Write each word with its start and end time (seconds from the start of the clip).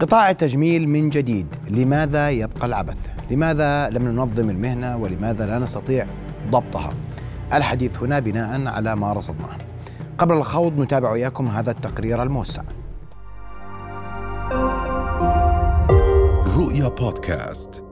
قطاع 0.00 0.30
التجميل 0.30 0.88
من 0.88 1.10
جديد. 1.10 1.46
لماذا 1.68 2.30
يبقى 2.30 2.66
العبث؟ 2.66 2.96
لماذا 3.30 3.88
لم 3.88 4.08
ننظم 4.08 4.50
المهنة؟ 4.50 4.96
ولماذا 4.96 5.46
لا 5.46 5.58
نستطيع 5.58 6.06
ضبطها؟ 6.50 6.92
الحديث 7.52 8.02
هنا 8.02 8.18
بناء 8.18 8.66
على 8.66 8.96
ما 8.96 9.12
رصدناه. 9.12 9.58
قبل 10.18 10.34
الخوض 10.34 10.80
نتابع 10.80 11.14
إياكم 11.14 11.48
هذا 11.48 11.70
التقرير 11.70 12.22
الموسع. 12.22 12.62
رؤيا 16.56 16.88
بودكاست. 16.88 17.84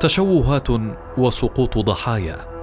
تشوهات 0.00 0.68
وسقوط 1.18 1.78
ضحايا. 1.78 2.55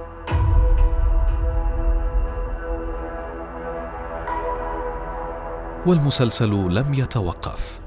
والمسلسل 5.86 6.50
لم 6.50 6.94
يتوقف. 6.94 7.80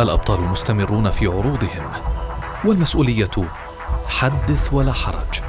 الأبطال 0.00 0.40
مستمرون 0.40 1.10
في 1.10 1.26
عروضهم 1.26 1.92
والمسؤولية 2.64 3.30
حدث 4.06 4.72
ولا 4.72 4.92
حرج. 4.92 5.40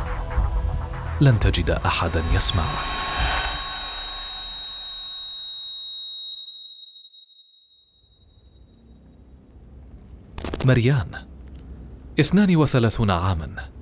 لن 1.21 1.39
تجد 1.39 1.69
أحدا 1.69 2.23
يسمع. 2.33 2.65
مريان 10.65 11.27
اثنان 12.19 12.55
وثلاثون 12.55 13.11
عاما. 13.11 13.76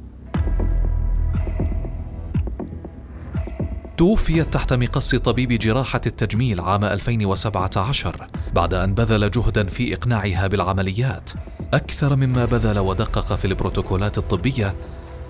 توفيت 3.97 4.53
تحت 4.53 4.73
مقص 4.73 5.15
طبيب 5.15 5.53
جراحة 5.53 6.01
التجميل 6.05 6.59
عام 6.59 6.83
2017 6.83 8.27
بعد 8.53 8.73
أن 8.73 8.93
بذل 8.93 9.31
جهدا 9.31 9.65
في 9.67 9.93
إقناعها 9.93 10.47
بالعمليات 10.47 11.31
أكثر 11.73 12.15
مما 12.15 12.45
بذل 12.45 12.79
ودقق 12.79 13.35
في 13.35 13.45
البروتوكولات 13.45 14.17
الطبية 14.17 14.75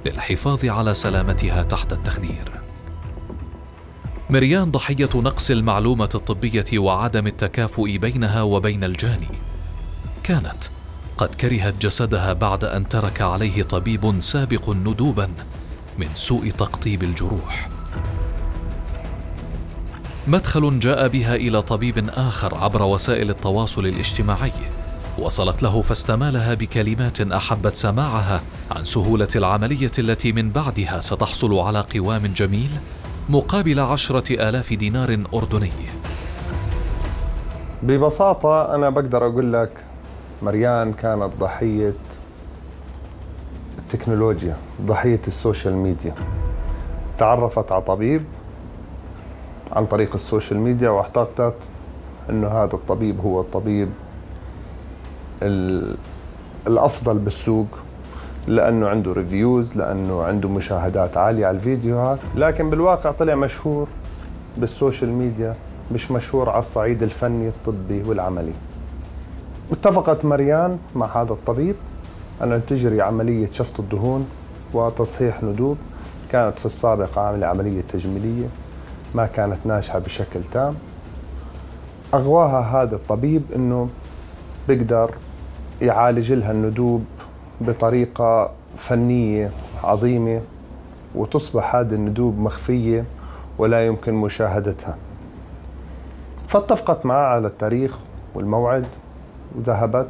للحفاظ 0.05 0.65
على 0.65 0.93
سلامتها 0.93 1.63
تحت 1.63 1.93
التخدير. 1.93 2.51
مريان 4.29 4.71
ضحية 4.71 5.09
نقص 5.15 5.51
المعلومة 5.51 6.09
الطبية 6.15 6.79
وعدم 6.79 7.27
التكافؤ 7.27 7.97
بينها 7.97 8.41
وبين 8.41 8.83
الجاني. 8.83 9.37
كانت 10.23 10.63
قد 11.17 11.35
كرهت 11.35 11.81
جسدها 11.81 12.33
بعد 12.33 12.63
أن 12.63 12.89
ترك 12.89 13.21
عليه 13.21 13.63
طبيب 13.63 14.15
سابق 14.19 14.69
ندوبا 14.69 15.29
من 15.97 16.07
سوء 16.15 16.49
تقطيب 16.49 17.03
الجروح. 17.03 17.74
مدخل 20.27 20.79
جاء 20.79 21.07
بها 21.07 21.35
إلى 21.35 21.61
طبيب 21.61 22.09
آخر 22.09 22.55
عبر 22.55 22.81
وسائل 22.81 23.29
التواصل 23.29 23.85
الاجتماعي. 23.85 24.51
وصلت 25.19 25.63
له 25.63 25.81
فاستمالها 25.81 26.53
بكلمات 26.53 27.21
أحبت 27.21 27.75
سماعها 27.75 28.41
عن 28.71 28.83
سهولة 28.83 29.27
العملية 29.35 29.91
التي 29.99 30.31
من 30.31 30.49
بعدها 30.49 30.99
ستحصل 30.99 31.59
على 31.59 31.79
قوام 31.79 32.25
جميل 32.25 32.69
مقابل 33.29 33.79
عشرة 33.79 34.49
آلاف 34.49 34.73
دينار 34.73 35.23
أردني. 35.33 35.71
ببساطة 37.83 38.75
أنا 38.75 38.89
بقدر 38.89 39.27
أقول 39.27 39.53
لك 39.53 39.71
مريان 40.41 40.93
كانت 40.93 41.31
ضحية 41.39 41.93
التكنولوجيا 43.77 44.57
ضحية 44.81 45.21
السوشيال 45.27 45.73
ميديا. 45.73 46.15
تعرفت 47.17 47.71
على 47.71 47.81
طبيب 47.81 48.25
عن 49.73 49.85
طريق 49.85 50.13
السوشيال 50.13 50.59
ميديا 50.59 50.89
واعتقدت 50.89 51.55
إنه 52.29 52.47
هذا 52.47 52.73
الطبيب 52.73 53.19
هو 53.19 53.41
الطبيب 53.41 53.89
الأفضل 56.67 57.17
بالسوق 57.17 57.67
لأنه 58.47 58.87
عنده 58.87 59.13
reviews 59.13 59.77
لأنه 59.77 60.23
عنده 60.23 60.49
مشاهدات 60.49 61.17
عالية 61.17 61.45
على 61.45 61.55
الفيديوهات 61.55 62.19
لكن 62.35 62.69
بالواقع 62.69 63.11
طلع 63.11 63.35
مشهور 63.35 63.87
بالسوشيال 64.57 65.09
ميديا 65.09 65.55
مش 65.91 66.11
مشهور 66.11 66.49
على 66.49 66.59
الصعيد 66.59 67.03
الفني 67.03 67.47
الطبي 67.47 68.03
والعملي. 68.09 68.53
اتفقت 69.71 70.25
مريان 70.25 70.77
مع 70.95 71.21
هذا 71.21 71.33
الطبيب 71.33 71.75
أن 72.41 72.61
تجري 72.67 73.01
عملية 73.01 73.47
شفط 73.51 73.79
الدهون 73.79 74.27
وتصحيح 74.73 75.43
ندوب. 75.43 75.77
كانت 76.31 76.59
في 76.59 76.65
السابق 76.65 77.19
عاملة 77.19 77.47
عملية 77.47 77.81
تجميلية. 77.93 78.47
ما 79.15 79.25
كانت 79.25 79.57
ناجحة 79.65 79.99
بشكل 79.99 80.39
تام. 80.51 80.75
أغواها 82.13 82.61
هذا 82.61 82.95
الطبيب 82.95 83.43
أنه 83.55 83.89
بيقدر 84.67 85.11
يعالج 85.81 86.33
لها 86.33 86.51
الندوب 86.51 87.05
بطريقة 87.61 88.51
فنية 88.75 89.51
عظيمة 89.83 90.41
وتصبح 91.15 91.75
هذه 91.75 91.93
الندوب 91.93 92.39
مخفية 92.39 93.05
ولا 93.57 93.85
يمكن 93.85 94.13
مشاهدتها. 94.13 94.97
فاتفقت 96.47 97.05
معه 97.05 97.25
على 97.25 97.47
التاريخ 97.47 97.97
والموعد 98.33 98.85
وذهبت 99.55 100.09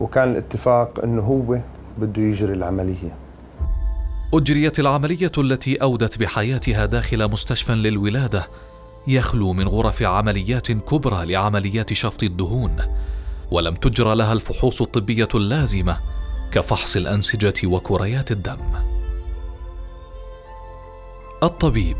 وكان 0.00 0.30
الاتفاق 0.30 1.00
إنه 1.04 1.22
هو 1.22 1.58
بده 1.98 2.22
يجري 2.22 2.52
العملية. 2.52 3.27
أجريت 4.34 4.80
العملية 4.80 5.32
التي 5.38 5.76
أودت 5.76 6.18
بحياتها 6.18 6.86
داخل 6.86 7.28
مستشفى 7.30 7.72
للولادة 7.72 8.48
يخلو 9.06 9.52
من 9.52 9.68
غرف 9.68 10.02
عمليات 10.02 10.72
كبرى 10.72 11.26
لعمليات 11.26 11.92
شفط 11.92 12.22
الدهون 12.22 12.76
ولم 13.50 13.74
تجرى 13.74 14.14
لها 14.14 14.32
الفحوص 14.32 14.82
الطبية 14.82 15.28
اللازمة 15.34 16.00
كفحص 16.52 16.96
الأنسجة 16.96 17.54
وكريات 17.64 18.32
الدم. 18.32 18.74
الطبيب 21.42 21.96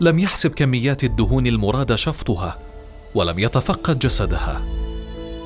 لم 0.00 0.18
يحسب 0.18 0.50
كميات 0.50 1.04
الدهون 1.04 1.46
المراد 1.46 1.94
شفطها 1.94 2.58
ولم 3.14 3.38
يتفقد 3.38 3.98
جسدها. 3.98 4.62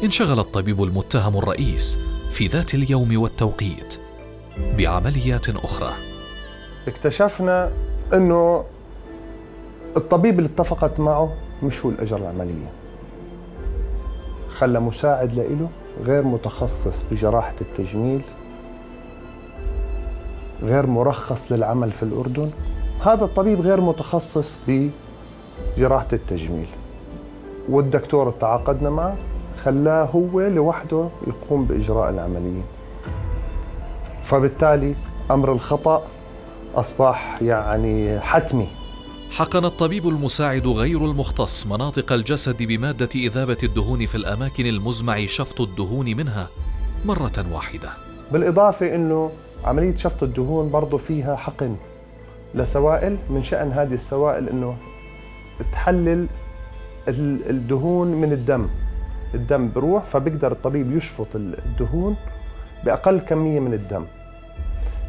انشغل 0.05 0.39
الطبيب 0.39 0.83
المتهم 0.83 1.37
الرئيس 1.37 1.99
في 2.31 2.47
ذات 2.47 2.75
اليوم 2.75 3.17
والتوقيت. 3.17 4.06
بعمليات 4.59 5.49
أخرى. 5.49 5.93
اكتشفنا 6.89 7.71
أنه 8.15 8.65
الطبيب 9.97 10.39
اللي 10.39 10.49
اتفقت 10.49 11.01
معه 11.01 11.33
مش 11.63 11.85
هو 11.85 11.91
الأجر 11.91 12.17
العملية. 12.17 12.73
خلى 14.49 14.81
مساعد 14.81 15.35
لإله 15.35 15.69
غير 16.05 16.23
متخصص 16.23 17.05
بجراحة 17.11 17.55
التجميل 17.61 18.23
غير 20.63 20.87
مرخص 20.87 21.53
للعمل 21.53 21.93
في 21.93 22.03
الأردن. 22.03 22.51
هذا 23.03 23.25
الطبيب 23.25 23.61
غير 23.61 23.81
متخصص 23.81 24.59
بجراحة 24.69 26.09
التجميل. 26.13 26.69
والدكتور 27.69 28.31
تعاقدنا 28.31 28.91
معه 28.91 29.17
خلاه 29.65 30.05
هو 30.05 30.41
لوحده 30.41 31.09
يقوم 31.27 31.65
بإجراء 31.65 32.11
العملية. 32.11 32.63
فبالتالي 34.27 34.95
أمر 35.31 35.53
الخطأ 35.53 36.07
أصبح 36.75 37.39
يعني 37.43 38.21
حتمي. 38.21 38.69
حقن 39.31 39.65
الطبيب 39.65 40.09
المساعد 40.09 40.67
غير 40.67 41.05
المختص 41.05 41.67
مناطق 41.67 42.13
الجسد 42.13 42.63
بمادة 42.63 43.09
إذابة 43.15 43.57
الدهون 43.63 44.07
في 44.07 44.15
الأماكن 44.15 44.67
المزمع 44.67 45.27
شفط 45.27 45.61
الدهون 45.61 46.17
منها 46.17 46.49
مرة 47.05 47.47
واحدة. 47.53 47.89
بالإضافة 48.33 48.95
إنه 48.95 49.31
عملية 49.65 49.97
شفط 49.97 50.23
الدهون 50.23 50.71
برضه 50.71 50.99
فيها 50.99 51.37
حقن 51.37 51.77
لسوائل 52.55 53.17
من 53.31 53.43
شأن 53.43 53.73
هذه 53.73 53.95
السوائل 53.95 54.49
إنه 54.49 54.77
تحلل 55.73 56.27
الدهون 57.51 58.09
من 58.09 58.33
الدم. 58.33 58.67
الدم 59.35 59.71
بروح 59.75 60.05
فبيقدر 60.05 60.53
الطبيب 60.53 60.97
يشفط 60.97 61.27
الدهون 61.35 62.17
بأقل 62.85 63.19
كمية 63.19 63.61
من 63.61 63.75
الدم. 63.75 64.05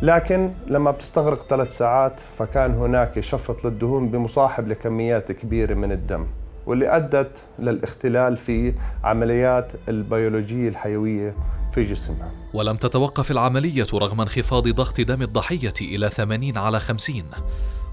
لكن 0.01 0.51
لما 0.67 0.91
بتستغرق 0.91 1.47
ثلاث 1.49 1.77
ساعات 1.77 2.19
فكان 2.37 2.73
هناك 2.73 3.19
شفط 3.19 3.65
للدهون 3.65 4.09
بمصاحب 4.09 4.67
لكميات 4.67 5.31
كبيرة 5.31 5.73
من 5.73 5.91
الدم 5.91 6.27
واللي 6.65 6.95
أدت 6.95 7.43
للاختلال 7.59 8.37
في 8.37 8.73
عمليات 9.03 9.71
البيولوجية 9.89 10.69
الحيوية 10.69 11.35
في 11.71 11.83
جسمها. 11.83 12.31
ولم 12.53 12.75
تتوقف 12.75 13.31
العملية 13.31 13.87
رغم 13.93 14.21
انخفاض 14.21 14.67
ضغط 14.67 15.01
دم 15.01 15.21
الضحية 15.21 15.73
إلى 15.81 16.09
80 16.09 16.57
على 16.57 16.79
50 16.79 17.23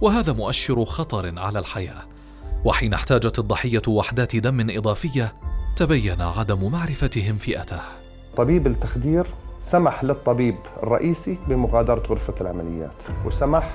وهذا 0.01 0.33
مؤشر 0.33 0.85
خطر 0.85 1.39
على 1.39 1.59
الحياة. 1.59 2.03
وحين 2.65 2.95
احتاجت 2.95 3.39
الضحية 3.39 3.83
وحدات 3.89 4.37
دم 4.37 4.71
إضافية 4.71 5.35
تبين 5.77 6.21
عدم 6.21 6.71
معرفتهم 6.71 7.37
فئته. 7.37 7.81
طبيب 8.37 8.67
التخدير 8.67 9.27
سمح 9.65 10.05
للطبيب 10.05 10.57
الرئيسي 10.83 11.39
بمغادرة 11.49 12.03
غرفة 12.09 12.35
العمليات 12.41 13.03
وسمح 13.27 13.75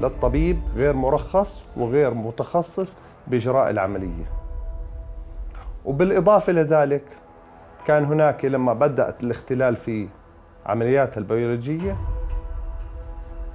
للطبيب 0.00 0.60
غير 0.76 0.94
مرخص 0.94 1.62
وغير 1.76 2.14
متخصص 2.14 2.96
بإجراء 3.26 3.70
العملية. 3.70 4.24
وبالإضافة 5.84 6.52
لذلك 6.52 7.02
كان 7.86 8.04
هناك 8.04 8.44
لما 8.44 8.72
بدأت 8.72 9.22
الاختلال 9.22 9.76
في 9.76 10.08
عملياتها 10.66 11.18
البيولوجية 11.18 11.96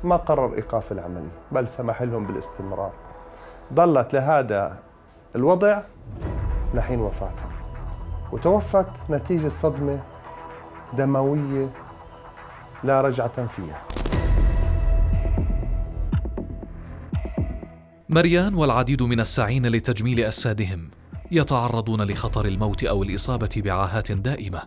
ما 0.04 0.16
قرر 0.16 0.54
إيقاف 0.54 0.92
العملية 0.92 1.38
بل 1.52 1.68
سمح 1.68 2.02
لهم 2.02 2.26
بالاستمرار. 2.26 2.92
ظلت 3.74 4.14
لهذا 4.14 4.78
الوضع 5.36 5.82
لحين 6.74 7.00
وفاتها 7.00 7.50
وتوفت 8.32 8.88
نتيجة 9.10 9.50
صدمة 9.50 10.00
دموية 10.98 11.70
لا 12.84 13.02
رجعة 13.02 13.48
فيها. 13.48 13.82
مريان 18.10 18.54
والعديد 18.54 19.04
من 19.04 19.20
الساعين 19.20 19.68
لتجميل 19.68 20.20
أجسادهم 20.20 20.92
يتعرضون 21.32 22.02
لخطر 22.02 22.46
الموت 22.46 22.84
أو 22.84 23.04
الإصابة 23.04 23.50
بعاهات 23.56 24.12
دائمة 24.12 24.62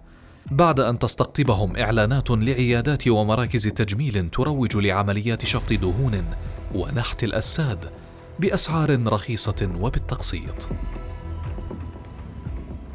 بعد 0.51 0.81
أن 0.81 0.99
تستقطبهم 0.99 1.77
إعلانات 1.77 2.31
لعيادات 2.31 3.09
ومراكز 3.09 3.69
تجميل 3.69 4.31
تروج 4.31 4.77
لعمليات 4.77 5.45
شفط 5.45 5.73
دهون 5.73 6.25
ونحت 6.75 7.25
الأجساد 7.25 7.91
بأسعار 8.41 9.09
رخيصة 9.09 9.71
وبالتقسيط. 9.81 10.69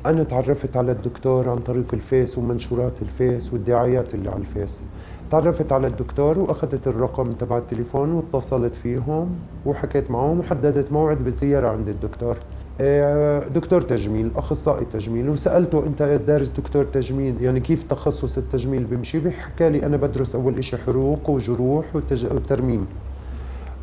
أنا 0.06 0.24
تعرفت 0.24 0.77
على 0.77 0.92
الدكتور 0.92 1.50
عن 1.50 1.57
طريق 1.57 1.94
الفيس 1.94 2.38
ومنشورات 2.38 3.01
الفيس 3.01 3.53
والدعايات 3.53 4.13
اللي 4.13 4.30
على 4.30 4.39
الفيس. 4.39 4.81
تعرفت 5.30 5.71
على 5.71 5.88
الدكتور 5.88 6.39
وأخذت 6.39 6.88
الرقم 6.88 7.33
تبع 7.33 7.57
التليفون 7.57 8.12
واتصلت 8.12 8.75
فيهم 8.75 9.36
وحكيت 9.65 10.12
معهم 10.12 10.39
وحددت 10.39 10.92
موعد 10.92 11.24
بالزيارة 11.24 11.68
عند 11.68 11.89
الدكتور. 11.89 12.38
آه، 12.81 13.48
دكتور 13.48 13.81
تجميل 13.81 14.31
أخصائي 14.36 14.86
تجميل 14.86 15.30
وسألته 15.30 15.86
أنت 15.86 16.04
دارس 16.04 16.51
دكتور 16.51 16.83
تجميل 16.83 17.42
يعني 17.42 17.59
كيف 17.59 17.83
تخصص 17.83 18.38
التجميل 18.38 18.83
بيمشي 18.83 19.19
بحكى 19.19 19.69
لي 19.69 19.86
أنا 19.86 19.97
بدرس 19.97 20.36
أول 20.36 20.63
شيء 20.63 20.80
حروق 20.80 21.30
وجروح 21.30 21.95
وترميم. 21.95 22.88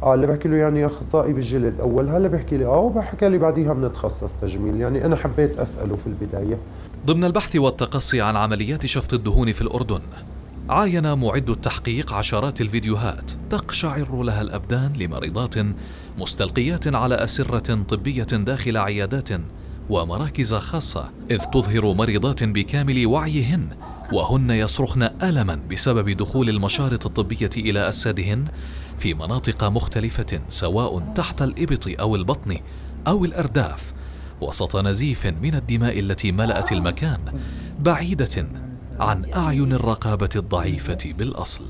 آه 0.03 0.15
اللي 0.15 0.27
بحكي 0.27 0.49
له 0.49 0.57
يعني 0.57 0.87
أخصائي 0.87 1.33
بالجلد 1.33 1.81
أول 1.81 2.09
هلا 2.09 2.29
بحكي 2.29 2.57
لي 2.57 2.65
آه 2.65 2.79
وبحكى 2.79 3.29
لي 3.29 3.39
بعديها 3.39 3.73
بنتخصص 3.73 4.35
تجميل 4.35 4.81
يعني 4.81 5.05
أنا 5.05 5.17
حبيت 5.17 5.59
أسأله 5.59 5.97
في 5.97 6.07
البداية. 6.07 6.59
ضمن 7.07 7.25
البحث 7.25 7.57
والتقصي 7.57 8.21
عن 8.21 8.37
عمليات 8.37 8.87
شفط 8.87 9.15
الدهون 9.15 9.53
في 9.53 9.63
الأردن 9.63 10.01
عاين 10.69 11.19
معد 11.19 11.51
التحقيق 11.51 12.13
عشرات 12.13 12.61
الفيديوهات 12.61 13.33
تقشعر 13.51 14.23
لها 14.23 14.43
الأبدان 14.43 14.93
لمريضات 14.93 15.55
مستلقيات 16.19 16.95
على 16.95 17.15
أسرة 17.15 17.83
طبية 17.89 18.23
داخل 18.23 18.77
عيادات 18.77 19.29
ومراكز 19.91 20.55
خاصة 20.55 21.11
إذ 21.31 21.39
تظهر 21.39 21.95
مريضات 21.95 22.45
بكامل 22.45 23.07
وعيهن 23.07 23.69
وهن 24.13 24.51
يصرخن 24.51 25.03
الما 25.23 25.61
بسبب 25.71 26.11
دخول 26.11 26.49
المشارط 26.49 27.07
الطبية 27.07 27.51
إلى 27.57 27.89
أجسادهن 27.89 28.45
في 28.99 29.15
مناطق 29.15 29.65
مختلفة 29.65 30.41
سواء 30.49 31.13
تحت 31.15 31.43
الإبط 31.43 31.89
أو 32.01 32.17
البطن 32.17 32.59
أو 33.07 33.25
الأرداف 33.25 33.93
وسط 34.41 34.77
نزيف 34.77 35.27
من 35.27 35.55
الدماء 35.55 36.01
التي 36.01 36.33
ملأت 36.33 36.73
المكان 36.73 37.21
بعيدة 37.81 38.49
عن 39.01 39.33
أعين 39.37 39.73
الرقابة 39.73 40.29
الضعيفة 40.37 40.99
بالأصل. 41.19 41.65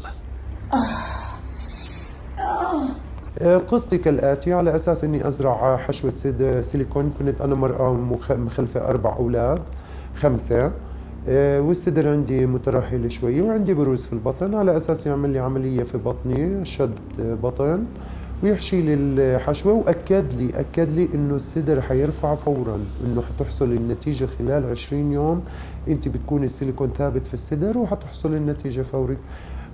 قصتي 3.68 3.98
كالآتي 3.98 4.52
على 4.52 4.74
أساس 4.74 5.04
أني 5.04 5.28
أزرع 5.28 5.76
حشوة 5.76 6.10
سيليكون 6.60 7.10
كنت 7.18 7.40
أنا 7.40 7.54
مرة 7.54 7.94
مخلفة 8.30 8.80
أربع 8.80 9.16
أولاد 9.16 9.62
خمسة. 10.16 10.72
والصدر 11.36 12.08
عندي 12.08 12.46
مترهل 12.46 13.12
شوي 13.12 13.40
وعندي 13.40 13.74
بروز 13.74 14.06
في 14.06 14.12
البطن 14.12 14.54
على 14.54 14.76
أساس 14.76 15.06
يعمل 15.06 15.30
لي 15.30 15.38
عملية 15.38 15.82
في 15.82 15.98
بطني 15.98 16.64
شد 16.64 16.90
بطن 17.18 17.84
ويحشي 18.42 18.82
لي 18.82 18.94
الحشوة 18.94 19.72
وأكد 19.72 20.32
لي 20.32 20.60
أكد 20.60 20.92
لي 20.92 21.08
إنه 21.14 21.34
الصدر 21.34 21.80
حيرفع 21.80 22.34
فورا 22.34 22.80
إنه 23.06 23.22
حتحصل 23.22 23.72
النتيجة 23.72 24.26
خلال 24.26 24.70
20 24.70 25.12
يوم. 25.12 25.42
إنه 25.88 26.08
بتكون 26.08 26.44
السيليكون 26.44 26.88
ثابت 26.88 27.26
في 27.26 27.34
الصدر 27.34 27.78
وحتحصل 27.78 28.34
النتيجة 28.34 28.82
فوري. 28.82 29.16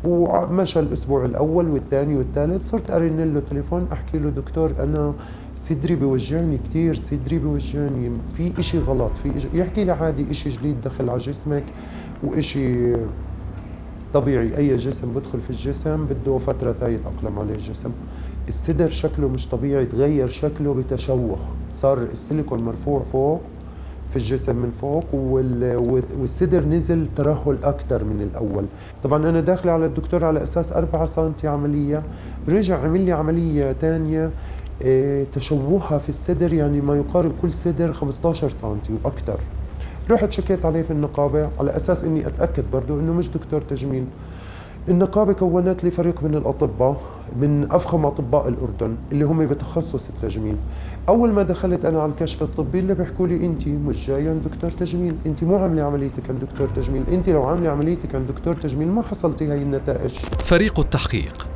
ومشى 0.04 0.80
الأسبوع 0.80 1.24
الأول 1.24 1.68
والثاني 1.68 2.16
والثالث 2.16 2.70
صرت 2.70 2.90
أرن 2.90 3.34
له 3.34 3.40
تليفون 3.40 3.88
أحكي 3.92 4.18
له 4.18 4.30
دكتور 4.30 4.72
أنا 4.80 5.14
صدري 5.54 5.94
بوجعني 5.94 6.58
كثير 6.58 6.96
صدري 6.96 7.38
بوجعني 7.38 8.10
في 8.32 8.52
إشي 8.58 8.78
غلط 8.78 9.16
في 9.16 9.36
إشي 9.36 9.48
يحكي 9.54 9.84
لي 9.84 9.92
عادي 9.92 10.30
إشي 10.30 10.48
جديد 10.48 10.80
دخل 10.80 11.10
على 11.10 11.18
جسمك 11.18 11.64
وإشي 12.22 12.96
طبيعي. 14.14 14.56
أي 14.56 14.76
جسم 14.76 15.12
بدخل 15.12 15.40
في 15.40 15.50
الجسم 15.50 16.04
بده 16.06 16.38
فترة 16.38 16.88
يتأقلم 16.88 17.38
عليه 17.38 17.54
الجسم. 17.54 17.90
الصدر 18.48 18.88
شكله 18.90 19.28
مش 19.28 19.48
طبيعي 19.48 19.86
تغير 19.86 20.28
شكله 20.28 20.74
بتشوه. 20.74 21.36
صار 21.72 21.98
السيليكون 21.98 22.62
مرفوع 22.62 23.02
فوق 23.02 23.40
في 24.10 24.16
الجسم 24.16 24.56
من 24.56 24.70
فوق 24.70 25.04
والصدر 25.14 26.64
نزل 26.66 27.06
ترهل 27.16 27.58
أكثر 27.64 28.04
من 28.04 28.28
الأول. 28.30 28.64
طبعا 29.04 29.28
أنا 29.28 29.40
داخلة 29.40 29.72
على 29.72 29.86
الدكتور 29.86 30.24
على 30.24 30.42
أساس 30.42 30.72
4 30.72 31.06
سم 31.06 31.32
عملية. 31.44 32.02
رجع 32.48 32.84
عمل 32.84 33.00
لي 33.00 33.12
عملية 33.12 33.72
ثانية 33.72 34.24
آه، 34.24 34.30
تشوهها 35.32 35.98
في 35.98 36.08
الصدر 36.08 36.52
يعني 36.52 36.80
ما 36.80 36.96
يقارب 36.96 37.32
كل 37.42 37.52
صدر 37.52 37.92
15 37.92 38.48
سم 38.48 38.76
وأكثر 39.04 39.38
رحت 40.10 40.32
شكيت 40.32 40.64
عليه 40.64 40.82
في 40.82 40.90
النقابة 40.90 41.50
على 41.60 41.76
أساس 41.76 42.04
إني 42.04 42.26
أتأكد 42.26 42.70
برضه 42.70 42.94
إنه 43.00 43.12
مش 43.12 43.30
دكتور 43.30 43.60
تجميل. 43.60 44.04
النقابة 44.88 45.32
كونت 45.32 45.84
لي 45.84 45.90
فريق 45.90 46.22
من 46.22 46.34
الأطباء 46.34 47.00
من 47.40 47.72
أفخم 47.72 48.06
أطباء 48.06 48.48
الأردن 48.48 48.96
اللي 49.12 49.24
هم 49.24 49.46
بتخصص 49.46 50.08
التجميل. 50.08 50.56
أول 51.08 51.32
ما 51.32 51.42
دخلت 51.42 51.84
أنا 51.84 52.00
على 52.00 52.10
الكشف 52.10 52.42
الطبي 52.42 52.78
اللي 52.78 52.94
بيحكوا 52.94 53.26
لي 53.26 53.46
أنت 53.46 53.68
مش 53.68 54.06
جاية 54.06 54.32
دكتور 54.32 54.70
تجميل. 54.70 55.14
أنت 55.26 55.44
مو 55.44 55.56
عاملة 55.56 55.82
عمليتك 55.82 56.30
عند 56.30 56.44
دكتور 56.44 56.68
تجميل. 56.68 57.04
أنت 57.12 57.28
لو 57.28 57.42
عاملة 57.42 57.70
عمليتك 57.70 58.14
عند 58.14 58.26
دكتور 58.26 58.54
تجميل 58.54 58.88
ما 58.88 59.02
حصلتي 59.02 59.46
هاي 59.46 59.62
النتائج. 59.62 60.14
فريق 60.38 60.80
التحقيق. 60.80 61.53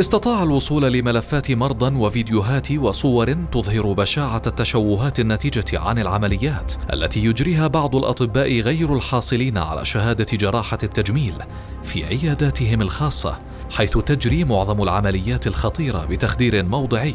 استطاع 0.00 0.42
الوصول 0.42 0.92
لملفات 0.92 1.50
مرضى 1.50 1.96
وفيديوهات 1.96 2.72
وصور 2.72 3.32
تظهر 3.32 3.92
بشاعة 3.92 4.42
التشوهات 4.46 5.20
الناتجة 5.20 5.78
عن 5.78 5.98
العمليات 5.98 6.72
التي 6.92 7.24
يجريها 7.24 7.66
بعض 7.66 7.96
الأطباء 7.96 8.60
غير 8.60 8.94
الحاصلين 8.94 9.58
على 9.58 9.84
شهادة 9.84 10.36
جراحة 10.36 10.78
التجميل 10.82 11.34
في 11.82 12.04
عياداتهم 12.04 12.82
الخاصة 12.82 13.38
حيث 13.70 13.98
تجري 13.98 14.44
معظم 14.44 14.82
العمليات 14.82 15.46
الخطيرة 15.46 16.04
بتخدير 16.04 16.64
موضعي 16.64 17.14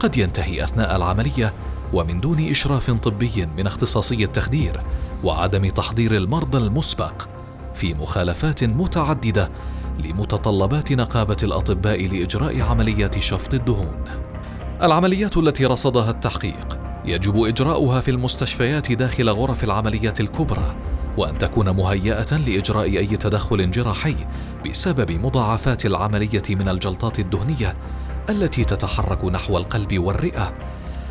قد 0.00 0.16
ينتهي 0.16 0.64
أثناء 0.64 0.96
العملية 0.96 1.52
ومن 1.92 2.20
دون 2.20 2.50
إشراف 2.50 2.90
طبي 2.90 3.46
من 3.56 3.66
اختصاصي 3.66 4.24
التخدير 4.24 4.80
وعدم 5.24 5.68
تحضير 5.68 6.16
المرضى 6.16 6.58
المسبق 6.58 7.26
في 7.74 7.94
مخالفات 7.94 8.64
متعددة 8.64 9.48
لمتطلبات 9.98 10.92
نقابة 10.92 11.36
الأطباء 11.42 12.06
لإجراء 12.06 12.60
عمليات 12.60 13.18
شفط 13.18 13.54
الدهون. 13.54 14.04
العمليات 14.82 15.36
التي 15.36 15.66
رصدها 15.66 16.10
التحقيق 16.10 16.78
يجب 17.04 17.44
إجراؤها 17.44 18.00
في 18.00 18.10
المستشفيات 18.10 18.92
داخل 18.92 19.30
غرف 19.30 19.64
العمليات 19.64 20.20
الكبرى 20.20 20.74
وأن 21.16 21.38
تكون 21.38 21.70
مهيئة 21.70 22.36
لإجراء 22.36 22.84
أي 22.84 23.06
تدخل 23.06 23.70
جراحي 23.70 24.16
بسبب 24.66 25.10
مضاعفات 25.10 25.86
العملية 25.86 26.42
من 26.50 26.68
الجلطات 26.68 27.18
الدهنية 27.18 27.76
التي 28.30 28.64
تتحرك 28.64 29.24
نحو 29.24 29.58
القلب 29.58 29.98
والرئة 29.98 30.52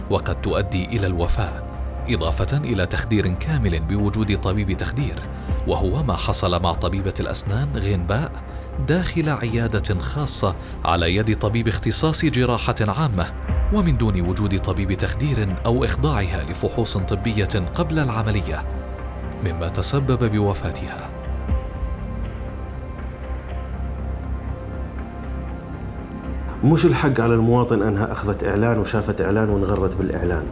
وقد 0.09 0.41
تؤدي 0.41 0.85
إلى 0.85 1.07
الوفاة 1.07 1.63
إضافة 2.09 2.57
إلى 2.57 2.85
تخدير 2.85 3.33
كامل 3.33 3.79
بوجود 3.79 4.37
طبيب 4.37 4.71
تخدير 4.71 5.19
وهو 5.67 6.03
ما 6.03 6.13
حصل 6.13 6.61
مع 6.61 6.73
طبيبة 6.73 7.13
الأسنان 7.19 7.67
غينباء 7.75 8.31
داخل 8.87 9.29
عيادة 9.29 9.99
خاصة 9.99 10.55
على 10.85 11.15
يد 11.15 11.39
طبيب 11.39 11.67
اختصاص 11.67 12.25
جراحة 12.25 12.75
عامة 12.81 13.25
ومن 13.73 13.97
دون 13.97 14.21
وجود 14.21 14.59
طبيب 14.59 14.93
تخدير 14.93 15.55
أو 15.65 15.85
إخضاعها 15.85 16.43
لفحوص 16.51 16.97
طبية 16.97 17.69
قبل 17.75 17.99
العملية 17.99 18.63
مما 19.43 19.67
تسبب 19.67 20.31
بوفاتها. 20.31 21.09
مش 26.63 26.85
الحق 26.85 27.21
على 27.21 27.33
المواطن 27.33 27.81
أنها 27.81 28.11
أخذت 28.11 28.43
إعلان 28.43 28.79
وشافت 28.79 29.21
إعلان 29.21 29.49
وانغرت 29.49 29.95
بالإعلان. 29.95 30.43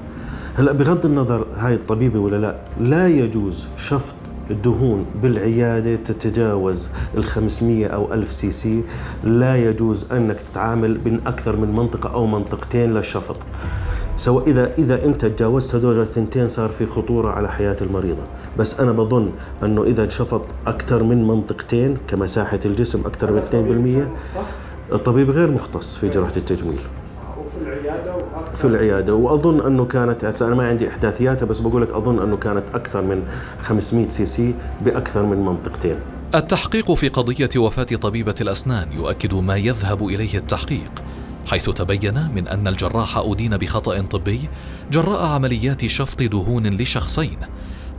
هلأ 0.58 0.72
بغض 0.72 1.06
النظر 1.06 1.46
هاي 1.56 1.74
طبيبة 1.74 2.20
ولا 2.20 2.36
لا 2.36 2.56
لا 2.80 3.08
يجوز 3.08 3.68
شفط 3.78 4.16
الدهون 4.50 5.06
بالعيادة 5.22 5.96
تتجاوز 5.96 6.90
ال 7.18 7.24
500 7.24 7.88
أو 7.88 8.14
1000 8.14 8.32
سي 8.32 8.52
سي. 8.52 8.84
لا 9.24 9.56
يجوز 9.56 10.14
أنك 10.14 10.40
تتعامل 10.40 10.98
بين 10.98 11.22
أكثر 11.28 11.56
من 11.56 11.72
منطقة 11.76 12.14
أو 12.14 12.26
منطقتين 12.26 12.94
للشفط 12.94 13.36
سواء 14.18 14.50
إذا 14.50 14.74
إذا 14.78 15.06
أنت 15.06 15.26
تجاوزت 15.26 15.76
هذول 15.76 16.00
الثنتين 16.00 16.48
صار 16.48 16.70
في 16.70 16.86
خطورة 16.86 17.32
على 17.32 17.52
حياة 17.52 17.78
المريضة. 17.82 18.22
بس 18.58 18.80
أنا 18.80 18.92
بظن 18.92 19.32
أنه 19.64 19.84
إذا 19.84 20.10
شفط 20.10 20.42
أكثر 20.68 21.04
من 21.04 21.28
منطقتين 21.28 21.98
كمساحة 22.08 22.60
الجسم 22.66 23.00
أكثر 23.06 23.32
من 23.32 24.08
2% 24.90 24.94
الطبيب 24.94 25.30
غير 25.30 25.52
مختص 25.52 25.98
في 25.98 26.10
جراحه 26.10 26.34
التجميل. 26.38 26.80
في 27.48 27.62
العيادة 27.62 28.16
في 28.60 28.66
العيادة. 28.66 29.14
وأظن 29.14 29.66
أنه 29.66 29.86
كانت 29.86 30.24
أنا 30.42 30.56
ما 30.56 30.68
عندي 30.68 30.90
احداثياتها 30.90 31.46
بس 31.46 31.60
بقول 31.60 31.82
لك 31.82 31.90
أظن 31.90 32.20
أنه 32.20 32.38
كانت 32.38 32.64
أكثر 32.76 33.02
من 33.02 33.24
500 33.62 34.10
سي 34.10 34.26
سي 34.26 34.56
بأكثر 34.82 35.24
من 35.24 35.46
منطقتين. 35.46 35.96
التحقيق 36.36 36.92
في 36.92 37.08
قضية 37.08 37.50
وفاة 37.58 37.84
طبيبة 37.84 38.36
الأسنان 38.42 38.92
يؤكد 38.92 39.34
ما 39.34 39.56
يذهب 39.56 40.08
إليه 40.08 40.38
التحقيق 40.38 40.92
حيث 41.48 41.70
تبين 41.70 42.32
من 42.36 42.48
أن 42.48 42.68
الجراح 42.68 43.18
أدين 43.18 43.58
بخطأ 43.58 44.02
طبي 44.02 44.50
جراء 44.92 45.26
عمليات 45.26 45.86
شفط 45.86 46.24
دهون 46.24 46.68
لشخصين 46.68 47.38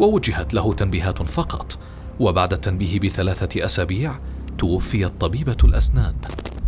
ووجهت 0.00 0.54
له 0.54 0.72
تنبيهات 0.72 1.22
فقط. 1.22 1.78
وبعد 2.20 2.52
التنبيه 2.52 3.00
بثلاثة 3.00 3.64
أسابيع 3.64 4.14
توفيت 4.58 5.12
طبيبة 5.20 5.56
الأسنان 5.64 6.14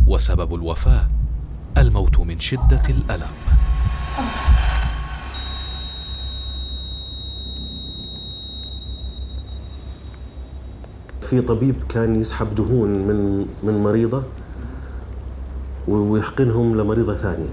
وسبب 0.07 0.55
الوفاة 0.55 1.07
الموت 1.77 2.19
من 2.19 2.39
شدة 2.39 2.81
الألم. 2.89 3.62
في 11.21 11.41
طبيب 11.41 11.75
كان 11.89 12.21
يسحب 12.21 12.55
دهون 12.55 12.89
من 12.89 13.45
من 13.63 13.83
مريضة 13.83 14.23
ويحقنهم 15.87 16.77
لمريضة 16.77 17.15
ثانية. 17.15 17.49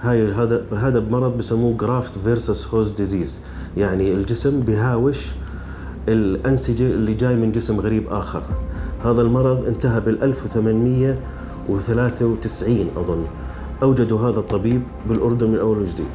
هاي 0.00 0.32
هذا 0.32 0.64
هذا 0.72 0.98
بمرض 0.98 1.38
بسموه 1.38 1.76
graft 1.76 2.18
versus 2.18 2.74
host 2.74 2.90
disease 2.90 3.40
يعني 3.76 4.12
الجسم 4.12 4.60
بهاوش 4.60 5.28
الأنسجة 6.08 6.86
اللي 6.86 7.14
جاي 7.14 7.36
من 7.36 7.52
جسم 7.52 7.80
غريب 7.80 8.08
آخر. 8.08 8.42
هذا 9.04 9.22
المرض 9.22 9.66
انتهى 9.66 10.00
بال 10.00 10.22
1893 10.22 12.88
أظن. 12.96 13.26
اوجدوا 13.82 14.20
هذا 14.30 14.40
الطبيب 14.40 14.82
بالأردن 15.08 15.50
من 15.50 15.58
أول 15.58 15.78
وجديد. 15.78 16.06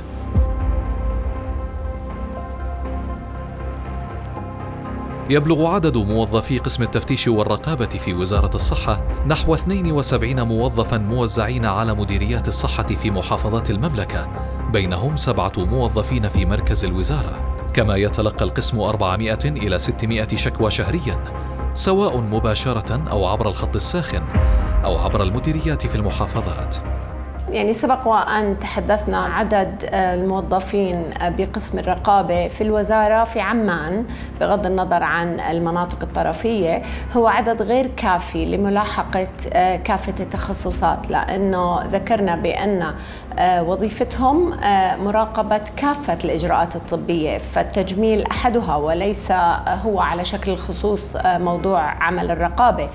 يبلغ 5.29 5.65
عدد 5.67 5.97
موظفي 5.97 6.57
قسم 6.57 6.83
التفتيش 6.83 7.27
والرقابة 7.27 7.85
في 7.85 8.13
وزارة 8.13 8.55
الصحة 8.55 9.01
نحو 9.27 9.53
72 9.53 10.41
موظفا 10.41 10.97
موزعين 10.97 11.65
على 11.65 11.93
مديريات 11.93 12.47
الصحة 12.47 12.83
في 12.83 13.11
محافظات 13.11 13.69
المملكة 13.69 14.27
بينهم 14.73 15.15
سبعة 15.15 15.53
موظفين 15.57 16.27
في 16.29 16.45
مركز 16.45 16.85
الوزارة. 16.85 17.39
كما 17.73 17.95
يتلقى 17.95 18.45
القسم 18.45 18.79
400 18.79 19.39
إلى 19.45 19.79
600 19.79 20.27
شكوى 20.35 20.71
شهريا 20.71 21.17
سواء 21.73 22.17
مباشرة 22.17 23.09
أو 23.11 23.25
عبر 23.25 23.47
الخط 23.47 23.75
الساخن 23.75 24.23
أو 24.83 24.97
عبر 24.97 25.23
المديريات 25.23 25.87
في 25.87 25.95
المحافظات. 25.95 26.75
يعني 27.55 27.73
سبق 27.73 28.07
وأن 28.07 28.59
تحدثنا 28.59 29.25
عدد 29.25 29.85
آه، 29.85 30.15
الموظفين 30.15 31.03
آه، 31.21 31.29
بقسم 31.29 31.79
الرقابة 31.79 32.47
في 32.47 32.61
الوزارة 32.61 33.23
في 33.23 33.39
عمان 33.39 34.05
بغض 34.39 34.65
النظر 34.65 35.03
عن 35.03 35.39
المناطق 35.39 35.97
الطرفية 36.01 36.81
هو 37.13 37.27
عدد 37.27 37.61
غير 37.61 37.87
كافي 37.97 38.45
لملاحقة 38.45 39.27
آه، 39.53 39.75
كافة 39.75 40.13
التخصصات 40.23 41.09
لأنه 41.09 41.83
ذكرنا 41.85 42.35
بأن 42.35 42.93
وظيفتهم 43.39 44.49
مراقبة 45.03 45.61
كافة 45.77 46.17
الإجراءات 46.23 46.75
الطبية 46.75 47.37
فالتجميل 47.37 48.23
أحدها 48.23 48.75
وليس 48.75 49.31
هو 49.67 49.99
على 49.99 50.25
شكل 50.25 50.57
خصوص 50.57 51.17
موضوع 51.25 51.81
عمل 51.81 52.31
الرقابة. 52.31 52.89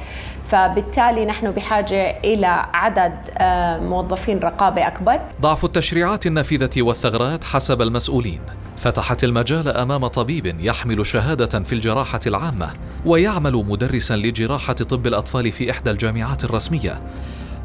فبالتالي 0.51 1.27
نحن 1.27 1.51
بحاجة 1.51 2.21
إلى 2.25 2.67
عدد 2.75 3.13
آه، 3.39 3.79
موظفين 3.79 4.39
رقابة 4.39 4.87
أكبر. 4.87 5.21
ضعف 5.41 5.65
التشريعات 5.65 6.27
النافذة 6.27 6.83
والثغرات 6.83 7.45
حسب 7.45 7.83
المسؤولين. 7.83 8.41
فتحت 8.77 9.25
المجال 9.25 9.69
أمام 9.69 10.07
طبيب 10.07 10.61
يحمل 10.61 11.07
شهادة 11.07 11.61
في 11.61 11.73
الجراحة 11.73 12.21
العامة 12.27 12.71
ويعمل 13.07 13.53
مدرسا 13.53 14.17
لجراحة 14.17 14.73
طب 14.73 15.07
الأطفال 15.07 15.53
في 15.53 15.71
إحدى 15.71 15.91
الجامعات 15.91 16.45
الرسمية 16.45 16.99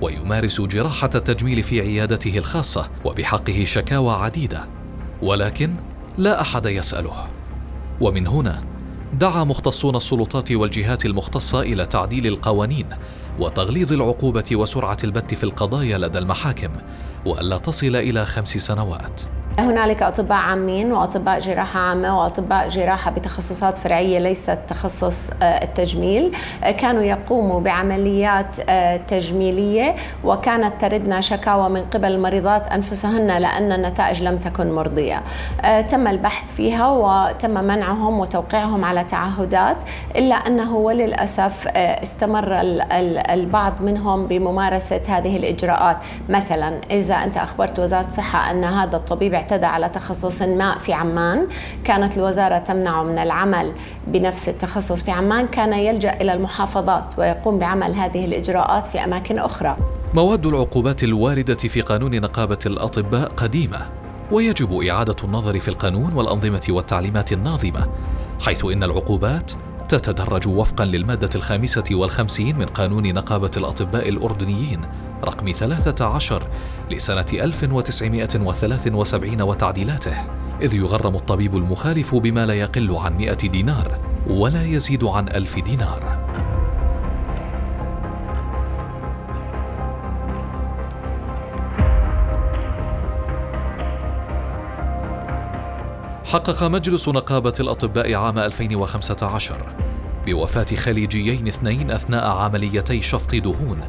ويمارس 0.01 0.61
جراحة 0.61 1.09
التجميل 1.15 1.63
في 1.63 1.81
عيادته 1.81 2.37
الخاصة 2.37 2.89
وبحقه 3.05 3.63
شكاوى 3.65 4.13
عديدة. 4.13 4.59
ولكن 5.21 5.75
لا 6.17 6.41
أحد 6.41 6.65
يسأله. 6.65 7.15
ومن 8.01 8.27
هنا 8.27 8.74
دعا 9.19 9.43
مختصون 9.43 9.95
السلطات 9.95 10.51
والجهات 10.51 11.05
المختصة 11.05 11.61
إلى 11.61 11.85
تعديل 11.85 12.27
القوانين 12.27 12.85
وتغليظ 13.39 13.93
العقوبة 13.93 14.43
وسرعة 14.51 14.97
البت 15.03 15.33
في 15.33 15.43
القضايا 15.43 15.97
لدى 15.97 16.17
المحاكم 16.17 16.71
وألا 17.25 17.57
تصل 17.57 17.95
إلى 17.95 18.25
خمس 18.25 18.57
سنوات. 18.57 19.21
هنالك 19.59 20.03
أطباء 20.03 20.37
عامين 20.37 20.91
وأطباء 20.91 21.39
جراحة 21.39 21.79
عامة 21.79 22.19
وأطباء 22.19 22.69
جراحة 22.69 23.11
بتخصصات 23.11 23.77
فرعية 23.77 24.19
ليست 24.19 24.57
تخصص 24.69 25.29
آه، 25.41 25.63
التجميل. 25.63 26.35
آه، 26.63 26.71
كانوا 26.71 27.03
يقوموا 27.03 27.59
بعمليات 27.59 28.45
آه، 28.69 28.97
تجميلية 28.97 29.95
وكانت 30.23 30.81
تردنا 30.81 31.21
شكاوى 31.21 31.69
من 31.69 31.81
قبل 31.93 32.11
المريضات 32.11 32.67
أنفسهن 32.67 33.27
لأن 33.27 33.71
النتائج 33.71 34.23
لم 34.23 34.37
تكن 34.37 34.71
مرضية. 34.71 35.21
تم 35.89 36.07
البحث 36.07 36.55
فيها 36.55 36.87
وتم 36.87 37.63
منعهم 37.63 38.19
وتوقيعهم 38.19 38.85
على 38.85 39.03
تعهدات 39.03 39.77
إلا 40.15 40.35
أنه 40.35 40.75
وللأسف 40.75 41.67
استمر 41.75 42.47
البعض 43.33 43.81
منهم 43.81 44.27
بممارسة 44.27 45.01
هذه 45.07 45.37
الإجراءات. 45.37 45.97
مثلا 46.29 46.81
إذا 46.91 47.15
أنت 47.15 47.37
أخبرت 47.37 47.79
وزارة 47.79 48.07
الصحة 48.07 48.51
أن 48.51 48.63
هذا 48.63 48.95
الطبيب 48.95 49.33
اعتدى 49.45 49.65
على 49.65 49.89
تخصص 49.89 50.41
ما 50.41 50.77
في 50.77 50.93
عمان. 50.93 51.47
كانت 51.83 52.17
الوزارة 52.17 52.57
تمنعه 52.57 53.03
من 53.03 53.17
العمل 53.17 53.71
بنفس 54.07 54.49
التخصص 54.49 55.03
في 55.03 55.11
عمان. 55.11 55.47
كان 55.47 55.73
يلجأ 55.73 56.13
إلى 56.21 56.33
المحافظات 56.33 57.19
ويقوم 57.19 57.59
بعمل 57.59 57.93
هذه 57.95 58.25
الإجراءات 58.25 58.87
في 58.87 59.03
أماكن 59.03 59.39
أخرى. 59.39 59.77
مواد 60.13 60.45
العقوبات 60.45 61.03
الواردة 61.03 61.55
في 61.55 61.81
قانون 61.81 62.21
نقابة 62.21 62.59
الأطباء 62.65 63.29
قديمة 63.29 63.77
ويجب 64.31 64.81
إعادة 64.81 65.15
النظر 65.23 65.59
في 65.59 65.67
القانون 65.67 66.13
والأنظمة 66.13 66.61
والتعليمات 66.69 67.31
الناظمة 67.31 67.87
حيث 68.45 68.65
إن 68.65 68.83
العقوبات 68.83 69.51
تتدرج 69.87 70.47
وفقا 70.47 70.85
للمادة 70.85 71.29
الخامسة 71.35 71.83
والخمسين 71.91 72.57
من 72.57 72.65
قانون 72.65 73.13
نقابة 73.13 73.51
الأطباء 73.57 74.09
الأردنيين 74.09 74.81
رقم 75.23 75.51
13 75.51 76.47
لسنة 76.91 77.25
1973 77.33 79.41
وتعديلاته 79.41 80.15
إذ 80.61 80.73
يغرم 80.73 81.15
الطبيب 81.15 81.55
المخالف 81.55 82.15
بما 82.15 82.45
لا 82.45 82.53
يقل 82.53 82.95
عن 82.95 83.17
100 83.17 83.33
دينار 83.33 83.99
ولا 84.27 84.63
يزيد 84.63 85.03
عن 85.03 85.29
ألف 85.29 85.59
دينار. 85.59 86.25
حقق 96.25 96.63
مجلس 96.63 97.09
نقابة 97.09 97.53
الأطباء 97.59 98.13
عام 98.13 98.39
2015 98.39 99.57
بوفاة 100.25 100.75
خليجيين 100.75 101.47
اثنين 101.47 101.91
أثناء 101.91 102.27
عمليتي 102.27 103.01
شفط 103.01 103.35
دهون 103.35 103.81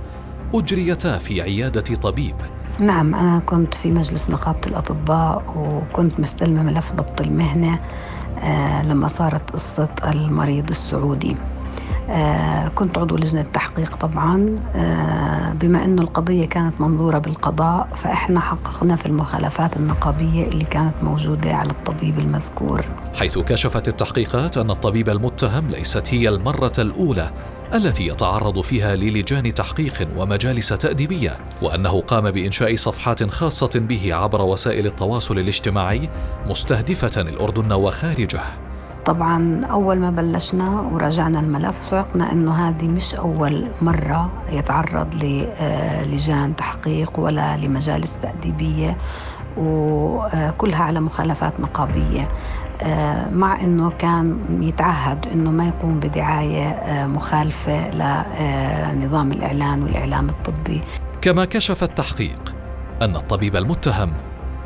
أجريتا 0.55 1.19
في 1.19 1.43
عيادة 1.43 1.95
طبيب. 1.95 2.35
نعم 2.79 3.15
أنا 3.15 3.38
كنت 3.38 3.75
في 3.75 3.91
مجلس 3.91 4.31
نقابة 4.31 4.61
الأطباء 4.67 5.43
وكنت 5.57 6.21
مستلمة 6.21 6.62
ملف 6.62 6.93
ضبط 6.93 7.21
المهنة 7.21 7.79
آه، 8.43 8.83
لما 8.83 9.09
صارت 9.09 9.50
قصة 9.50 9.88
المريض 10.05 10.71
السعودي. 10.71 11.37
آه، 12.11 12.69
كنت 12.69 12.99
عضو 12.99 13.17
لجنة 13.17 13.47
تحقيق 13.55 13.97
طبعا 13.97 14.57
آه، 14.76 15.53
بما 15.53 15.85
أنه 15.85 16.03
القضية 16.03 16.47
كانت 16.47 16.81
منظورة 16.81 17.19
بالقضاء 17.19 17.88
فإحنا 18.03 18.41
حققنا 18.41 18.97
في 18.97 19.07
المخالفات 19.07 19.76
النقابية 19.76 20.49
اللي 20.49 20.65
كانت 20.65 20.95
موجودة 21.03 21.55
على 21.55 21.71
الطبيب 21.71 22.19
المذكور. 22.19 22.85
حيث 23.19 23.38
كشفت 23.38 23.88
التحقيقات 23.88 24.59
أن 24.59 24.71
الطبيب 24.71 25.09
المتهم 25.09 25.69
ليست 25.71 26.15
هي 26.15 26.29
المرة 26.29 26.73
الأولى 26.79 27.31
التي 27.75 28.06
يتعرض 28.06 28.61
فيها 28.61 28.96
للجان 28.96 29.54
تحقيق 29.54 30.08
ومجالس 30.16 30.68
تأديبية 30.68 31.30
وأنه 31.62 32.00
قام 32.00 32.30
بإنشاء 32.30 32.76
صفحات 32.76 33.25
خاصة 33.25 33.80
به 33.80 34.14
عبر 34.14 34.42
وسائل 34.42 34.87
التواصل 34.87 35.38
الاجتماعي 35.38 36.08
مستهدفة 36.46 37.20
الأردن 37.20 37.73
وخارجه. 37.73 38.40
طبعا 39.06 39.64
أول 39.64 39.99
ما 39.99 40.11
بلشنا 40.11 40.80
وراجعنا 40.92 41.40
الملف 41.40 41.80
صعقنا 41.80 42.32
أنه 42.32 42.68
هذه 42.68 42.85
مش 42.85 43.14
أول 43.14 43.66
مرة 43.82 44.30
يتعرض 44.50 45.14
للجان 45.14 46.56
تحقيق 46.56 47.18
ولا 47.18 47.56
لمجالس 47.56 48.18
تأديبية 48.23 48.96
وكلها 49.56 50.82
على 50.82 51.00
مخالفات 51.00 51.61
نقابية 51.61 52.20
آه، 52.23 52.28
مع 53.33 53.61
إنه 53.61 53.90
كان 53.99 54.38
يتعهد 54.62 55.26
إنه 55.26 55.50
ما 55.50 55.68
يقوم 55.68 56.00
بدعاية 56.00 56.68
آه، 56.68 57.06
مخالفة 57.06 57.90
لنظام 57.90 59.33
الإعلان 59.33 59.83
والإعلام 59.83 60.28
الطبي. 60.28 60.83
كما 61.23 61.45
كشف 61.45 61.83
التحقيق 61.83 62.54
أن 63.02 63.16
الطبيب 63.16 63.56
المتهم 63.56 64.12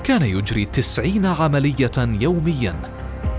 كان 0.05 0.23
يجري 0.23 0.65
تسعين 0.65 1.27
عملية 1.27 1.91
يوميا 1.99 2.75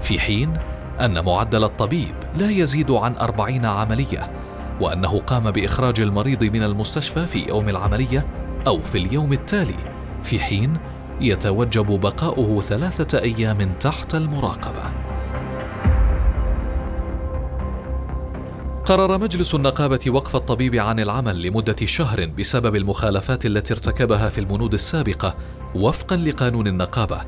في 0.02 0.20
حين 0.20 0.54
أن 1.00 1.26
معدل 1.26 1.64
الطبيب 1.64 2.16
لا 2.38 2.50
يزيد 2.50 2.92
عن 2.92 3.16
أربعين 3.16 3.66
عملية 3.66 4.32
وأنه 4.82 5.20
قام 5.20 5.52
بإخراج 5.52 6.02
المريض 6.02 6.44
من 6.44 6.64
المستشفى 6.64 7.28
في 7.28 7.48
يوم 7.48 7.70
العملية 7.70 8.26
أو 8.68 8.78
في 8.78 8.98
اليوم 8.98 9.34
التالي 9.34 9.76
في 10.24 10.40
حين 10.40 10.74
يتوجب 11.22 12.00
بقاؤه 12.00 12.62
ثلاثة 12.62 13.20
أيام 13.20 13.74
تحت 13.80 14.16
المراقبة. 14.16 14.84
قرر 18.86 19.18
مجلس 19.18 19.56
النقابة 19.56 20.00
وقف 20.08 20.36
الطبيب 20.36 20.76
عن 20.76 21.00
العمل 21.00 21.42
لمدة 21.42 21.76
شهر 21.86 22.26
بسبب 22.26 22.76
المخالفات 22.76 23.46
التي 23.46 23.74
ارتكبها 23.74 24.30
في 24.30 24.38
البنود 24.38 24.74
السابقة 24.74 25.36
وفقا 25.76 26.16
لقانون 26.16 26.68
النقابة 26.68 27.22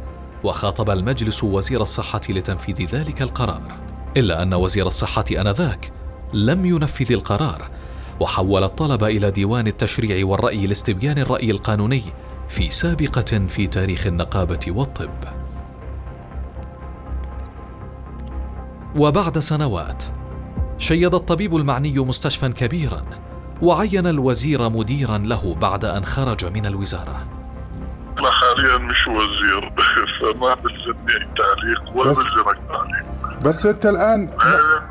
وخاطب 0.43 0.89
المجلس 0.89 1.43
وزير 1.43 1.81
الصحة 1.81 2.21
لتنفيذ 2.29 2.85
ذلك 2.85 3.21
القرار. 3.21 3.62
إلا 4.17 4.43
أن 4.43 4.53
وزير 4.53 4.88
الصحة 4.88 5.25
آنذاك 5.31 5.91
لم 6.33 6.65
ينفذ 6.65 7.12
القرار 7.12 7.69
وحول 8.19 8.63
الطلب 8.63 9.03
إلى 9.03 9.31
ديوان 9.31 9.67
التشريع 9.67 10.25
والرأي 10.25 10.67
لاستبيان 10.67 11.17
الرأي 11.17 11.51
القانوني 11.51 12.03
في 12.53 12.69
سابقة 12.69 13.48
في 13.48 13.67
تاريخ 13.67 14.07
النقابة 14.07 14.60
والطب. 14.67 15.24
وبعد 18.98 19.39
سنوات 19.39 20.03
شيد 20.77 21.13
الطبيب 21.13 21.55
المعني 21.55 22.00
مستشفى 22.00 22.50
كبيرا 22.50 23.01
وعين 23.62 24.07
الوزير 24.07 24.69
مديرا 24.69 25.17
له 25.17 25.55
بعد 25.55 25.86
أن 25.86 26.05
خرج 26.05 26.45
من 26.45 26.65
الوزارة. 26.65 27.25
أنا 28.19 28.31
حاليا 28.31 28.77
مش 28.77 29.07
وزير 29.07 29.74
فما 30.22 30.53
بلزمني 30.53 31.27
تعليق 31.38 31.98
ولا 31.98 32.10
بلزمك 32.10 32.57
تعليق 32.69 33.43
بس 33.45 33.65
أنت 33.65 33.86
الآن 33.86 34.25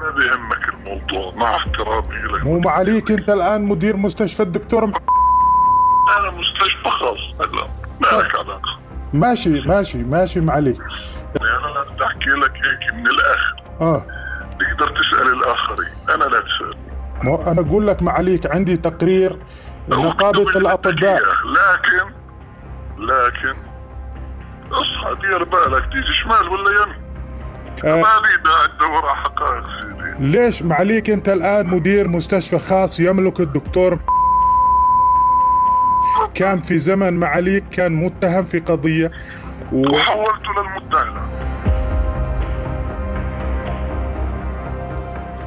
ما 0.00 0.10
بيهمك 0.10 0.68
الموضوع 0.68 1.34
مع 1.34 1.56
احترامي 1.56 2.38
لك. 2.38 2.44
مو 2.44 2.58
معليك 2.58 3.10
أنت 3.10 3.30
الآن 3.30 3.64
مدير 3.64 3.96
مستشفى 3.96 4.42
الدكتور 4.42 4.86
مح... 4.86 4.98
أنا 6.18 6.30
مستشفى 6.30 6.90
خاص. 7.00 7.18
هلا 7.40 7.68
ما 8.00 8.06
لك 8.22 8.34
علاقه 8.34 8.78
ماشي 9.12 9.60
ماشي 9.60 9.98
ماشي 10.02 10.40
معلي 10.40 10.76
يعني 11.40 11.58
أنا 11.58 11.66
لا 11.66 11.82
بدي 11.82 12.04
احكي 12.04 12.30
لك 12.30 12.52
هيك 12.56 12.94
من 12.94 13.06
الآخر. 13.06 13.62
آه. 13.80 14.06
تقدر 14.60 14.88
تسأل 14.90 15.32
الآخرين. 15.32 15.88
أنا 16.14 16.24
لا 16.24 16.40
تسألني. 16.40 17.50
أنا 17.50 17.60
أقول 17.60 17.86
لك 17.86 18.02
معليك 18.02 18.50
عندي 18.54 18.76
تقرير 18.76 19.38
نقابه 19.88 20.42
الأطباء 20.42 21.22
لكن 21.22 22.12
لكن 22.98 23.56
اصحى 24.72 25.14
دير 25.20 25.44
بالك. 25.44 25.82
تيجي 25.92 26.14
شمال 26.22 26.48
ولا 26.48 26.82
يمين؟ 26.82 27.02
آه. 27.84 27.96
مالي 27.96 28.36
دا 28.44 28.66
تدور 28.76 29.06
على 29.06 29.16
حقائق 29.16 29.64
سيدي. 29.82 30.14
ليش 30.18 30.62
معليك 30.62 31.10
أنت 31.10 31.28
الآن 31.28 31.66
مدير 31.66 32.08
مستشفى 32.08 32.58
خاص 32.58 33.00
يملك 33.00 33.40
الدكتور 33.40 33.98
كان 36.34 36.60
في 36.60 36.78
زمن 36.78 37.12
معاليك 37.12 37.64
كان 37.70 37.92
متهم 37.92 38.44
في 38.44 38.58
قضية 38.58 39.10
و... 39.72 39.88
وحولته 39.88 40.48
للمتهم 40.56 41.42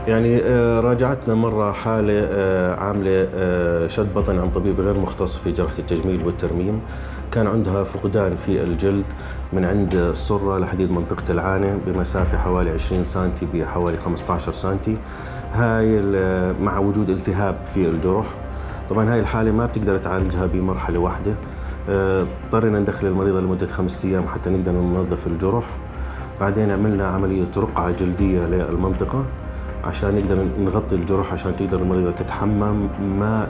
يعني 0.07 0.41
آه، 0.43 0.79
راجعتنا 0.79 1.35
مرة 1.35 1.71
حالة 1.71 2.27
آه، 2.31 2.75
عاملة 2.79 3.29
آه، 3.33 3.87
شد 3.87 4.13
بطن 4.13 4.39
عن 4.39 4.51
طبيب 4.51 4.79
غير 4.79 4.99
مختص 4.99 5.37
في 5.37 5.51
جراحة 5.51 5.79
التجميل 5.79 6.25
والترميم. 6.25 6.81
كان 7.31 7.47
عندها 7.47 7.83
فقدان 7.83 8.35
في 8.35 8.63
الجلد 8.63 9.05
من 9.53 9.65
عند 9.65 9.95
السرة 9.95 10.57
لحديد 10.57 10.91
منطقة 10.91 11.31
العانة 11.31 11.79
بمسافة 11.85 12.37
حوالي 12.37 12.71
20 12.71 13.03
سنتي 13.03 13.47
بحوالي 13.53 13.97
15 13.97 14.51
سنتي. 14.51 14.97
هاي 15.53 16.01
مع 16.61 16.77
وجود 16.77 17.09
التهاب 17.09 17.55
في 17.73 17.89
الجرح 17.89 18.25
طبعا 18.89 19.13
هاي 19.13 19.19
الحالة 19.19 19.51
ما 19.51 19.65
بتقدر 19.65 19.97
تعالجها 19.97 20.45
بمرحلة 20.45 20.99
واحدة. 20.99 21.35
اضطرينا 21.89 22.79
ندخل 22.79 23.07
المريضة 23.07 23.41
لمدة 23.41 23.67
خمسة 23.67 24.09
أيام 24.09 24.27
حتى 24.27 24.49
نقدر 24.49 24.71
ننظف 24.71 25.27
الجرح. 25.27 25.65
بعدين 26.39 26.71
عملنا 26.71 27.07
عملية 27.07 27.51
رقعة 27.57 27.91
جلدية 27.91 28.39
للمنطقة 28.39 29.25
عشان 29.83 30.15
نقدر 30.15 30.47
نغطي 30.59 30.95
الجرح 30.95 31.33
عشان 31.33 31.55
تقدر 31.55 31.79
المريضة 31.79 32.11
تتحمم 32.11 32.89
ما 33.19 33.47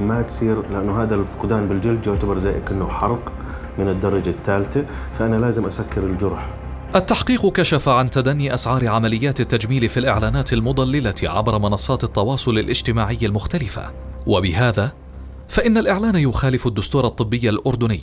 ما 0.00 0.22
تصير 0.22 0.56
لأنه 0.72 1.02
هذا 1.02 1.14
الفقدان 1.14 1.68
بالجلد 1.68 2.06
يعتبر 2.06 2.38
زي 2.38 2.60
كأنه 2.60 2.88
حرق 2.88 3.32
من 3.78 3.88
الدرجة 3.88 4.30
الثالثة 4.30 4.84
فأنا 5.12 5.36
لازم 5.36 5.66
أسكر 5.66 6.02
الجرح. 6.02 6.48
التحقيق 6.96 7.52
كشف 7.52 7.88
عن 7.88 8.10
تدني 8.10 8.54
أسعار 8.54 8.88
عمليات 8.88 9.40
التجميل 9.40 9.88
في 9.88 10.00
الإعلانات 10.00 10.52
المضللة 10.52 11.14
عبر 11.22 11.58
منصات 11.58 12.04
التواصل 12.04 12.58
الاجتماعي 12.58 13.18
المختلفة. 13.22 13.82
وبهذا 14.30 14.92
فإن 15.48 15.78
الإعلان 15.78 16.16
يخالف 16.16 16.66
الدستور 16.66 17.06
الطبي 17.06 17.48
الأردني 17.48 18.00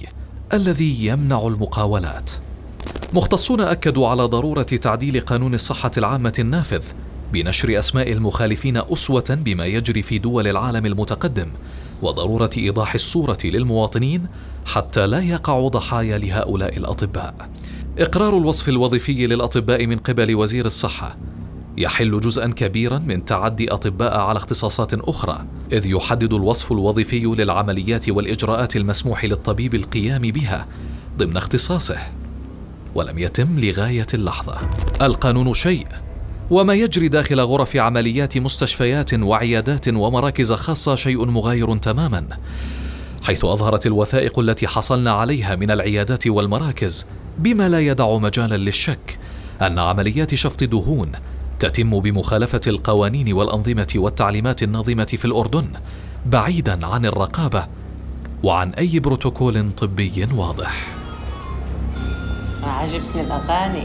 الذي 0.53 1.05
يمنع 1.05 1.47
المقاولات. 1.47 2.31
مختصون 3.13 3.61
أكدوا 3.61 4.07
على 4.07 4.23
ضرورة 4.23 4.61
تعديل 4.61 5.19
قانون 5.19 5.53
الصحة 5.53 5.91
العامة 5.97 6.33
النافذ 6.39 6.83
بنشر 7.33 7.79
أسماء 7.79 8.11
المخالفين 8.11 8.77
أسوة 8.77 9.25
بما 9.29 9.65
يجري 9.65 10.01
في 10.01 10.17
دول 10.17 10.47
العالم 10.47 10.85
المتقدم 10.85 11.47
وضرورة 12.01 12.49
إيضاح 12.57 12.93
الصورة 12.93 13.37
للمواطنين 13.43 14.25
حتى 14.65 15.07
لا 15.07 15.19
يقعوا 15.19 15.69
ضحايا 15.69 16.17
لهؤلاء 16.17 16.77
الأطباء. 16.77 17.49
إقرار 17.97 18.37
الوصف 18.37 18.69
الوظيفي 18.69 19.27
للأطباء 19.27 19.85
من 19.85 19.97
قبل 19.97 20.35
وزير 20.35 20.65
الصحة 20.65 21.17
يحل 21.77 22.19
جزءا 22.19 22.47
كبيرا 22.47 22.99
من 22.99 23.25
تعدي 23.25 23.71
أطباء 23.71 24.17
على 24.17 24.37
اختصاصات 24.37 24.93
أخرى 24.93 25.39
إذ 25.71 25.85
يحدد 25.85 26.33
الوصف 26.33 26.71
الوظيفي 26.71 27.19
للعمليات 27.19 28.09
والإجراءات 28.09 28.75
المسموح 28.75 29.25
للطبيب 29.25 29.75
القيام 29.75 30.21
بها 30.21 30.67
ضمن 31.17 31.37
اختصاصه 31.37 31.97
ولم 32.95 33.19
يتم 33.19 33.59
لغاية 33.59 34.07
اللحظة. 34.13 34.57
القانون 35.01 35.53
شيء 35.53 35.87
وما 36.49 36.73
يجري 36.73 37.07
داخل 37.07 37.39
غرف 37.39 37.75
عمليات 37.75 38.37
مستشفيات 38.37 39.13
وعيادات 39.13 39.87
ومراكز 39.87 40.53
خاصة 40.53 40.95
شيء 40.95 41.25
مغاير 41.25 41.77
تماما 41.77 42.27
حيث 43.23 43.45
أظهرت 43.45 43.85
الوثائق 43.85 44.39
التي 44.39 44.67
حصلنا 44.67 45.11
عليها 45.11 45.55
من 45.55 45.71
العيادات 45.71 46.27
والمراكز 46.27 47.07
بما 47.37 47.69
لا 47.69 47.79
يدع 47.79 48.17
مجالا 48.17 48.57
للشك 48.57 49.19
أن 49.61 49.79
عمليات 49.79 50.35
شفط 50.35 50.63
دهون 50.63 51.11
تتم 51.59 51.99
بمخالفة 51.99 52.61
القوانين 52.67 53.33
والأنظمة 53.33 53.93
والتعليمات 53.95 54.63
الناظمة 54.63 55.03
في 55.03 55.25
الأردن 55.25 55.67
بعيدا 56.25 56.87
عن 56.87 57.05
الرقابة 57.05 57.67
وعن 58.43 58.73
أي 58.73 58.99
بروتوكول 58.99 59.71
طبي 59.71 60.27
واضح. 60.33 60.87
عجبتني 62.63 63.21
الأغاني. 63.21 63.83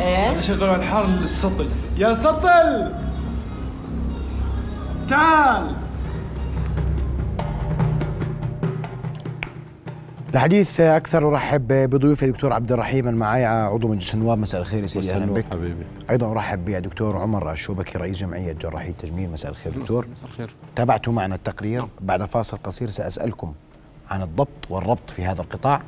إيه؟ 0.00 0.30
أنا 0.30 0.40
شغال 0.40 0.70
على 0.70 0.82
الحار 0.82 1.04
السطل. 1.04 1.68
يا 1.98 2.14
سطل! 2.14 2.92
تعال! 5.08 5.83
الحديث 10.34 10.80
أكثر 10.80 11.28
أرحب 11.28 11.72
بضيوفي 11.72 12.24
الدكتور 12.24 12.52
عبد 12.52 12.72
الرحيم 12.72 13.08
المعايع 13.08 13.50
عضو 13.50 13.88
مجلس 13.88 14.14
النواب. 14.14 14.38
مساء 14.38 14.60
الخير 14.60 14.82
يا 14.82 14.86
سيدي 14.86 15.12
أهلا 15.12 15.26
بك. 15.26 15.44
حبيبي. 15.50 15.84
أيضا 16.10 16.30
أرحب 16.30 16.64
بالدكتور 16.64 17.16
عمر 17.16 17.52
الشوبكي 17.52 17.98
رئيس 17.98 18.18
جمعية 18.18 18.52
جراحي 18.52 18.88
التجميل. 18.88 19.30
مساء 19.30 19.50
الخير 19.50 19.72
دكتور. 19.72 20.06
مساء 20.12 20.30
الخير. 20.30 20.54
تابعتوا 20.76 21.12
معنا 21.12 21.34
التقرير. 21.34 21.86
بعد 22.00 22.24
فاصل 22.24 22.56
قصير 22.64 22.88
سأسألكم 22.88 23.52
عن 24.10 24.22
الضبط 24.22 24.70
والربط 24.70 25.10
في 25.10 25.24
هذا 25.24 25.42
القطاع 25.42 25.82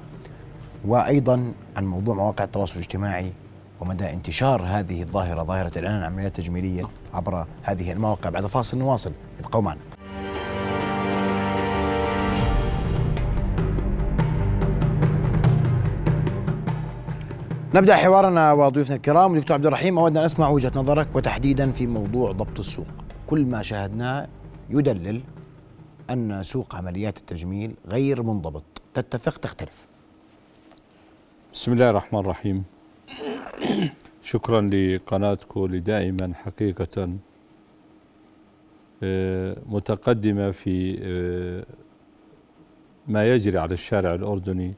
وأيضا 0.84 1.52
عن 1.76 1.86
موضوع 1.86 2.14
مواقع 2.14 2.44
التواصل 2.44 2.74
الاجتماعي 2.74 3.32
ومدى 3.80 4.12
انتشار 4.12 4.62
هذه 4.62 5.02
الظاهرة 5.02 5.42
ظاهرة 5.42 5.78
الإعلان 5.78 6.02
عن 6.02 6.12
عمليات 6.12 6.36
تجميلية 6.36 6.88
عبر 7.14 7.46
هذه 7.62 7.92
المواقع. 7.92 8.30
بعد 8.30 8.46
فاصل 8.46 8.78
نواصل 8.78 9.12
ابقوا 9.40 9.62
معنا. 9.62 9.80
نبدأ 17.76 17.96
حوارنا 17.96 18.52
وضيوفنا 18.52 18.96
الكرام 18.96 19.38
دكتور 19.38 19.54
عبد 19.54 19.66
الرحيم 19.66 19.98
أود 19.98 20.16
أن 20.16 20.24
أسمع 20.24 20.48
وجهة 20.48 20.72
نظرك 20.76 21.08
وتحديدا 21.14 21.70
في 21.70 21.86
موضوع 21.86 22.32
ضبط 22.32 22.58
السوق. 22.58 22.86
كل 23.26 23.44
ما 23.44 23.62
شاهدناه 23.62 24.28
يدلل 24.70 25.22
أن 26.10 26.42
سوق 26.42 26.74
عمليات 26.74 27.18
التجميل 27.18 27.74
غير 27.88 28.22
منضبط. 28.22 28.64
تتفق؟ 28.94 29.38
تختلف. 29.38 29.86
بسم 31.52 31.72
الله 31.72 31.90
الرحمن 31.90 32.20
الرحيم. 32.20 32.64
شكرا 34.32 34.60
لقناتكم 34.60 35.66
لدائما 35.66 36.32
حقيقة 36.34 37.18
آه، 39.02 39.56
متقدمة 39.66 40.50
في 40.50 40.98
آه، 41.02 41.64
ما 43.08 43.34
يجري 43.34 43.58
على 43.58 43.72
الشارع 43.72 44.14
الأردني. 44.14 44.74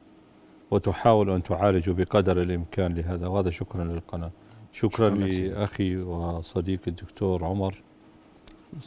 وتحاول 0.71 1.29
أن 1.29 1.43
تعالج 1.43 1.89
بقدر 1.89 2.41
الإمكان 2.41 2.93
لهذا. 2.93 3.27
وهذا 3.27 3.49
شكرا 3.49 3.83
للقناة. 3.83 4.31
شكرا, 4.71 5.09
شكراً. 5.09 5.47
لأخي 5.47 5.97
وصديقي 5.97 6.87
الدكتور 6.87 7.45
عمر 7.45 7.75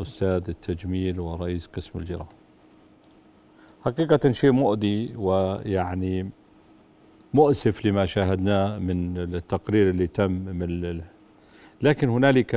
أستاذ 0.01 0.43
التجميل 0.49 1.21
ورئيس 1.21 1.67
قسم 1.67 1.99
الجراحة. 1.99 2.33
حقيقة 3.85 4.33
شيء 4.33 4.53
مؤذي 4.53 5.15
ويعني 5.17 6.31
مؤسف 7.35 7.87
لما 7.87 8.07
شاهدناه 8.07 8.79
من 8.79 9.19
التقرير 9.19 9.91
اللي 9.91 10.07
تم 10.07 10.31
من 10.33 11.01
لكن 11.83 12.09
هنالك 12.09 12.55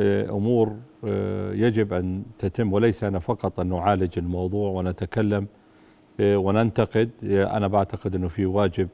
آه، 0.00 0.30
أمور 0.30 0.76
آه، 1.04 1.52
يجب 1.52 1.92
أن 1.92 2.22
تتم 2.38 2.72
وليس 2.72 3.04
أنا 3.04 3.18
فقط 3.18 3.60
أن 3.60 3.68
نعالج 3.68 4.18
الموضوع 4.18 4.70
ونتكلم 4.70 5.46
وننتقد 6.20 7.10
آه، 7.24 7.56
أنا 7.56 7.68
بعتقد 7.68 8.14
إنه 8.14 8.28
في 8.28 8.46
واجب 8.46 8.88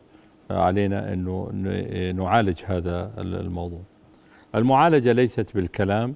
آه، 0.50 0.58
علينا 0.62 1.12
إنه 1.12 1.50
آه، 1.66 2.12
نعالج 2.12 2.62
هذا 2.66 3.12
ال- 3.18 3.40
الموضوع. 3.40 3.80
المعالجة 4.54 5.12
ليست 5.12 5.54
بالكلام 5.54 6.14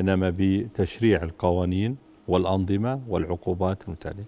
إنما 0.00 0.34
بتشريع 0.38 1.22
القوانين 1.22 1.96
والأنظمة 2.28 3.00
والعقوبات 3.08 3.88
المتاليه. 3.88 4.24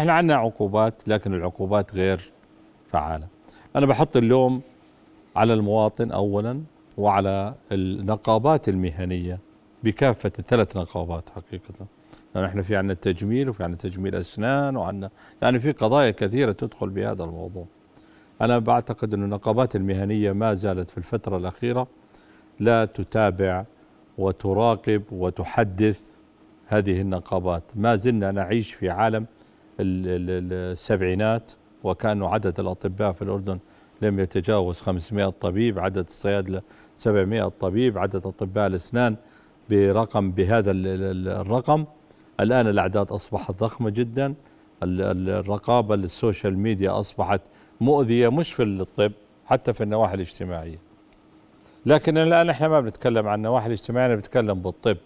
إحنا 0.00 0.12
عندنا 0.12 0.34
عقوبات 0.36 0.94
لكن 1.08 1.34
العقوبات 1.34 1.94
غير 1.94 2.30
فعالة. 2.92 3.26
أنا 3.76 3.86
بحط 3.86 4.16
اللوم 4.16 4.60
على 5.36 5.54
المواطن 5.54 6.10
اولا 6.10 6.60
وعلى 6.98 7.54
النقابات 7.72 8.68
المهنية 8.68 9.38
بكافة 9.84 10.32
الثلاث 10.38 10.76
نقابات 10.76 11.24
حقيقة. 11.30 11.86
يعني 12.34 12.46
إحنا 12.46 12.62
في 12.62 12.76
عندنا 12.76 12.92
التجميل 12.92 13.48
وفي 13.48 13.62
عندنا 13.64 13.78
تجميل 13.78 14.14
أسنان 14.14 14.76
وعندنا 14.76 15.10
يعني 15.42 15.58
في 15.60 15.72
قضايا 15.72 16.10
كثيرة 16.10 16.52
تدخل 16.52 16.88
بهذا 16.88 17.24
الموضوع. 17.24 17.66
أنا 18.40 18.58
بعتقد 18.58 19.14
أن 19.14 19.22
النقابات 19.22 19.76
المهنية 19.76 20.32
ما 20.32 20.54
زالت 20.54 20.90
في 20.90 20.98
الفترة 20.98 21.36
الأخيرة 21.36 21.86
لا 22.60 22.84
تتابع 22.84 23.64
وتراقب 24.18 25.02
وتحدث 25.12 26.00
هذه 26.66 27.00
النقابات 27.00 27.62
ما 27.74 27.96
زلنا 27.96 28.30
نعيش 28.32 28.72
في 28.74 28.90
عالم 28.90 29.26
ال- 29.80 30.08
ال- 30.08 30.30
ال- 30.30 30.52
السبعينات 30.72 31.52
وكأن 31.84 32.22
عدد 32.22 32.60
الأطباء 32.60 33.12
في 33.12 33.22
الأردن 33.22 33.58
لم 34.02 34.20
يتجاوز 34.20 34.80
500 34.80 35.28
طبيب 35.28 35.78
عدد 35.78 36.04
الصيادلة 36.04 36.62
700 36.96 37.48
طبيب 37.48 37.98
عدد 37.98 38.26
أطباء 38.26 38.66
الأسنان 38.66 39.16
برقم 39.70 40.30
بهذا 40.30 40.70
ال- 40.70 40.86
ال- 40.86 41.28
الرقم 41.28 41.84
الآن 42.40 42.66
الأعداد 42.66 43.12
أصبحت 43.12 43.58
ضخمة 43.60 43.90
جدا. 43.90 44.34
ال- 44.82 45.02
ال- 45.02 45.28
الرقابة 45.28 45.96
للسوشيال 45.96 46.58
ميديا 46.58 47.00
أصبحت 47.00 47.40
مؤذية 47.80 48.28
مش 48.28 48.52
في 48.52 48.62
الطب 48.62 49.12
حتى 49.46 49.72
في 49.72 49.82
النواحي 49.82 50.14
الاجتماعية. 50.14 50.78
لكن 51.86 52.18
الآن 52.18 52.50
إحنا 52.50 52.68
ما 52.68 52.80
بنتكلم 52.80 53.28
عن 53.28 53.38
النواحي 53.38 53.66
الاجتماعية 53.66 54.14
بنتكلم 54.14 54.62
بالطب. 54.62 54.96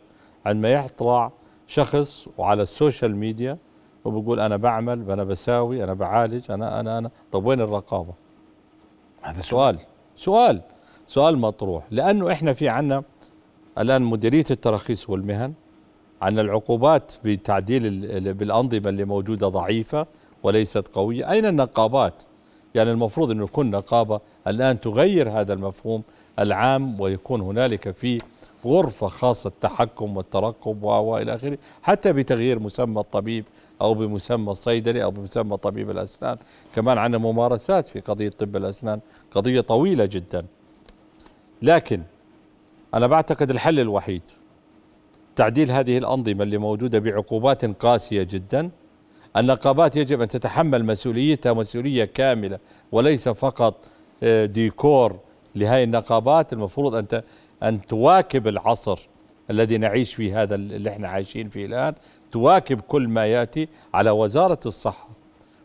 عندما 0.46 0.70
يطلع 0.72 1.32
شخص 1.66 2.28
وعلى 2.38 2.62
السوشيال 2.62 3.16
ميديا 3.16 3.58
وبقول 4.04 4.40
أنا 4.40 4.56
بعمل 4.56 5.10
أنا 5.10 5.24
بساوي 5.24 5.84
أنا 5.84 5.94
بعالج 5.94 6.50
أنا 6.50 6.80
أنا 6.80 6.98
أنا. 6.98 7.10
طب 7.32 7.44
وين 7.46 7.60
الرقابة؟ 7.60 8.12
هذا 9.22 9.40
سؤال. 9.42 9.78
سؤال. 10.16 10.62
سؤال 11.06 11.38
مطروح. 11.38 11.84
لأنه 11.90 12.32
إحنا 12.32 12.52
في 12.52 12.68
عنا 12.68 13.02
الآن 13.78 14.02
مديرية 14.02 14.44
التراخيص 14.50 15.10
والمهن. 15.10 15.52
عن 16.22 16.38
العقوبات 16.38 17.12
بتعديل 17.24 17.86
ال- 17.86 18.28
ال- 18.28 18.34
بالأنظمة 18.34 18.88
اللي 18.88 19.04
موجودة 19.04 19.48
ضعيفة 19.48 20.06
وليست 20.42 20.88
قوية. 20.88 21.30
أين 21.30 21.46
النقابات؟ 21.46 22.22
يعني 22.74 22.90
المفروض 22.90 23.30
أن 23.30 23.42
يكون 23.42 23.70
نقابة 23.70 24.20
الآن 24.46 24.80
تغير 24.80 25.30
هذا 25.30 25.52
المفهوم 25.52 26.02
العام 26.38 27.00
ويكون 27.00 27.40
هنالك 27.40 27.90
في 27.90 28.18
غرفة 28.66 29.06
خاصة 29.06 29.48
التحكم 29.48 30.16
والترقب 30.16 30.82
وإلى 30.82 31.34
آخره 31.34 31.58
حتى 31.82 32.12
بتغيير 32.12 32.58
مسمى 32.58 33.00
الطبيب 33.00 33.44
أو 33.80 33.94
بمسمى 33.94 34.50
الصيدلي 34.52 35.04
أو 35.04 35.10
بمسمى 35.10 35.56
طبيب 35.56 35.90
الأسنان. 35.90 36.36
كمان 36.74 36.98
عندنا 36.98 37.18
ممارسات 37.22 37.88
في 37.88 38.00
قضية 38.00 38.28
طب 38.28 38.56
الأسنان 38.56 39.00
قضية 39.34 39.60
طويلة 39.60 40.04
جدا. 40.04 40.46
لكن 41.62 42.02
أنا 42.94 43.06
بعتقد 43.06 43.50
الحل 43.50 43.80
الوحيد 43.80 44.22
تعديل 45.36 45.70
هذه 45.70 45.98
الأنظمة 45.98 46.42
اللي 46.42 46.58
موجودة 46.58 46.98
بعقوبات 46.98 47.64
قاسية 47.64 48.22
جدا. 48.22 48.70
النقابات 49.36 49.96
يجب 49.96 50.20
أن 50.22 50.28
تتحمل 50.28 50.84
مسؤوليتها 50.84 51.52
مسؤولية 51.52 52.04
كاملة 52.04 52.58
وليس 52.92 53.28
فقط 53.28 53.84
آه، 54.22 54.44
ديكور 54.44 55.18
لهذه 55.54 55.84
النقابات. 55.84 56.52
المفروض 56.52 56.94
أن 56.94 57.22
أن 57.62 57.86
تواكب 57.86 58.48
العصر 58.48 59.08
الذي 59.50 59.78
نعيش 59.78 60.14
فيه 60.14 60.42
هذا 60.42 60.54
اللي 60.54 60.90
إحنا 60.90 61.08
عايشين 61.08 61.48
فيه 61.48 61.66
الآن. 61.66 61.94
تواكب 62.32 62.80
كل 62.80 63.08
ما 63.08 63.26
يأتي 63.26 63.68
على 63.94 64.10
وزارة 64.10 64.60
الصحة 64.66 65.08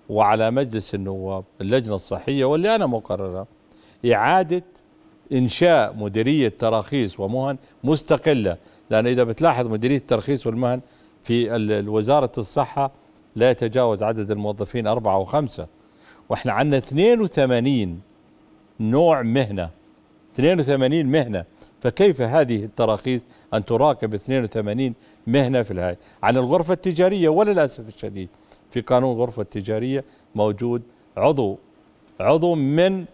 وعلى 0.09 0.51
مجلس 0.51 0.95
النواب 0.95 1.43
اللجنة 1.61 1.95
الصحية 1.95 2.45
واللي 2.45 2.75
أنا 2.75 2.85
مقررها. 2.85 3.47
إعادة 4.13 4.63
إنشاء 5.31 5.93
مديرية 5.95 6.49
تراخيص 6.49 7.19
ومهن 7.19 7.57
مستقلة 7.83 8.57
لأن 8.89 9.07
إذا 9.07 9.23
بتلاحظ 9.23 9.67
مديرية 9.67 9.97
الترخيص 9.97 10.47
والمهن 10.47 10.81
في 11.23 11.49
وزارة 11.87 12.31
الصحة 12.37 12.91
لا 13.35 13.49
يتجاوز 13.49 14.03
عدد 14.03 14.31
الموظفين 14.31 14.87
أربعة 14.87 15.15
أو 15.15 15.25
خمسة 15.25 15.67
وإحنا 16.29 16.51
عندنا 16.53 16.77
82 16.77 18.01
نوع 18.79 19.21
مهنة. 19.21 19.69
82 20.33 21.05
مهنة. 21.05 21.45
فكيف 21.81 22.21
هذه 22.21 22.63
التراخيص 22.63 23.21
أن 23.53 23.65
تراقب 23.65 24.13
82 24.13 24.93
مهنة 25.27 25.63
في 25.63 25.71
الهاي 25.71 25.97
عن 26.23 26.37
الغرفة 26.37 26.73
التجارية 26.73 27.29
وللأسف 27.29 27.87
الشديد. 27.87 28.29
في 28.71 28.81
قانون 28.81 29.15
الغرفة 29.15 29.41
التجارية 29.41 30.05
موجود 30.35 30.81
عضو 31.17 31.57
عضو 32.19 32.55
من 32.55 33.05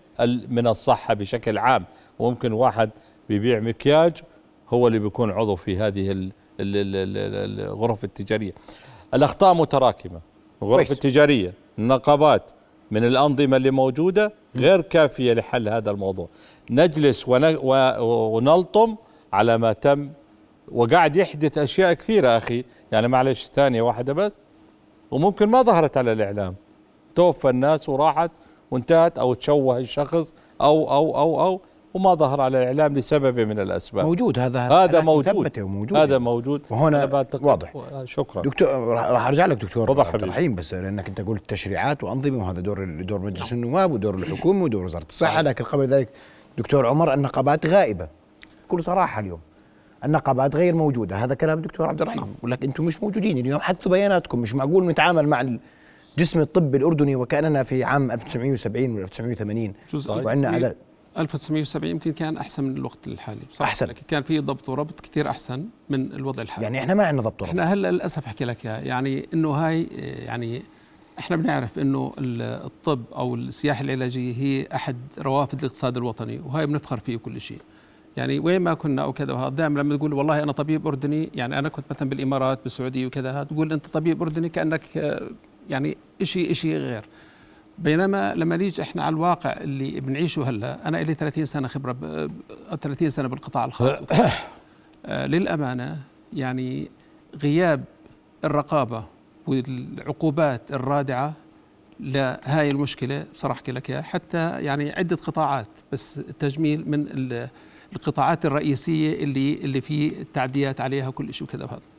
من 0.49 0.67
الصحة 0.67 1.13
بشكل 1.13 1.57
عام. 1.57 1.85
وممكن 2.19 2.51
واحد 2.51 2.89
بيبيع 3.29 3.59
مكياج 3.59 4.21
هو 4.73 4.87
اللي 4.87 4.99
بيكون 4.99 5.31
عضو 5.31 5.55
في 5.55 5.77
هذه 5.77 6.11
ال- 6.11 6.31
ال- 6.59 6.75
ال- 6.77 7.17
ال- 7.17 7.59
الغرف 7.67 8.03
التجارية. 8.03 8.51
الأخطاء 9.13 9.53
متراكمة. 9.53 10.21
الغرف 10.63 10.75
كويس. 10.77 10.91
التجارية 10.91 11.53
النقابات 11.79 12.51
من 12.91 13.03
الأنظمة 13.05 13.57
اللي 13.57 13.71
موجودة 13.71 14.33
غير 14.55 14.81
كافية 14.81 15.33
لحل 15.33 15.69
هذا 15.69 15.91
الموضوع. 15.91 16.29
نجلس 16.69 17.25
ونلطم 17.27 18.95
على 19.33 19.57
ما 19.57 19.73
تم. 19.73 20.09
وقاعد 20.71 21.15
يحدث 21.15 21.57
أشياء 21.57 21.93
كثيرة 21.93 22.27
أخي. 22.37 22.63
يعني 22.91 23.07
معلش 23.07 23.49
ثانية 23.55 23.81
واحدة 23.81 24.13
بس. 24.13 24.31
وممكن 25.11 25.47
ما 25.49 25.61
ظهرت 25.61 25.97
على 25.97 26.11
الإعلام. 26.11 26.55
توفى 27.15 27.49
الناس 27.49 27.89
وراحت 27.89 28.31
وانتهت 28.71 29.17
أو 29.19 29.33
تشوه 29.33 29.77
الشخص 29.77 30.33
أو 30.61 30.91
أو 30.91 31.17
أو 31.17 31.41
أو 31.41 31.61
وما 31.93 32.15
ظهر 32.15 32.41
على 32.41 32.57
الإعلام 32.57 32.97
لسبب 32.97 33.39
من 33.39 33.59
الأسباب. 33.59 34.05
موجود 34.05 34.39
هذا 34.39 34.59
هذا 34.59 35.01
موجود. 35.01 35.59
وموجود. 35.59 35.97
هذا 35.97 36.17
موجود. 36.17 36.61
وهنا 36.69 37.25
واضح. 37.41 37.73
شكرا. 38.03 38.41
دكتور 38.41 38.69
راح 38.69 39.27
أرجع 39.27 39.45
لك 39.45 39.57
دكتور 39.57 40.01
عبد. 40.01 40.23
الرحيم 40.23 40.55
بس 40.55 40.73
لأنك 40.73 41.07
أنت 41.07 41.21
قلت 41.21 41.49
تشريعات 41.49 42.03
وأنظمة 42.03 42.43
وهذا 42.43 42.61
دور 42.61 43.01
دور 43.01 43.19
مجلس 43.19 43.53
النواب 43.53 43.91
ودور 43.91 44.15
الحكومة 44.15 44.63
ودور 44.63 44.83
وزارة 44.83 45.05
الصحة. 45.09 45.41
لكن 45.41 45.63
قبل 45.63 45.85
ذلك 45.85 46.09
دكتور 46.57 46.87
عمر 46.87 47.13
النقابات 47.13 47.65
غائبة. 47.65 48.07
بكل 48.67 48.83
صراحة 48.83 49.19
اليوم 49.19 49.39
النقابات 50.05 50.55
غير 50.55 50.75
موجودة. 50.75 51.15
هذا 51.15 51.35
كلام 51.35 51.57
الدكتور 51.57 51.89
عبد 51.89 52.01
الرحيم. 52.01 52.35
يقول 52.37 52.51
لك 52.51 52.63
أنتم 52.63 52.85
مش 52.85 53.03
موجودين 53.03 53.37
اليوم. 53.37 53.59
حثوا 53.59 53.91
بياناتكم. 53.91 54.39
مش 54.39 54.55
معقول 54.55 54.87
نتعامل 54.87 55.27
مع 55.27 55.57
الجسم 56.17 56.39
الطبي 56.39 56.77
الأردني 56.77 57.15
وكأننا 57.15 57.63
في 57.63 57.83
عام 57.83 58.11
1970 58.11 58.91
ولا 58.91 59.03
1980 59.03 59.73
جزء 59.93 60.11
وعندنا 60.11 60.49
عدد 60.49 60.75
1970 61.17 61.91
يمكن 61.91 62.11
كان 62.13 62.37
أحسن 62.37 62.63
من 62.63 62.77
الوقت 62.77 63.07
الحالي 63.07 63.39
بصراحة. 63.49 63.69
أحسن. 63.69 63.85
لكن 63.85 64.01
كان 64.07 64.23
في 64.23 64.39
ضبط 64.39 64.69
وربط 64.69 64.99
كثير 64.99 65.29
أحسن 65.29 65.65
من 65.89 66.11
الوضع 66.13 66.43
الحالي 66.43 66.63
يعني 66.63 66.79
إحنا 66.79 66.93
ما 66.93 67.03
عندنا 67.05 67.21
ضبط 67.21 67.41
وربط. 67.41 67.49
إحنا 67.59 67.73
هلأ 67.73 67.91
للأسف 67.91 68.25
أحكي 68.25 68.45
لك 68.45 68.65
إياها، 68.65 68.79
يعني 68.79 69.27
إنه 69.33 69.49
هاي 69.51 69.83
يعني 70.25 70.61
إحنا 71.19 71.35
بنعرف 71.35 71.79
إنه 71.79 72.13
ال- 72.17 72.41
الطب 72.65 73.01
أو 73.15 73.35
السياحة 73.35 73.81
العلاجية 73.81 74.33
هي 74.37 74.67
أحد 74.75 74.95
روافد 75.19 75.59
الاقتصاد 75.59 75.97
الوطني 75.97 76.39
وهاي 76.45 76.65
بنفخر 76.65 76.99
فيه 76.99 77.17
كل 77.17 77.41
شيء 77.41 77.59
يعني 78.17 78.39
وين 78.39 78.61
ما 78.61 78.73
كنا 78.73 79.01
أو 79.01 79.13
كذا 79.13 79.33
وهذا 79.33 79.49
دائما 79.55 79.79
لما 79.79 79.97
تقول 79.97 80.13
والله 80.13 80.43
أنا 80.43 80.51
طبيب 80.51 80.87
أردني 80.87 81.29
يعني 81.35 81.59
أنا 81.59 81.69
كنت 81.69 81.85
مثلا 81.91 82.09
بالإمارات 82.09 82.59
بالسعودية 82.63 83.05
وكذا 83.07 83.43
تقول 83.43 83.73
أنت 83.73 83.87
طبيب 83.87 84.21
أردني 84.21 84.49
كأنك 84.49 84.83
يعني 85.69 85.97
شيء 86.23 86.53
شيء 86.53 86.75
غير 86.75 87.05
بينما 87.83 88.35
لما 88.35 88.57
نيجي 88.57 88.81
إحنا 88.81 89.03
على 89.03 89.13
الواقع 89.13 89.51
اللي 89.51 89.99
بنعيشه 89.99 90.49
هلا 90.49 90.87
أنا 90.87 90.97
لي 90.97 91.13
30 91.13 91.45
سنة 91.45 91.67
خبرة 91.67 91.91
ب 91.91 92.29
30 92.81 93.09
سنة 93.09 93.27
بالقطاع 93.27 93.65
الخاص. 93.65 93.99
آه 95.05 95.25
للأمانة 95.27 95.99
يعني 96.33 96.91
غياب 97.43 97.83
الرقابة 98.43 99.03
والعقوبات 99.47 100.61
الرادعة 100.71 101.33
لهاي 101.99 102.69
المشكلة 102.69 103.25
بصراحه 103.33 103.57
احكي 103.57 103.71
لك 103.71 103.91
حتى 103.91 104.61
يعني 104.61 104.91
عدة 104.91 105.15
قطاعات 105.15 105.67
بس 105.91 106.17
التجميل 106.19 106.89
من 106.89 107.07
القطاعات 107.95 108.45
الرئيسية 108.45 109.23
اللي 109.23 109.53
اللي 109.53 109.81
في 109.81 110.21
التعديات 110.21 110.81
عليها 110.81 111.11
كل 111.11 111.33
شيء 111.33 111.47
وكذا 111.47 111.63
وهذا. 111.63 111.90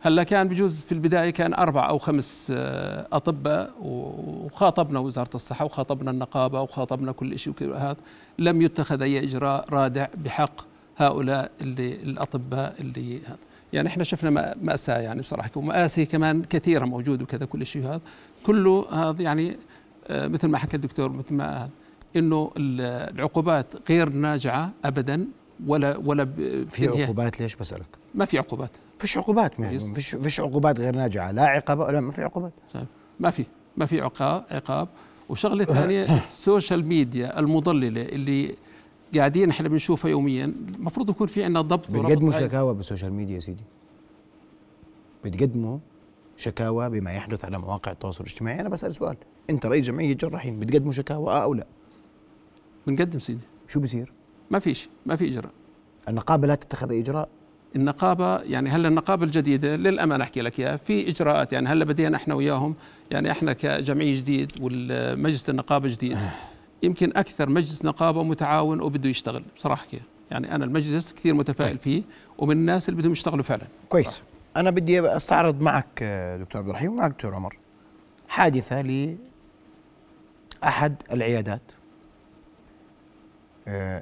هلا 0.00 0.22
كان 0.22 0.48
بجوز 0.48 0.80
في 0.80 0.92
البداية 0.92 1.30
كان 1.30 1.54
أربع 1.54 1.88
أو 1.88 1.98
خمس 1.98 2.52
آه، 2.56 3.06
أطباء 3.12 3.70
وخاطبنا 3.82 4.98
وزارة 4.98 5.30
الصحة 5.34 5.64
وخاطبنا 5.64 6.10
النقابة 6.10 6.60
وخاطبنا 6.60 7.12
كل 7.12 7.38
شيء 7.38 7.54
وهذا 7.60 7.96
لم 8.38 8.62
يتخذ 8.62 9.02
أي 9.02 9.24
إجراء 9.24 9.66
رادع 9.70 10.06
بحق 10.24 10.64
هؤلاء 10.96 11.50
اللي 11.60 11.94
الأطباء 11.94 12.74
اللي 12.80 13.18
هذا. 13.18 13.36
يعني 13.72 13.88
إحنا 13.88 14.04
شفنا 14.04 14.54
مأساة 14.62 14.98
يعني 14.98 15.20
بصراحة. 15.20 15.50
ومآسي 15.56 16.06
كمان 16.06 16.42
كثيرة 16.42 16.84
موجودة 16.84 17.24
وكذا 17.24 17.46
كل 17.46 17.66
شيء 17.66 17.84
هذا 17.84 18.00
كله 18.46 18.86
هذا 18.92 19.22
يعني 19.22 19.56
آه، 20.08 20.28
مثل 20.28 20.48
ما 20.48 20.58
حكى 20.58 20.76
الدكتور 20.76 21.08
مثل 21.08 21.34
ما 21.34 21.68
إنه 22.16 22.50
العقوبات 22.56 23.66
غير 23.90 24.08
ناجعة 24.08 24.70
ابدا 24.84 25.26
ولا 25.66 25.96
ولا 25.96 26.24
في 26.70 26.88
عقوبات 26.88 27.40
ليش 27.40 27.56
بسألك؟ 27.56 27.86
ما 28.14 28.24
في 28.24 28.38
عقوبات. 28.38 28.70
فيش 28.98 29.18
عقوبات 29.18 29.58
يعني 29.58 29.94
فيش 29.94 30.14
فيش 30.14 30.40
عقوبات 30.40 30.80
غير 30.80 30.96
ناجعة 30.96 31.30
لا 31.30 31.46
عقاب 31.46 31.78
ولا 31.78 32.00
ما 32.00 32.12
في 32.12 32.22
عقوبات. 32.22 32.52
ما 33.20 33.30
في 33.30 33.44
ما 33.76 33.86
في 33.86 34.00
عقاب 34.00 34.44
عقاب. 34.50 34.88
وشغلة 35.28 35.64
ثانية 35.64 36.02
السوشيال 36.18 36.86
ميديا 36.86 37.38
المضللة 37.38 38.02
اللي 38.02 38.54
قاعدين 39.16 39.50
إحنا 39.50 39.68
بنشوفها 39.68 40.10
يوميا 40.10 40.44
المفروض 40.44 41.10
يكون 41.10 41.26
في 41.26 41.44
عندنا 41.44 41.60
ضبط 41.60 41.90
بتقدموا 41.90 42.32
شكاوى 42.32 42.74
بالسوشيال 42.74 43.12
ميديا 43.12 43.34
يا 43.34 43.40
سيدي. 43.40 43.62
بتقدموا 45.24 45.78
شكاوى 46.36 46.90
بما 46.90 47.12
يحدث 47.12 47.44
على 47.44 47.58
مواقع 47.58 47.92
التواصل 47.92 48.24
الاجتماعي. 48.24 48.60
أنا 48.60 48.68
بسأل 48.68 48.94
سؤال 48.94 49.16
أنت 49.50 49.66
رئيس 49.66 49.86
جمعية 49.86 50.14
جراحين 50.14 50.60
بتقدموا 50.60 50.92
شكاوى 50.92 51.32
آه 51.32 51.42
أو 51.42 51.54
لا؟ 51.54 51.66
بنقدم 52.86 53.18
سيدي. 53.18 53.40
شو 53.68 53.80
بصير 53.80 54.12
ما 54.50 54.58
فيش 54.58 54.88
ما 55.06 55.16
في 55.16 55.28
إجراء. 55.28 55.52
النقابة 56.08 56.46
لا 56.46 56.54
تتخذ 56.54 56.92
إجراء. 56.92 57.28
النقابة 57.76 58.38
يعني 58.38 58.70
هلا 58.70 58.88
النقابة 58.88 59.24
الجديدة 59.24 59.76
للأمانة 59.76 60.24
أحكي 60.24 60.40
لك 60.40 60.60
إياها 60.60 60.76
في 60.76 61.08
إجراءات 61.08 61.52
يعني 61.52 61.68
هلا 61.68 61.84
بدينا 61.84 62.16
إحنا 62.16 62.34
وياهم 62.34 62.74
يعني 63.10 63.30
إحنا 63.30 63.52
كجمعية 63.52 64.16
جديد 64.16 64.52
والمجلس 64.60 65.50
النقابة 65.50 65.88
جديد 65.88 66.18
يمكن 66.82 67.12
أكثر 67.16 67.48
مجلس 67.48 67.84
نقابة 67.84 68.22
متعاون 68.22 68.80
وبده 68.80 69.08
يشتغل 69.08 69.42
بصراحة 69.56 69.86
كيف 69.90 70.02
يعني 70.30 70.54
أنا 70.54 70.64
المجلس 70.64 71.12
كثير 71.12 71.34
متفائل 71.34 71.70
طيب. 71.70 71.80
فيه 71.80 72.02
ومن 72.38 72.56
الناس 72.56 72.88
اللي 72.88 73.00
بدهم 73.00 73.12
يشتغلوا 73.12 73.44
فعلا. 73.44 73.64
كويس. 73.88 74.22
أنا 74.56 74.70
بدي 74.70 75.00
أستعرض 75.00 75.60
معك 75.60 76.02
دكتور 76.40 76.60
عبد 76.60 76.68
الرحيم 76.68 76.92
ومعك 76.92 77.10
دكتور 77.10 77.34
عمر 77.34 77.56
حادثة 78.28 78.82
لأحد 80.62 80.94
العيادات. 81.12 81.62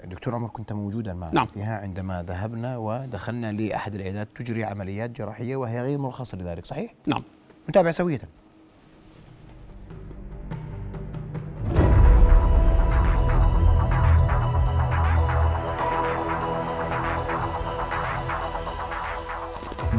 دكتور 0.05 0.35
عمر 0.35 0.49
كنت 0.49 0.73
موجودا 0.73 1.15
معنا 1.15 1.35
نعم. 1.35 1.47
فيها 1.47 1.79
عندما 1.79 2.23
ذهبنا 2.23 2.77
ودخلنا 2.77 3.53
لأحد 3.53 3.95
العيادات 3.95 4.29
تجري 4.37 4.65
عمليات 4.65 5.11
جراحية 5.11 5.57
وهي 5.57 5.83
غير 5.83 5.99
مرخصة 5.99 6.39
لذلك 6.39 6.67
صحيح؟ 6.67 6.95
نعم 7.07 7.23
نتابع 7.69 7.91
سوية 7.91 8.21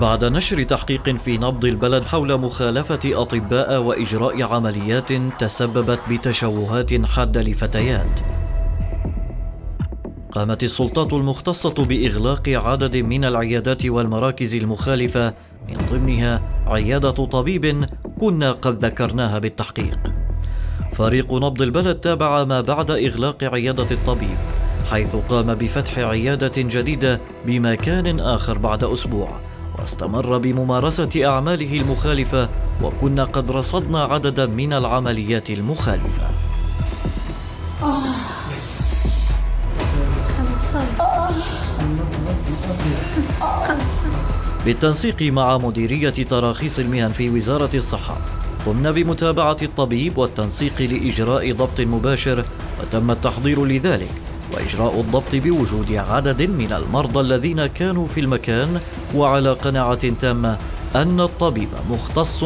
بعد 0.02 0.26
نشر 0.26 0.64
تحقيق 0.64 1.10
في 1.10 1.38
نبض 1.38 1.66
البلد 1.66 2.04
حول 2.04 2.38
مخالفة 2.38 3.00
أطباء 3.06 3.82
وإجراء 3.82 4.44
عمليات 4.44 5.14
تسببت 5.40 6.00
بتشوهات 6.10 7.06
حادة 7.06 7.42
لفتيات 7.42 8.27
قامت 10.38 10.64
السلطات 10.64 11.14
المختصة 11.14 11.86
بإغلاق 11.86 12.50
عدد 12.50 12.98
من 12.98 13.26
العيادات 13.26 13.86
والمراكز 13.86 14.56
المخالفة 14.56 15.34
من 15.70 15.78
ضمنها 15.92 16.42
عيادة 16.68 17.12
طبيب 17.12 17.86
كنا 18.20 18.52
قد 18.52 18.86
ذكرناها 18.86 19.40
بالتحقيق. 19.40 20.00
فريق 20.94 21.34
نبض 21.34 21.62
البلد 21.62 21.96
تابع 21.96 22.44
ما 22.44 22.62
بعد 22.62 22.92
إغلاق 22.92 23.44
عيادة 23.44 23.92
الطبيب، 23.92 24.38
حيث 24.92 25.16
قام 25.16 25.56
بفتح 25.56 25.98
عيادة 25.98 26.52
جديدة 26.58 27.22
بمكان 27.46 28.20
آخر 28.20 28.58
بعد 28.58 28.84
أسبوع، 28.84 29.40
واستمر 29.80 30.38
بممارسة 30.38 31.10
أعماله 31.26 31.78
المخالفة، 31.78 32.50
وكنا 32.84 33.24
قد 33.24 33.52
رصدنا 33.52 34.04
عددا 34.04 34.46
من 34.46 34.74
العمليات 34.74 35.50
المخالفة. 35.50 36.28
بالتنسيق 44.68 45.22
مع 45.22 45.58
مديرية 45.58 46.10
تراخيص 46.10 46.80
المهن 46.80 47.10
في 47.10 47.30
وزارة 47.30 47.70
الصحة. 47.76 48.18
قمنا 48.66 48.92
بمتابعة 48.92 49.58
الطبيب 49.62 50.18
والتنسيق 50.18 50.82
لإجراء 50.82 51.54
ضبط 51.54 51.82
مباشر 51.82 52.46
وتم 52.82 53.12
التحضير 53.12 53.66
لذلك 53.66 54.12
وإجراء 54.54 55.00
الضبط 55.02 55.36
بوجود 55.36 55.92
عدد 55.92 56.42
من 56.42 56.74
المرضى 56.74 57.20
الذين 57.20 57.66
كانوا 57.66 58.08
في 58.08 58.20
المكان 58.20 58.80
وعلى 59.16 59.54
قناعة 59.54 60.10
تامة 60.22 60.58
أن 60.96 61.20
الطبيب 61.22 61.70
مختص 61.92 62.44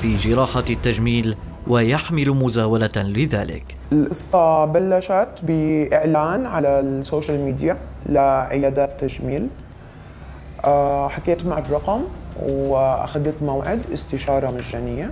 في 0.00 0.16
جراحة 0.16 0.64
التجميل 0.70 1.36
ويحمل 1.66 2.30
مزاولة 2.30 2.96
لذلك. 2.96 3.76
القصة 3.92 4.64
بلشت 4.64 5.28
بإعلان 5.42 6.46
على 6.46 6.80
السوشيال 6.80 7.40
ميديا 7.40 7.78
لعيادات 8.06 9.00
تجميل. 9.00 9.48
حكيت 11.08 11.46
مع 11.46 11.58
الرقم 11.58 12.02
وأخذت 12.42 13.34
موعد 13.42 13.80
استشارة 13.92 14.50
مجانية. 14.50 15.10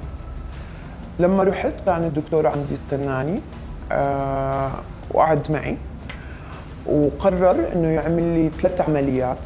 لما 1.18 1.44
رحت 1.44 1.72
كان 1.86 2.04
الدكتور 2.04 2.46
عم 2.46 2.64
بيستناني 2.70 3.40
آه، 3.92 4.70
وقعد 5.14 5.52
معي 5.52 5.76
وقرر 6.86 7.72
إنه 7.74 7.88
يعمل 7.88 8.22
لي 8.22 8.50
ثلاث 8.50 8.80
عمليات. 8.80 9.38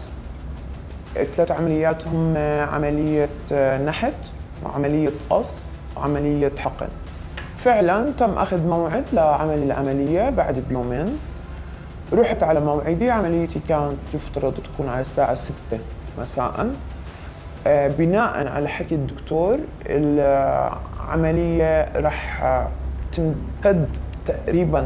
ثلاث 1.14 1.50
عمليات 1.50 2.08
هم 2.08 2.34
عملية 2.72 3.28
نحت 3.76 4.14
وعملية 4.64 5.10
قص 5.30 5.58
وعملية 5.96 6.52
حقن. 6.58 6.88
فعلا 7.58 8.10
تم 8.18 8.38
أخذ 8.38 8.66
موعد 8.66 9.04
لعمل 9.12 9.62
العملية 9.62 10.30
بعد 10.30 10.64
بيومين. 10.68 11.18
رحت 12.14 12.42
على 12.42 12.60
موعدي 12.60 13.10
عمليتي 13.10 13.60
كانت 13.68 13.94
يفترض 14.14 14.54
تكون 14.54 14.88
على 14.88 15.00
الساعة 15.00 15.34
6 15.34 15.54
مساء. 16.18 16.70
آه، 17.66 17.88
بناء 17.88 18.46
على 18.46 18.68
حكي 18.68 18.94
الدكتور 18.94 19.58
العملية 19.86 21.86
راح 21.96 22.42
تمتد 23.12 23.88
تقريبا 24.26 24.78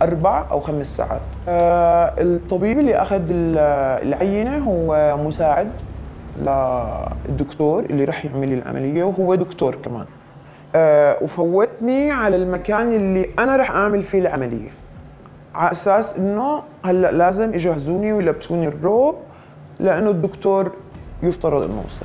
لأربع 0.00 0.44
أو 0.50 0.60
خمس 0.60 0.96
ساعات. 0.96 1.20
آه، 1.48 2.14
الطبيب 2.18 2.78
اللي 2.78 2.96
أخذ 2.96 3.22
العينة 3.30 4.58
هو 4.58 5.16
مساعد 5.16 5.70
للدكتور 6.38 7.84
اللي 7.84 8.04
راح 8.04 8.24
يعمل 8.24 8.48
لي 8.48 8.54
العملية 8.54 9.04
وهو 9.04 9.34
دكتور 9.34 9.74
كمان. 9.74 10.06
آه، 10.74 11.16
وفوتني 11.22 12.10
على 12.10 12.36
المكان 12.36 12.92
اللي 12.92 13.28
أنا 13.38 13.56
راح 13.56 13.70
أعمل 13.70 14.02
فيه 14.02 14.18
العملية. 14.18 14.70
على 15.56 15.72
أساس 15.72 16.16
إنه 16.16 16.62
هلأ 16.84 17.12
لازم 17.12 17.54
يجهزوني 17.54 18.12
ويلبسوني 18.12 18.68
الروب 18.68 19.14
لأنه 19.80 20.10
الدكتور 20.10 20.72
يفترض 21.22 21.64
إنه 21.64 21.82
وصل 21.86 22.00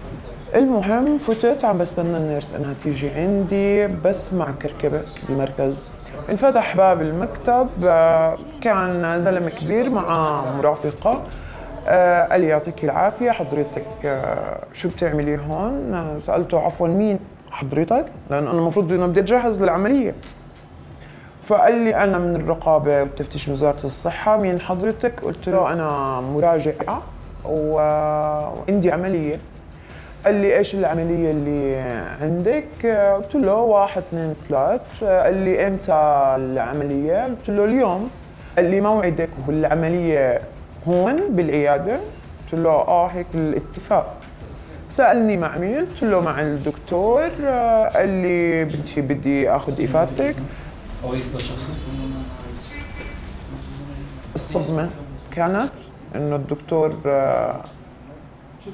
المهم 0.55 1.17
فتت 1.17 1.65
عم 1.65 1.77
بستنى 1.77 2.17
النيرس. 2.17 2.53
انها 2.53 2.73
تيجي 2.73 3.09
عندي 3.09 3.87
بسمع 3.87 4.51
كركبة 4.51 5.01
بالمركز 5.27 5.83
انفتح 6.29 6.77
باب 6.77 7.01
المكتب 7.01 7.67
كان 8.61 9.21
زلمة 9.21 9.49
كبير 9.49 9.89
مع 9.89 10.41
مرافقة. 10.57 11.21
آه، 11.87 12.27
قال 12.27 12.41
لي 12.41 12.47
يعطيك 12.47 12.83
العافية 12.83 13.31
حضرتك 13.31 13.85
آه، 14.05 14.59
شو 14.73 14.89
بتعملي 14.89 15.37
هون؟ 15.37 16.19
سألته 16.19 16.59
عفوا 16.59 16.87
مين 16.87 17.19
حضرتك؟ 17.51 18.05
لأنه 18.29 18.51
أنا 18.51 18.59
المفروض 18.59 18.93
إنه 18.93 19.05
بدي 19.05 19.19
أتجهز 19.19 19.63
للعملية. 19.63 20.15
فقال 21.43 21.75
لي 21.75 21.95
أنا 21.95 22.17
من 22.17 22.36
الرقابة 22.36 23.04
وتفتيش 23.04 23.47
وزارة 23.47 23.86
الصحة 23.86 24.38
مين 24.38 24.60
حضرتك؟ 24.60 25.19
قلت 25.23 25.49
له 25.49 25.73
أنا 25.73 26.21
مراجعه 26.21 27.01
وعندي 27.45 28.91
عملية. 28.91 29.39
قال 30.25 30.36
لي 30.36 30.58
إيش 30.58 30.75
العملية 30.75 31.32
اللي 31.32 31.77
عندك؟ 32.21 32.86
قلت 33.17 33.36
له 33.36 33.56
واحد 33.56 34.01
اثنين 34.01 34.34
ثلاث. 34.49 35.04
قال 35.04 35.36
لي 35.36 35.67
إمتى 35.67 35.93
العملية؟ 36.38 37.23
قلت 37.23 37.49
له 37.49 37.65
اليوم. 37.65 38.10
قال 38.56 38.65
لي 38.65 38.82
موعدك 38.82 39.30
والعملية 39.47 40.41
هون 40.88 41.15
بالعيادة. 41.30 41.99
قلت 42.51 42.62
له 42.62 42.69
آه 42.69 43.08
هيك 43.08 43.27
الاتفاق. 43.36 44.15
سألني 44.89 45.38
مع 45.38 45.58
مين؟ 45.58 45.86
قلت 45.86 46.04
له 46.04 46.19
مع 46.19 46.41
الدكتور. 46.41 47.30
قال 47.95 48.10
لي 48.10 48.65
بنتي 48.65 49.01
بدي 49.01 49.49
آخذ 49.49 49.84
إفادتك. 49.84 50.36
الصدمة 54.35 54.89
كانت 55.31 55.71
إنه 56.15 56.35
الدكتور 56.35 56.95
آه، 57.05 57.61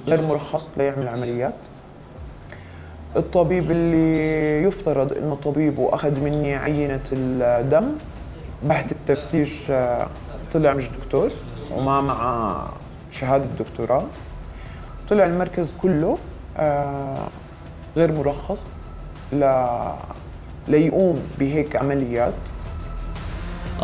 غير 0.08 0.22
مرخص 0.22 0.70
ليعمل 0.78 1.08
عمليات. 1.08 1.56
الطبيب 3.16 3.72
اللي 3.72 4.64
يفترض 4.64 5.14
إنه 5.14 5.36
طبيب 5.36 5.80
واخذ 5.80 6.20
مني 6.20 6.56
عينة 6.56 7.02
الدم 7.12 7.92
بعد 8.64 8.92
التفتيش 8.92 9.72
آه، 9.72 10.08
طلع 10.54 10.74
مش 10.74 10.90
دكتور 10.90 11.32
وما 11.72 12.02
مع 12.02 12.58
شهادة 13.12 13.46
دكتوراه 13.60 14.04
طلع 15.10 15.26
المركز 15.26 15.74
كله 15.82 16.18
آه، 16.58 17.28
غير 17.98 18.12
مرخص 18.12 18.68
ل 19.34 19.44
ليقوم 20.68 21.20
بهيك 21.40 21.76
عمليات؟ 21.76 22.34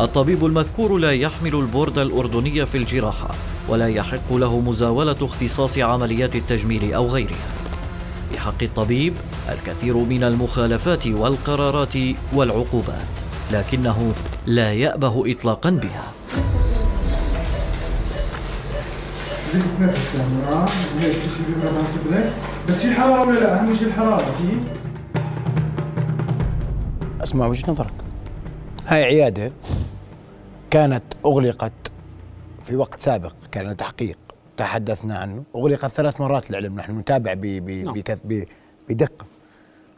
الطبيب 0.00 0.46
المذكور 0.46 0.98
لا 0.98 1.12
يحمل 1.12 1.54
البورد 1.54 1.98
الأردني 1.98 2.66
في 2.66 2.78
الجراحة 2.78 3.28
ولا 3.68 3.88
يحق 3.88 4.32
له 4.32 4.60
مزاولة 4.60 5.16
اختصاص 5.22 5.78
عمليات 5.78 6.36
التجميل 6.36 6.94
أو 6.94 7.06
غيرها. 7.06 7.48
بحق 8.32 8.62
الطبيب 8.62 9.14
الكثير 9.48 9.96
من 9.96 10.24
المخالفات 10.24 11.06
والقرارات 11.06 11.94
والعقوبات 12.34 13.06
لكنه 13.52 14.12
لا 14.46 14.72
يأبه 14.72 15.32
إطلاقا 15.32 15.70
بها. 15.70 16.12
بس 22.68 22.82
في 22.82 22.94
حراره 22.94 23.28
ولا 23.28 23.38
لا؟ 23.38 23.60
اهم 23.60 23.76
شيء 23.76 23.88
الحراره 23.88 24.24
في؟ 24.24 24.83
اسمع 27.24 27.46
وجهة 27.46 27.70
نظرك. 27.70 27.92
هاي 28.86 29.04
عيادة 29.04 29.52
كانت 30.70 31.02
أغلقت 31.26 31.72
في 32.62 32.76
وقت 32.76 33.00
سابق 33.00 33.32
كان 33.52 33.76
تحقيق 33.76 34.18
تحدثنا 34.56 35.18
عنه. 35.18 35.42
أغلقت 35.56 35.90
ثلاث 35.90 36.20
مرات 36.20 36.50
للعلم 36.50 36.76
نحن 36.76 36.98
نتابع 36.98 37.34
ب 37.34 37.40
ب 37.40 37.70
نعم. 37.70 38.02
ب 38.24 38.44
بدقة. 38.88 39.26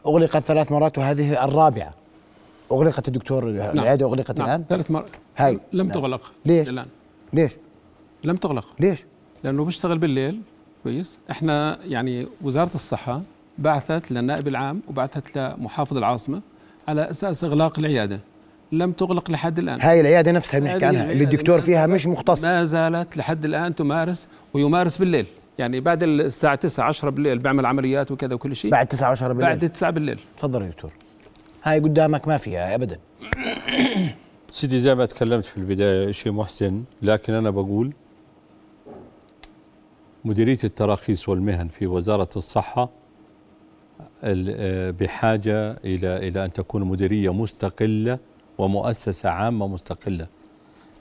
أغلقت 0.05 0.43
ثلاث 0.43 0.71
مرات 0.71 0.97
وهذه 0.97 1.45
الرابعة. 1.45 1.93
أغلقت 2.71 3.07
الدكتور 3.07 3.49
العيادة 3.49 4.05
أغلقت 4.05 4.39
نعم. 4.39 4.47
الآن؟ 4.47 4.65
ثلاث 4.69 4.91
مرات. 4.91 5.09
هاي. 5.37 5.59
لم 5.73 5.87
نعم. 5.87 5.95
تغلق 5.95 6.31
ليش؟ 6.45 6.69
الآن. 6.69 6.87
ليش؟ 7.33 7.57
لم 8.23 8.35
تغلق. 8.35 8.65
ليش؟ 8.79 9.05
لأنه 9.43 9.65
بيشتغل 9.65 9.97
بالليل. 9.97 10.41
كويس. 10.83 11.17
إحنا 11.31 11.79
يعني 11.85 12.27
وزارة 12.41 12.75
الصحة 12.75 13.21
بعثت 13.57 14.11
للنائب 14.11 14.47
العام 14.47 14.81
وبعثت 14.87 15.37
لمحافظ 15.37 15.97
العاصمة. 15.97 16.41
على 16.87 17.09
أساس 17.09 17.43
إغلاق 17.43 17.79
العيادة. 17.79 18.19
لم 18.71 18.91
تغلق 18.91 19.31
لحد 19.31 19.59
الآن. 19.59 19.81
هاي 19.81 20.01
العيادة 20.01 20.31
نفسها 20.31 20.57
اللي 20.57 20.69
بنحكي 20.69 20.85
عنها 20.85 21.11
اللي 21.11 21.23
الدكتور 21.23 21.61
فيها 21.61 21.87
مش 21.87 22.07
مختص. 22.07 22.45
ما 22.45 22.65
زالت 22.65 23.17
لحد 23.17 23.45
الآن 23.45 23.75
تمارس 23.75 24.27
ويمارس 24.53 24.97
بالليل. 24.97 25.25
يعني 25.57 25.79
بعد 25.79 26.03
الساعة 26.03 26.55
9 26.55 26.85
10 26.85 27.09
بالليل 27.09 27.39
بيعمل 27.39 27.65
عمليات 27.65 28.11
وكذا 28.11 28.33
وكل 28.33 28.55
شيء. 28.55 28.71
بعد 28.71 28.87
9 28.87 29.09
10 29.09 29.27
بالليل. 29.33 29.45
بعد 29.55 29.69
9 29.69 29.89
بالليل. 29.91 30.19
تفضل 30.37 30.61
يا 30.61 30.67
دكتور. 30.67 30.91
هاي 31.63 31.79
قدامك 31.79 32.27
ما 32.27 32.37
فيها 32.37 32.75
ابدا. 32.75 32.99
سيدي 34.51 34.79
زي 34.79 34.95
ما 34.95 35.05
تكلمت 35.05 35.45
في 35.45 35.57
البداية 35.57 36.11
شيء 36.11 36.31
محسن 36.31 36.83
لكن 37.01 37.33
أنا 37.33 37.49
بقول 37.49 37.93
مديرية 40.25 40.57
التراخيص 40.63 41.29
والمهن 41.29 41.67
في 41.67 41.87
وزارة 41.87 42.29
الصحة 42.35 42.83
ال- 42.83 42.89
آه، 42.89 43.06
بحاجة 44.99 45.71
إلى 45.71 46.27
إلى 46.27 46.45
أن 46.45 46.51
تكون 46.51 46.83
مديرية 46.83 47.33
مستقلة 47.33 48.19
ومؤسسة 48.57 49.29
عامة 49.29 49.67
مستقلة. 49.67 50.27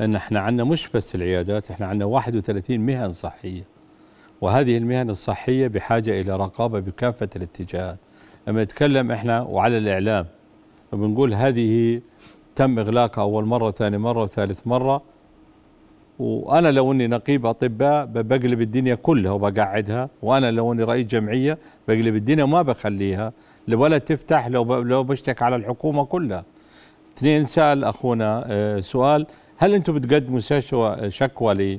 لأن 0.00 0.14
إحنا 0.14 0.40
عندنا 0.40 0.64
مش 0.64 0.88
بس 0.94 1.14
العيادات 1.14 1.70
إحنا 1.70 1.86
عندنا 1.86 2.04
31 2.04 2.80
مهن 2.80 3.12
صحية. 3.12 3.62
وهذه 4.40 4.76
المهن 4.76 5.10
الصحية 5.10 5.68
بحاجة 5.68 6.20
إلى 6.20 6.36
رقابة 6.36 6.80
بكافة 6.80 7.28
الاتجاهات. 7.36 7.98
لما 8.48 8.62
نتكلم 8.64 9.10
إحنا 9.10 9.42
وعلى 9.42 9.78
الإعلام 9.78 10.26
بنقول 10.92 11.34
هذه 11.34 12.00
تم 12.54 12.78
إغلاقها 12.78 13.22
أول 13.22 13.44
مرة 13.44 13.70
ثاني 13.70 13.98
مرة 13.98 14.22
وثالث 14.22 14.60
مرة. 14.66 15.02
وأنا 16.18 16.72
لو 16.72 16.92
أني 16.92 17.06
نقيب 17.06 17.46
أطباء 17.46 18.04
ب- 18.06 18.28
بقلب 18.28 18.60
الدنيا 18.60 18.94
كلها 18.94 19.32
وبقعدها 19.32 20.08
وأنا 20.22 20.50
لو 20.50 20.72
أني 20.72 20.82
رئيس 20.82 21.06
جمعية 21.06 21.58
بقلب 21.88 22.14
الدنيا 22.14 22.44
وما 22.44 22.62
بخليها. 22.62 23.32
ولا 23.72 23.98
تفتح 23.98 24.46
لو 24.46 24.74
لو 24.82 25.04
بشتك 25.04 25.42
على 25.42 25.56
الحكومة 25.56 26.04
كلها. 26.04 26.44
اثنين 27.18 27.44
سأل 27.44 27.84
أخونا 27.84 28.44
آه، 28.46 28.80
سؤال 28.80 29.26
هل 29.56 29.74
أنتم 29.74 29.92
بتقدموا 29.98 30.40
شكوى 30.40 31.10
شكوى 31.10 31.78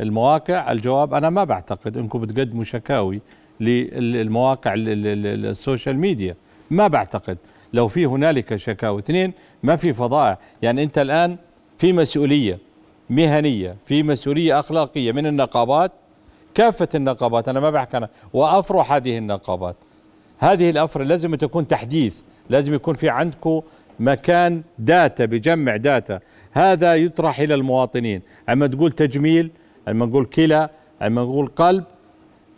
للمواقع؟ 0.00 0.72
الجواب 0.72 1.14
أنا 1.14 1.30
ما 1.30 1.44
بعتقد 1.44 1.96
أنكم 1.96 2.18
بتقدموا 2.20 2.64
شكاوي 2.64 3.20
للمواقع 3.60 4.74
ال- 4.74 4.88
ال- 4.88 5.06
ال- 5.26 5.46
السوشيال 5.46 5.98
ميديا. 5.98 6.34
ما 6.70 6.88
بعتقد. 6.88 7.38
لو 7.72 7.88
في 7.88 8.06
هنالك 8.06 8.56
شكاوي. 8.56 9.00
اثنين 9.00 9.32
ما 9.62 9.76
في 9.76 9.92
فضائع 9.94 10.38
يعني 10.62 10.82
أنت 10.82 10.98
الآن 10.98 11.36
في 11.78 11.92
مسؤولية. 11.92 12.58
مهنية 13.10 13.76
في 13.86 14.02
مسؤولية 14.02 14.58
أخلاقية 14.58 15.12
من 15.12 15.26
النقابات. 15.26 15.92
كافة 16.54 16.88
النقابات 16.94 17.48
أنا 17.48 17.60
ما 17.60 17.70
بحكي 17.70 17.96
أنا 17.96 18.08
وأفرح 18.32 18.92
هذه 18.92 19.18
النقابات. 19.18 19.76
هذه 20.38 20.70
الأفرع 20.70 21.04
لازم 21.04 21.34
تكون 21.34 21.68
تحديث 21.68 22.20
لازم 22.50 22.74
يكون 22.74 22.94
في 22.94 23.08
عندكم 23.08 23.62
مكان 24.00 24.62
data 24.78 25.24
بجمع 25.24 25.76
data. 25.76 26.20
هذا 26.52 26.94
يطرح 26.94 27.40
إلى 27.40 27.54
المواطنين. 27.54 28.22
عما 28.48 28.66
تقول 28.66 28.92
تجميل 28.92 29.50
عما 29.88 30.06
نقول 30.06 30.24
كلى 30.24 30.68
عما 31.00 31.22
نقول 31.22 31.46
قلب 31.46 31.84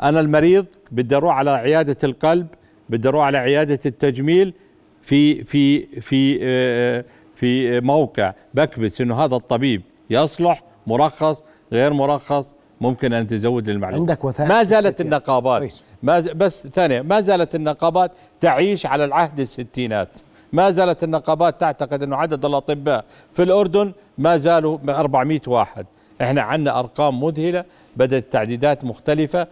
أنا 0.03 0.21
المريض 0.21 0.67
بدي 0.91 1.17
أروح 1.17 1.37
على 1.37 1.51
عيادة 1.51 1.97
القلب 2.05 2.47
بدي 2.89 3.09
أروح 3.09 3.27
على 3.27 3.39
عيادة 3.39 3.81
التجميل 3.87 4.55
في 5.03 5.45
في 5.45 5.87
في 6.01 6.39
آه، 6.43 7.05
في 7.35 7.81
موقع 7.81 8.35
بكبس 8.55 9.01
إنه 9.01 9.15
هذا 9.25 9.37
الطبيب. 9.37 9.83
يصلح 10.11 10.63
مرخص 10.87 11.43
غير 11.73 11.93
مرخص 11.93 12.55
ممكن 12.81 13.13
أن 13.13 13.27
تزود 13.27 13.69
المعلومات 13.69 14.01
عندك 14.11 14.25
وثائق 14.25 14.49
ما 14.51 14.63
زالت 14.63 15.01
النقابات. 15.01 15.73
ما 16.03 16.21
ز- 16.21 16.29
بس 16.31 16.67
ثانية 16.67 17.03
ما 17.03 17.21
زالت 17.21 17.55
النقابات 17.55 18.11
تعيش 18.41 18.87
على 18.87 19.05
العهد 19.05 19.41
الستينات. 19.41 20.09
ما 20.53 20.71
زالت 20.71 21.05
النقابات 21.05 21.61
تعتقد 21.61 22.03
أنه 22.03 22.17
عدد 22.17 22.45
الأطباء 22.45 23.05
في 23.35 23.43
الأردن 23.43 23.93
ما 24.19 24.37
زالوا 24.37 24.79
400 24.89 25.41
واحد. 25.47 25.87
إحنا 26.23 26.43
عندنا 26.43 26.79
أرقام 26.79 27.23
مذهلة 27.25 27.65
بدأت 27.97 28.33
تعديدات 28.33 28.85
مختلفة. 28.85 29.47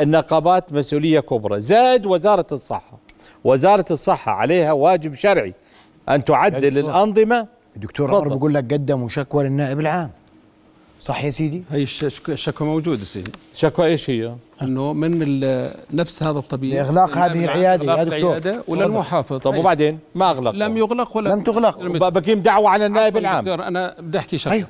النقابات 0.00 0.72
مسؤولية 0.72 1.20
كبرى. 1.20 1.60
زائد 1.60 2.06
وزارة 2.06 2.46
الصحة. 2.52 2.98
وزارة 3.44 3.84
الصحة 3.90 4.32
عليها 4.32 4.72
واجب 4.72 5.14
شرعي 5.14 5.54
أن 6.08 6.24
تعدل 6.24 6.78
الأنظمة 6.78 7.46
الدكتور 7.80 8.14
عمر 8.14 8.28
بيقول 8.28 8.54
لك 8.54 8.72
قدموا 8.72 9.08
شكوى 9.08 9.44
للنائب 9.44 9.80
العام. 9.80 10.10
صح 11.00 11.24
يا 11.24 11.30
سيدي؟ 11.30 11.62
هي 11.70 11.82
الش- 11.82 12.28
الشكوى 12.28 12.68
موجودة 12.68 13.04
سيدي. 13.04 13.32
شكوى 13.54 13.86
إيش 13.86 14.10
هي؟ 14.10 14.34
إنه 14.62 14.92
من 14.92 15.22
ال- 15.22 15.74
نفس 15.94 16.22
هذا 16.22 16.38
الطبيب. 16.38 16.72
النائب 16.72 17.10
هذه 17.10 17.44
العام، 17.44 17.44
العيادة 17.44 17.84
يا 17.98 18.04
دكتور. 18.04 18.36
العيادة 18.36 18.64
وللمحافظ 18.68 19.36
طب. 19.38 19.54
وبعدين؟ 19.56 19.98
ما 20.14 20.30
اغلق 20.30 20.50
لم 20.50 20.76
يغلق 20.76 21.16
ولا 21.16 21.28
لم 21.28 21.40
تغلق. 21.42 22.08
بقيم 22.08 22.40
دعوة 22.42 22.68
على 22.70 22.86
النائب 22.86 23.16
العام. 23.16 23.44
دكتور، 23.44 23.66
أنا 23.66 23.94
بدي 24.00 24.18
أحكي 24.18 24.38
شغلة. 24.38 24.54
أيوه. 24.56 24.68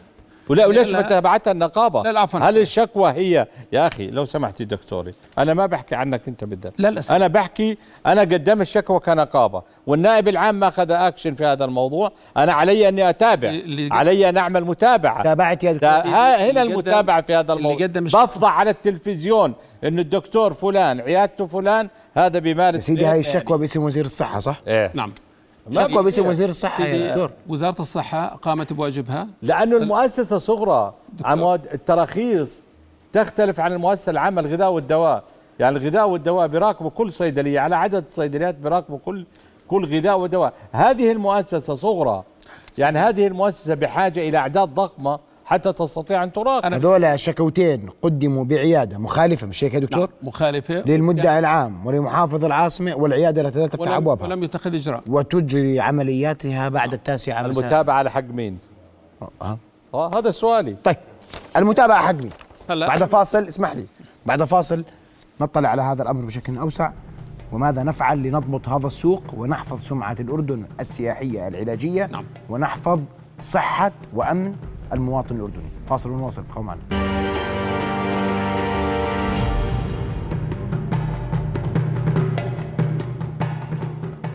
ولا 0.51 0.67
وليش 0.67 0.93
ما 0.93 1.03
تابعتها 1.03 1.51
النقابة؟ 1.51 2.03
لا 2.03 2.13
لا 2.13 2.21
عفوا. 2.21 2.41
هل 2.41 2.59
الشكوى 2.59 3.11
هي؟ 3.11 3.47
يا 3.73 3.87
أخي 3.87 4.11
لو 4.11 4.25
سمحتي 4.25 4.65
دكتوري 4.65 5.15
أنا 5.39 5.55
ما 5.55 5.67
بحكي 5.67 5.95
عنك 5.95 6.29
أنت 6.29 6.45
بالذات 6.45 6.73
لا 6.79 6.91
لا 6.91 7.03
أنا 7.11 7.27
بحكي 7.27 7.79
أنا 8.07 8.21
قدمت 8.21 8.61
الشكوى 8.61 9.01
كنقابة 9.01 9.63
والنائب 9.87 10.29
العام 10.29 10.55
ما 10.55 10.69
أخذ 10.69 10.93
اكشن 10.93 11.35
في 11.35 11.45
هذا 11.45 11.65
الموضوع. 11.65 12.13
أنا 12.37 12.53
علي 12.53 12.89
أني 12.89 13.11
أتابع. 13.11 13.49
علي 13.91 14.29
أن 14.29 14.37
أعمل 14.37 14.65
متابعة. 14.65 15.23
تابعت 15.23 15.65
يا 15.65 15.73
دكتور. 15.73 15.91
هنا 15.91 16.63
المتابعة 16.63 17.23
في 17.23 17.35
هذا 17.35 17.53
الموضوع. 17.53 17.87
بفضح 17.87 18.59
على 18.59 18.71
التلفزيون 18.71 19.55
انه 19.85 20.03
الدكتور 20.03 20.53
فلان 20.53 21.01
عيادته 21.01 21.47
فلان 21.47 21.89
هذا 22.15 22.39
بيمارس 22.39 22.85
سيدي 22.85 23.07
هاي؟ 23.07 23.21
الشكوى 23.21 23.59
باسم 23.59 23.83
وزير 23.83 24.05
الصحة 24.05 24.39
صح؟ 24.39 24.61
إيه. 24.69 24.91
نعم. 24.95 25.13
شكوى 25.73 26.03
باسم 26.03 26.27
وزير 26.27 26.49
الصحة 26.49 26.85
يا 26.85 27.09
دكتور. 27.09 27.31
وزارة 27.49 27.81
الصحة 27.81 28.27
قامت 28.27 28.73
بواجبها. 28.73 29.29
لأنه 29.43 29.77
المؤسسة 29.77 30.39
صغرى 30.39 30.95
عمود 31.25 31.67
التراخيص 31.67 32.63
تختلف 33.13 33.61
عن 33.61 33.73
المؤسسة 33.73 34.11
العامة 34.11 34.41
الغذاء 34.41 34.73
والدواء. 34.73 35.25
يعني 35.61 35.79
الغذاء 35.79 36.09
والدواء 36.09 36.47
بيراقبوا 36.47 36.91
كل 36.91 37.13
صيدلية 37.13 37.61
على 37.61 37.77
عدد 37.77 38.05
الصيدليات 38.05 38.55
بيراقبوا 38.55 38.99
كل 39.05 39.27
كل 39.69 39.97
غذاء 39.97 40.19
ودواء. 40.19 40.53
هذه 40.73 41.13
المؤسسة 41.13 41.75
صغرى. 41.75 42.23
يعني 42.79 42.99
هذه 42.99 43.27
المؤسسة 43.27 43.75
بحاجة 43.75 44.29
إلى 44.29 44.39
أعداد 44.39 44.75
ضخمة 44.75 45.19
حتى 45.51 45.73
تستطيع 45.73 46.25
أن 46.25 46.33
تراقب 46.33 46.73
هذول 46.73 47.21
شكوتين 47.21 47.89
قدموا 48.03 48.45
بعيادة 48.45 48.99
مخالفة 48.99 49.47
مش 49.47 49.65
هيك 49.65 49.75
يا 49.75 49.79
دكتور؟ 49.79 50.01
نعم، 50.01 50.29
مخالفة 50.29 50.75
للمدعي 50.75 51.39
العام 51.39 51.87
ولمحافظ 51.87 52.45
العاصمة 52.45 52.95
والعيادة 52.95 53.43
لا 53.43 53.51
تزال 53.51 53.69
تفتح 53.69 53.81
ولم, 53.81 53.93
أبوابها 53.93 54.27
ولم 54.27 54.43
يتخذ 54.43 54.75
إجراء 54.75 55.03
وتجري 55.07 55.81
عملياتها 55.81 56.69
بعد 56.69 56.93
التاسعة 56.93 57.43
مساء 57.43 57.63
المتابعة 57.63 57.95
على 57.95 58.11
حق 58.11 58.25
مين؟ 58.25 58.59
آه. 59.43 59.59
آه 59.95 60.19
هذا 60.19 60.31
سؤالي 60.31 60.77
طيب 60.85 60.97
المتابعة 61.57 62.07
حق 62.07 62.15
مين؟ 62.15 62.31
هلا 62.71 62.87
بعد 62.87 63.05
فاصل 63.05 63.45
اسمح 63.45 63.73
لي 63.73 63.87
بعد 64.27 64.45
فاصل 64.45 64.85
نطلع 65.41 65.69
على 65.69 65.83
هذا 65.83 66.03
الأمر 66.03 66.25
بشكل 66.25 66.59
أوسع 66.59 66.93
وماذا 67.53 67.83
نفعل 67.83 68.23
لنضبط 68.23 68.69
هذا 68.69 68.87
السوق 68.87 69.23
ونحفظ 69.37 69.83
سمعة 69.83 70.17
الأردن 70.21 70.65
السياحية 70.81 71.49
العلاجية 71.49 72.07
نعم. 72.07 72.25
ونحفظ 72.49 73.01
صحة 73.41 73.93
وأمن 74.15 74.57
المواطن 74.93 75.37
الأردني. 75.37 75.71
فاصل 75.89 76.11
ونواصل 76.11 76.43
ابقوا 76.49 76.63
معنا. 76.63 76.81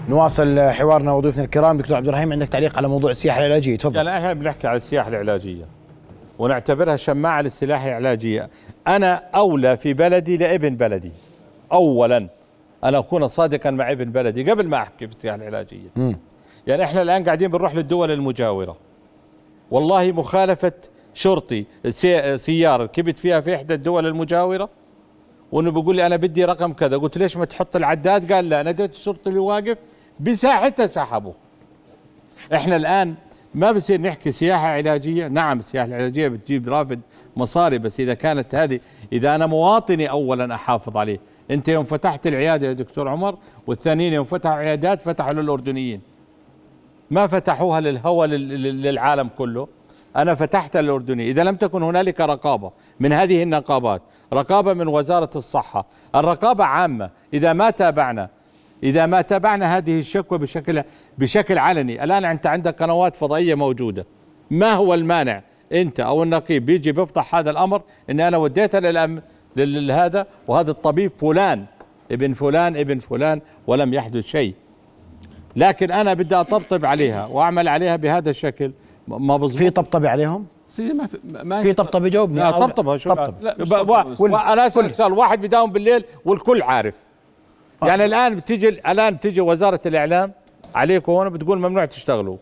نواصل 0.10 0.60
حوارنا 0.60 1.12
وضيوفنا 1.12 1.44
الكرام. 1.44 1.78
دكتور 1.78 1.98
عبد 1.98 2.08
الرحيم 2.08 2.32
عندك 2.32 2.48
تعليق 2.48 2.78
على 2.78 2.88
موضوع 2.88 3.12
السياحة 3.12 3.40
العلاجية؟ 3.40 3.78
تفضل. 3.78 3.96
يعني 3.96 4.18
إحنا 4.18 4.34
بنحكي 4.34 4.68
على 4.68 4.78
السياحة 4.78 5.10
العلاجية 5.10 5.66
ونعتبرها 6.40 6.96
شماعة 6.96 7.42
للسلاح 7.42 7.84
العلاجية. 7.84 8.50
أنا 8.88 9.24
أولى 9.36 9.78
في 9.78 9.94
بلدي 9.94 10.38
لابن 10.38 10.76
بلدي. 10.76 11.12
اولا 11.72 12.28
أنا 12.84 12.98
أكون 12.98 13.28
صادقا 13.28 13.72
مع 13.72 13.92
ابن 13.92 14.12
بلدي 14.12 14.52
قبل 14.52 14.68
ما 14.68 14.78
أحكي 14.78 15.08
في 15.08 15.14
السياحة 15.14 15.36
العلاجية. 15.38 15.90
مم. 15.96 16.20
يعني 16.68 16.84
إحنا 16.84 17.02
الآن 17.02 17.24
قاعدين 17.24 17.52
بنروح 17.52 17.76
للدول 17.76 18.12
المجاورة. 18.12 18.78
والله 19.72 20.12
مخالفة 20.12 20.72
شرطي 21.14 21.66
سي- 21.90 22.38
سيارة. 22.38 22.84
ركبت 22.84 23.18
فيها 23.18 23.40
في 23.42 23.56
إحدى 23.56 23.74
الدول 23.74 24.06
المجاورة؟ 24.06 24.70
وأنه 25.52 25.72
بيقول 25.72 25.96
لي 25.96 26.06
أنا 26.06 26.16
بدي 26.16 26.46
رقم 26.46 26.74
كذا. 26.74 26.98
قلت 26.98 27.18
ليش 27.18 27.38
ما 27.38 27.46
تحط 27.46 27.76
العداد؟ 27.76 28.32
قال 28.34 28.50
لا 28.50 28.64
ناديت 28.64 28.92
الشرطي 28.94 29.30
اللي 29.30 29.40
واقف 29.40 29.78
بساحتها 30.20 30.88
سحبه. 30.88 31.34
إحنا 32.54 32.76
الآن 32.76 33.16
ما 33.56 33.72
بصير 33.72 34.02
نحكي 34.02 34.32
سياحة 34.32 34.68
علاجية. 34.68 35.28
نعم 35.28 35.60
السياحة 35.60 35.88
العلاجية 35.88 36.28
بتجيب 36.28 36.70
رافد 36.70 37.00
مصاري 37.36 37.78
بس 37.78 38.00
إذا 38.00 38.14
كانت 38.14 38.56
هذه 38.56 38.80
إذا 39.14 39.36
أنا 39.36 39.46
مواطني 39.46 40.10
اولا 40.10 40.56
أحافظ 40.56 40.98
عليه. 40.98 41.20
أنت 41.52 41.68
يوم 41.68 41.86
فتحت 41.86 42.28
العيادة 42.28 42.68
يا 42.68 42.74
دكتور 42.74 43.08
عمر 43.08 43.38
والثانيين 43.68 44.14
يوم 44.14 44.26
فتحوا 44.26 44.56
عيادات 44.56 45.02
فتحوا 45.02 45.34
للأردنيين. 45.34 46.02
ما 47.12 47.28
فتحوها 47.28 47.82
للهوى 47.82 48.28
لل- 48.28 48.50
لل- 48.64 48.82
للعالم 48.82 49.30
كله. 49.38 49.68
أنا 50.16 50.36
فتحتها 50.36 50.82
للأردني 50.82 51.32
إذا 51.32 51.44
لم 51.44 51.56
تكن 51.56 51.84
هنالك 51.84 52.22
رقابة 52.22 52.72
من 53.00 53.14
هذه 53.14 53.44
النقابات 53.44 54.02
رقابة 54.34 54.74
من 54.74 54.88
وزارة 54.88 55.30
الصحة 55.36 55.86
الرقابة 56.16 56.64
عامة. 56.64 57.10
إذا 57.34 57.54
ما 57.54 57.70
تابعنا 57.70 58.30
إذا 58.84 59.06
ما 59.06 59.22
تابعنا 59.22 59.78
هذه 59.78 60.00
الشكوى 60.00 60.38
بشكل 60.38 60.84
بشكل 61.18 61.58
علني. 61.58 62.04
الآن 62.04 62.26
أنت 62.26 62.48
عندك 62.48 62.84
قنوات 62.84 63.16
فضائية 63.16 63.56
موجودة. 63.56 64.06
ما 64.52 64.74
هو 64.74 64.94
المانع؟ 64.94 65.42
أنت 65.72 66.00
أو 66.00 66.24
النقيب 66.24 66.66
بيجي 66.66 66.92
بيفضح 66.92 67.36
هذا 67.36 67.52
الأمر 67.52 67.82
إن 68.10 68.20
أنا 68.20 68.38
وديتها 68.38 68.80
للأم 68.80 69.22
لل- 69.56 69.88
لهذا 69.88 70.28
وهذا 70.48 70.72
الطبيب 70.72 71.12
فلان 71.18 71.66
ابن 72.12 72.34
فلان 72.34 72.78
ابن 72.78 73.00
فلان 73.00 73.42
ولم 73.68 73.94
يحدث 73.94 74.26
شيء. 74.26 74.54
لكن 75.56 75.92
أنا 75.92 76.14
بدي 76.14 76.36
أطبطب 76.36 76.86
عليها 76.86 77.26
وأعمل 77.26 77.68
عليها 77.68 77.96
بهذا 77.96 78.30
الشكل. 78.30 78.72
ما 79.08 79.38
بظبط. 79.38 79.58
في 79.58 79.70
طبطبه 79.70 80.10
عليهم؟ 80.10 80.46
سيدي 80.68 80.94
ما 80.94 81.08
في 81.08 81.20
ما 81.24 81.62
في 81.62 81.74
طبطبه 81.74 82.10
جاوبني 82.10 82.40
لا 82.40 82.46
أو 82.46 82.60
طبطبها 82.60 82.98
شو 82.98 83.14
طبطب. 83.14 83.34
لا،. 83.42 83.56
وأنا 84.20 84.68
اسالك 84.68 84.94
سؤال 84.94 85.14
واحد 85.14 85.42
بداوم 85.42 85.72
بالليل 85.72 86.04
والكل 86.26 86.62
عارف. 86.62 86.96
يعني 87.84 88.06
الآن 88.06 88.36
بتيجي 88.36 88.70
الآن 88.70 89.16
بتيجي 89.16 89.42
وزارة 89.42 89.80
الإعلام 89.86 90.32
عليكم 90.76 91.12
هون 91.12 91.30
بتقول 91.30 91.58
ممنوع 91.58 91.86
تشتغلوا. 91.86 92.38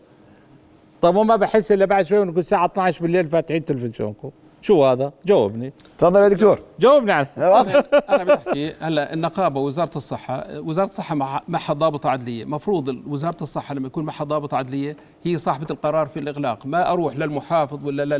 طب 1.02 1.16
وما 1.16 1.36
بحس 1.36 1.72
إلا 1.72 1.84
بعد 1.84 2.06
شوي 2.06 2.24
نقول 2.24 2.38
الساعة 2.38 2.66
12 2.66 3.02
بالليل 3.02 3.28
فاتحين 3.28 3.64
تلفزيونكم. 3.64 4.30
شو 4.64 4.84
هذا؟ 4.84 5.12
جاوبني. 5.26 5.72
تفضل 5.98 6.22
يا 6.22 6.28
دكتور. 6.28 6.58
جاوبني 6.80 7.12
عن 7.12 7.26
أنا 7.38 8.24
بحكي 8.24 8.74
هلا 8.80 9.12
النقابة 9.12 9.60
وزارة 9.60 9.90
الصحة 9.96 10.46
وزارة 10.60 10.88
الصحة 10.88 11.14
مع 11.14 11.42
معها 11.48 11.72
ضابطه 11.72 12.10
عدلية. 12.10 12.44
مفروض 12.44 12.96
وزارة 13.06 13.36
الصحة 13.42 13.74
لما 13.74 13.86
يكون 13.86 14.04
معها 14.04 14.24
ضابطه 14.24 14.56
عدلية 14.56 14.96
هي 15.24 15.38
صاحبة 15.38 15.66
القرار 15.70 16.06
في 16.06 16.18
الإغلاق. 16.18 16.66
ما 16.66 16.92
أروح 16.92 17.16
للمحافظ 17.16 17.86
ولا 17.86 18.18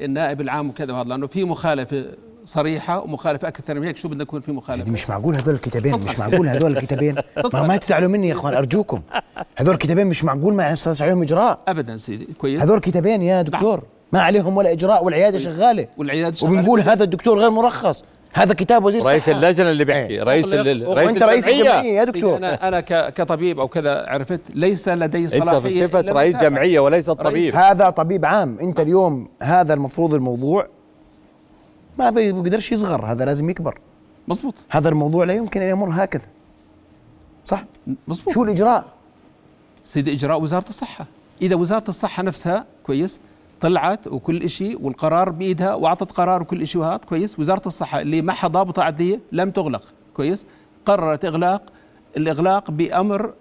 للنائب 0.00 0.40
العام 0.40 0.68
وكذا 0.68 0.92
وهذا 0.92 1.08
لأنه 1.08 1.26
في 1.26 1.44
مخالفة 1.44 2.04
صريحة 2.44 3.00
ومخالفة 3.00 3.48
أكثر 3.48 3.74
من 3.74 3.86
هيك. 3.86 3.96
شو 3.96 4.08
بدنا 4.08 4.22
نكون 4.22 4.40
في 4.40 4.52
مخالفة؟ 4.52 4.90
مش 4.90 5.10
معقول 5.10 5.34
هذول 5.34 5.54
الكتابين 5.54 6.00
مش 6.00 6.18
معقول 6.18 6.48
هذول 6.48 6.76
الكتابين. 6.76 7.14
ما. 7.54 7.62
ما 7.62 7.76
تزعلوا 7.76 8.08
مني 8.08 8.28
يا 8.28 8.32
إخوان 8.32 8.54
أرجوكم. 8.54 9.00
هذول 9.56 9.74
الكتابين 9.74 10.06
مش 10.06 10.24
معقول 10.24 10.54
ما 10.54 10.68
ينصص 10.68 11.02
عليهم 11.02 11.22
اجراء 11.22 11.58
ابدا 11.68 11.96
سيدي 11.96 12.28
كويس. 12.38 12.62
هذول 12.62 12.80
كتابين 12.80 13.22
يا 13.22 13.42
دكتور. 13.42 13.82
ما 14.12 14.20
عليهم 14.20 14.56
ولا 14.56 14.72
إجراء 14.72 15.04
والعيادة 15.04 15.38
شغالة. 15.38 15.86
والعيادة 15.96 16.36
شغالة. 16.36 16.54
وبنقول 16.54 16.80
هذا 16.80 17.04
الدكتور 17.04 17.38
غير 17.38 17.50
مرخص. 17.50 18.04
هذا 18.32 18.54
كتاب 18.54 18.84
وزير 18.84 19.04
رئيس 19.06 19.28
الصحة. 19.28 19.36
اللجنة 19.38 19.70
اللي 19.70 19.84
بيحكي 19.84 20.20
رئيس 20.20 20.52
ال- 20.52 20.88
رئيس 20.88 21.08
وأنت 21.08 21.22
رئيس 21.22 21.48
الجمعية. 21.48 21.92
يا 21.98 22.04
دكتور. 22.04 22.36
أنا 22.36 22.68
أنا 22.68 22.80
ك- 22.80 23.12
كطبيب 23.14 23.60
أو 23.60 23.68
كذا 23.68 24.04
عرفت؟ 24.08 24.40
ليس 24.54 24.88
لدي 24.88 25.18
أنت 25.18 25.30
صلاحية 25.30 25.86
بصفه 25.86 26.00
إلا 26.00 26.12
رئيس. 26.12 26.36
جمعية 26.36 26.80
وليس 26.80 27.10
طبيب. 27.10 27.56
هذا 27.56 27.90
طبيب 27.90 28.24
عام. 28.24 28.58
أنت 28.60 28.80
اليوم 28.80 29.28
هذا 29.42 29.74
المفروض 29.74 30.14
الموضوع 30.14 30.66
ما 31.98 32.10
بيقدرش 32.10 32.72
يصغر 32.72 33.06
هذا 33.06 33.24
لازم 33.24 33.50
يكبر. 33.50 33.78
مزبوط 34.28 34.54
هذا 34.70 34.88
الموضوع 34.88 35.24
لا 35.24 35.32
يمكن 35.32 35.62
أن 35.62 35.68
يمر 35.70 35.88
هكذا. 35.92 36.26
صح؟ 37.44 37.64
مزبوط 38.08 38.34
شو 38.34 38.42
الإجراء؟ 38.44 38.84
سيدي 39.82 40.12
إجراء 40.14 40.40
وزارة 40.42 40.68
الصحة. 40.68 41.06
إذا 41.42 41.56
وزارة 41.56 41.84
الصحة 41.88 42.22
نفسها 42.22 42.64
كويس 42.86 43.20
طلعت 43.60 44.06
وكل 44.06 44.50
شيء 44.50 44.82
والقرار 44.82 45.30
بإيدها 45.30 45.74
وأعطت 45.74 46.12
قرار 46.12 46.42
وكل 46.42 46.66
شيء 46.66 46.80
وهذا 46.80 46.96
كويس. 46.96 47.38
وزارة 47.38 47.62
الصحة 47.66 48.00
اللي 48.00 48.22
معها 48.22 48.48
ضابطه 48.48 48.82
عدليه 48.82 49.20
لم 49.32 49.50
تغلق 49.50 49.92
كويس. 50.14 50.46
قررت 50.86 51.24
إغلاق 51.24 51.62
الإغلاق 52.16 52.70
بأمر 52.70 53.32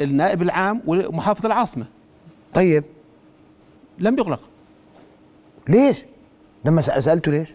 النائب 0.00 0.42
العام 0.42 0.82
ومحافظ 0.86 1.46
العاصمة. 1.46 1.84
طيب. 2.54 2.84
لم 3.98 4.18
يغلق. 4.18 4.40
ليش؟ 5.68 6.04
لما 6.64 6.80
سألته 6.80 7.32
ليش؟ 7.32 7.54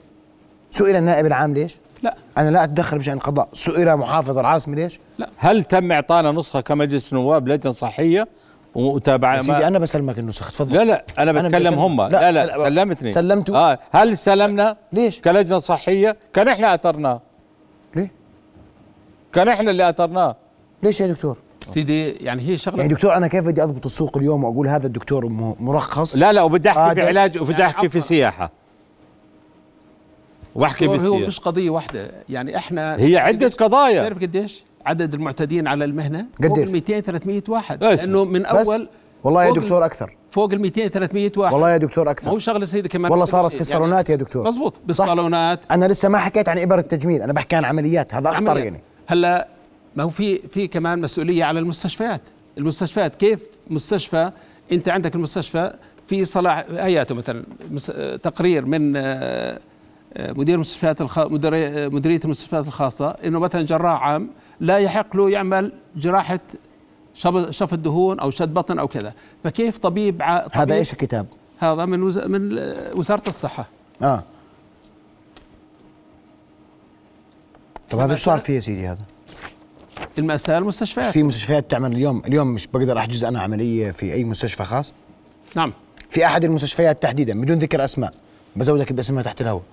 سئل 0.71 0.95
النائب 0.95 1.25
العام 1.25 1.53
ليش؟ 1.53 1.77
لا. 2.03 2.15
أنا 2.37 2.49
لا 2.49 2.63
أتدخل 2.63 2.97
بشأن 2.97 3.13
القضاء. 3.13 3.49
سئل 3.53 3.95
محافظ 3.95 4.37
العاصمة 4.37 4.75
ليش؟ 4.75 4.99
هل 5.37 5.63
تم 5.63 5.91
إعطانا 5.91 6.31
نسخة 6.31 6.61
كمجلس 6.61 7.13
نواب 7.13 7.47
لجنة 7.47 7.73
صحية 7.73 8.27
ومتابعه 8.75 9.35
يا 9.35 9.41
سيدي 9.41 9.67
أنا 9.67 9.79
بسلمك 9.79 10.19
النسخ 10.19 10.51
تفضل. 10.51 10.75
لا 10.77 10.83
لا 10.83 11.05
أنا 11.19 11.31
أنا 11.31 11.47
بتكلم 11.49 11.63
بسلم- 11.63 11.79
هم. 11.79 12.01
لا، 12.01 12.31
لا 12.31 12.45
لا, 12.45 12.53
سل- 12.57 12.63
سلمتني. 12.75 13.11
سلمته؟ 13.11 13.55
آه 13.57 13.79
هل 13.91 14.17
سلمنا؟ 14.17 14.77
ليش؟ 14.93 15.21
كلجنة 15.21 15.59
صحية. 15.59 16.17
كان 16.33 16.47
إحنا 16.47 16.73
اثرناه 16.73 17.21
ليه؟ 17.95 18.11
كان 19.33 19.47
إحنا 19.47 19.71
اللي 19.71 19.89
أثرناه. 19.89 20.35
ليش 20.83 21.01
يا 21.01 21.07
دكتور؟ 21.07 21.37
سيدي 21.73 22.09
يعني 22.11 22.47
هي 22.47 22.57
شغله 22.57 22.77
يعني 22.81 22.93
دكتور 22.93 23.15
أنا 23.15 23.27
كيف 23.27 23.45
بدي 23.47 23.63
أضبط 23.63 23.85
السوق 23.85 24.17
اليوم 24.17 24.43
وأقول 24.43 24.67
هذا 24.67 24.87
الدكتور 24.87 25.25
مرخص؟ 25.59 26.17
لا 26.17 26.33
لا 26.33 26.41
وبدي 26.41 26.69
أحكي 26.69 26.79
في 26.79 26.87
قادر. 26.87 27.07
علاج 27.07 27.41
وبدي 27.41 27.65
أحكي 27.65 27.89
في 27.89 28.01
سياحة. 28.01 28.51
وأحكي 30.55 30.87
هو 30.87 30.91
بالسياحه 30.91 31.17
مش 31.27 31.39
قضية 31.39 31.69
واحدة. 31.69 32.11
يعني 32.29 32.57
إحنا 32.57 32.95
هي 32.99 33.17
عدة 33.17 33.47
قضايا. 33.49 34.01
تعرف 34.01 34.17
قديش؟ 34.21 34.63
عدد 34.85 35.13
المعتدين 35.13 35.67
على 35.67 35.85
المهنة 35.85 36.27
قديش؟ 36.43 36.49
فوق 36.49 36.57
ال 36.59 36.71
200 36.71 36.99
300 36.99 37.43
واحد. 37.47 37.83
لأنه 37.83 38.25
من 38.25 38.41
بس. 38.41 38.69
أول 38.69 38.87
والله 39.23 39.43
يا 39.45 39.51
دكتور 39.53 39.85
أكثر. 39.85 40.15
فوق 40.31 40.51
ال 40.53 40.61
200 40.61 40.87
300 40.87 41.31
واحد. 41.37 41.53
والله 41.53 41.71
يا 41.71 41.77
دكتور 41.77 42.11
أكثر. 42.11 42.39
شغلة 42.39 42.65
سيدي 42.65 42.89
كمان 42.89 43.11
والله 43.11 43.25
صارت. 43.25 43.53
في 43.55 43.61
الصالونات 43.61 44.09
يا 44.09 44.15
دكتور. 44.15 44.47
مزبوط 44.47 44.79
بالصالونات. 44.85 45.59
أنا 45.71 45.85
لسه 45.85 46.09
ما 46.09 46.17
حكيت 46.17 46.49
عن 46.49 46.59
ابر 46.59 46.79
التجميل 46.79 47.21
أنا 47.21 47.33
بحكي 47.33 47.55
عن 47.55 47.65
عمليات 47.65 48.15
هذا 48.15 48.29
أخطر 48.29 48.49
عمليات. 48.49 48.65
يعني. 48.65 48.79
هلا 49.07 49.47
ما 49.95 50.03
هو 50.03 50.09
في 50.09 50.37
في 50.47 50.67
كمان 50.67 51.01
مسؤولية 51.01 51.43
على 51.43 51.59
المستشفيات. 51.59 52.21
المستشفيات 52.57 53.15
كيف 53.15 53.39
مستشفى 53.69 54.31
أنت 54.71 54.89
عندك 54.89 55.15
المستشفى 55.15 55.73
في 56.07 56.25
صلاح 56.25 56.65
اياته 56.71 57.15
مثلا 57.15 57.43
تقرير 58.23 58.65
من 58.65 58.93
آه، 58.95 59.59
مدير 60.19 60.55
المستشفيات 60.55 61.01
الخ... 61.01 61.19
مدير... 61.19 61.51
مديرية 61.89 62.19
المستشفيات 62.25 62.67
الخاصة 62.67 63.09
إنه 63.09 63.39
مثلا 63.39 63.61
جراح 63.61 64.01
عام 64.03 64.29
لا 64.59 64.77
يحق 64.77 65.15
له 65.15 65.29
يعمل 65.29 65.71
جراحة 65.95 66.39
شف 67.13 67.49
شف 67.49 67.73
الدهون 67.73 68.19
أو 68.19 68.31
شد 68.31 68.53
بطن 68.53 68.79
أو 68.79 68.87
كذا 68.87 69.13
فكيف 69.43 69.77
طبيب, 69.77 70.21
ع... 70.21 70.39
طبيب 70.39 70.57
هذا 70.57 70.75
إيش 70.75 70.93
الكتاب؟ 70.93 71.25
هذا 71.59 71.85
من 71.85 72.03
وز... 72.03 72.17
من 72.17 72.59
وزارة 72.95 73.23
الصحة 73.27 73.67
آه 74.01 74.23
طب 77.89 77.99
هذا 77.99 78.11
إيش 78.11 78.23
صار 78.23 78.37
فيه 78.37 78.55
يا 78.55 78.59
سيدي 78.59 78.87
هذا؟ 78.87 79.01
المأساة 80.17 80.57
المستشفيات 80.57 81.13
في 81.13 81.23
مستشفيات 81.23 81.71
تعمل 81.71 81.91
اليوم 81.91 82.21
اليوم 82.25 82.47
مش 82.47 82.67
بقدر 82.67 82.97
أحجز 82.97 83.23
أنا 83.23 83.41
عملية 83.41 83.91
في 83.91 84.13
أي 84.13 84.23
مستشفى 84.23 84.63
خاص؟ 84.63 84.93
نعم 85.55 85.73
في 86.09 86.25
أحد 86.25 86.43
المستشفيات 86.43 87.03
تحديدا 87.03 87.41
بدون 87.41 87.57
ذكر 87.57 87.83
أسماء 87.83 88.13
بزودك 88.55 88.93
باسمها 88.93 89.23
تحت 89.23 89.41
الهواء 89.41 89.63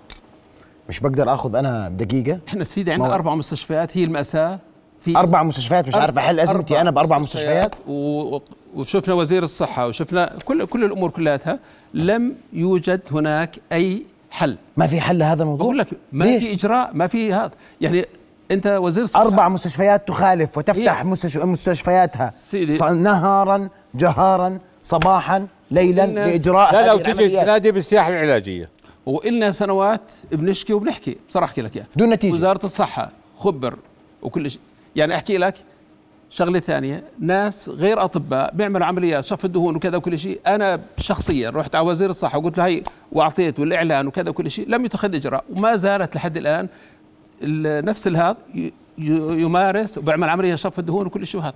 مش 0.89 1.01
بقدر 1.01 1.35
آخذ 1.35 1.55
أنا 1.55 1.89
دقيقة. 1.89 2.39
إحنا 2.49 2.65
سيدي 2.65 2.93
عندنا 2.93 3.15
أربع 3.15 3.35
مستشفيات 3.35 3.97
هي 3.97 4.05
المأساة. 4.05 4.59
في 5.01 5.17
أربع 5.17 5.43
مستشفيات 5.43 5.89
مش 5.89 5.95
عارف 5.95 6.19
احل 6.19 6.41
ازمتي 6.41 6.81
أنا 6.81 6.91
بأربع 6.91 7.19
مستشفيات؟ 7.19 7.75
و... 7.89 8.39
وشفنا 8.77 9.15
وزير 9.15 9.43
الصحة 9.43 9.87
وشفنا 9.87 10.39
كل 10.45 10.67
كل 10.67 10.85
الأمور 10.85 11.11
كلها. 11.11 11.59
لم 11.95 12.35
يوجد 12.53 13.03
هناك 13.13 13.57
أي 13.73 14.03
حل. 14.31 14.57
ما 14.77 14.87
في 14.87 15.01
حل 15.01 15.19
لهذا 15.19 15.43
الموضوع؟ 15.43 15.65
بقول 15.65 15.79
لك 15.79 15.87
ما 16.13 16.25
ليش؟ 16.25 16.45
في 16.45 16.53
إجراء 16.53 16.91
ما 16.95 17.07
في 17.07 17.33
هذا. 17.33 17.51
يعني 17.81 18.07
أنت 18.51 18.67
وزير 18.67 19.05
الصحه 19.05 19.23
أربع 19.23 19.49
مستشفيات 19.49 20.09
تخالف 20.09 20.59
وتفتح 20.59 21.05
مستش... 21.05 21.37
مستشفياتها. 21.37 22.31
سيدي. 22.35 22.79
نهارا 22.79 23.69
جهارا 23.95 24.59
صباحا 24.83 25.47
ليلا 25.71 26.07
لإجراء 26.07 26.73
لا 26.73 26.87
لو 26.87 26.95
هذه 26.95 27.03
تجي 27.03 27.13
العمليات. 27.13 27.45
تنادي 27.45 27.73
بالسياحة 27.73 28.09
العلاجية. 28.09 28.69
وإلنا 29.09 29.51
سنوات 29.53 30.11
بنشكي 30.33 30.73
وبنحكي 30.73 31.17
بصراحة 31.29 31.51
أحكي 31.51 31.63
لك 31.63 31.77
إياها. 31.77 31.87
دون 31.97 32.11
نتيجة. 32.11 32.33
وزارة 32.33 32.65
الصحة 32.65 33.11
خبر 33.37 33.77
وكل 34.23 34.51
شيء. 34.51 34.61
يعني 34.97 35.15
أحكي 35.15 35.39
لك 35.39 35.55
شغلة 36.31 36.61
ثانية. 36.61 37.05
ناس 37.19 37.69
غير 37.69 38.05
أطباء 38.05 38.55
بيعملوا 38.55 38.87
عمليات 38.87 39.25
شف 39.25 39.45
الدهون 39.45 39.77
وكذا 39.77 39.97
وكل 39.97 40.19
شيء. 40.19 40.41
أنا 40.47 40.81
شخصيا 40.99 41.51
رحت 41.51 41.75
على 41.75 41.87
وزير 41.87 42.11
الصحة 42.11 42.39
وقلت 42.39 42.59
له 42.59 42.67
هي 42.67 42.83
وأعطيت 43.13 43.61
والإعلان 43.61 44.07
وكذا 44.07 44.31
وكل 44.31 44.51
شيء. 44.51 44.69
لم 44.69 44.85
يتخذ 44.85 45.15
إجراء 45.15 45.45
وما 45.51 45.77
زالت 45.77 46.17
لحد 46.17 46.37
الآن 46.37 46.69
ال- 47.43 47.85
نفس 47.85 48.07
الهذا 48.07 48.37
يمارس 48.99 49.99
وبيعمل 49.99 50.29
عملية 50.29 50.55
شف 50.55 50.79
الدهون 50.79 51.07
وكل 51.07 51.27
شيء. 51.27 51.41
وهذا 51.41 51.55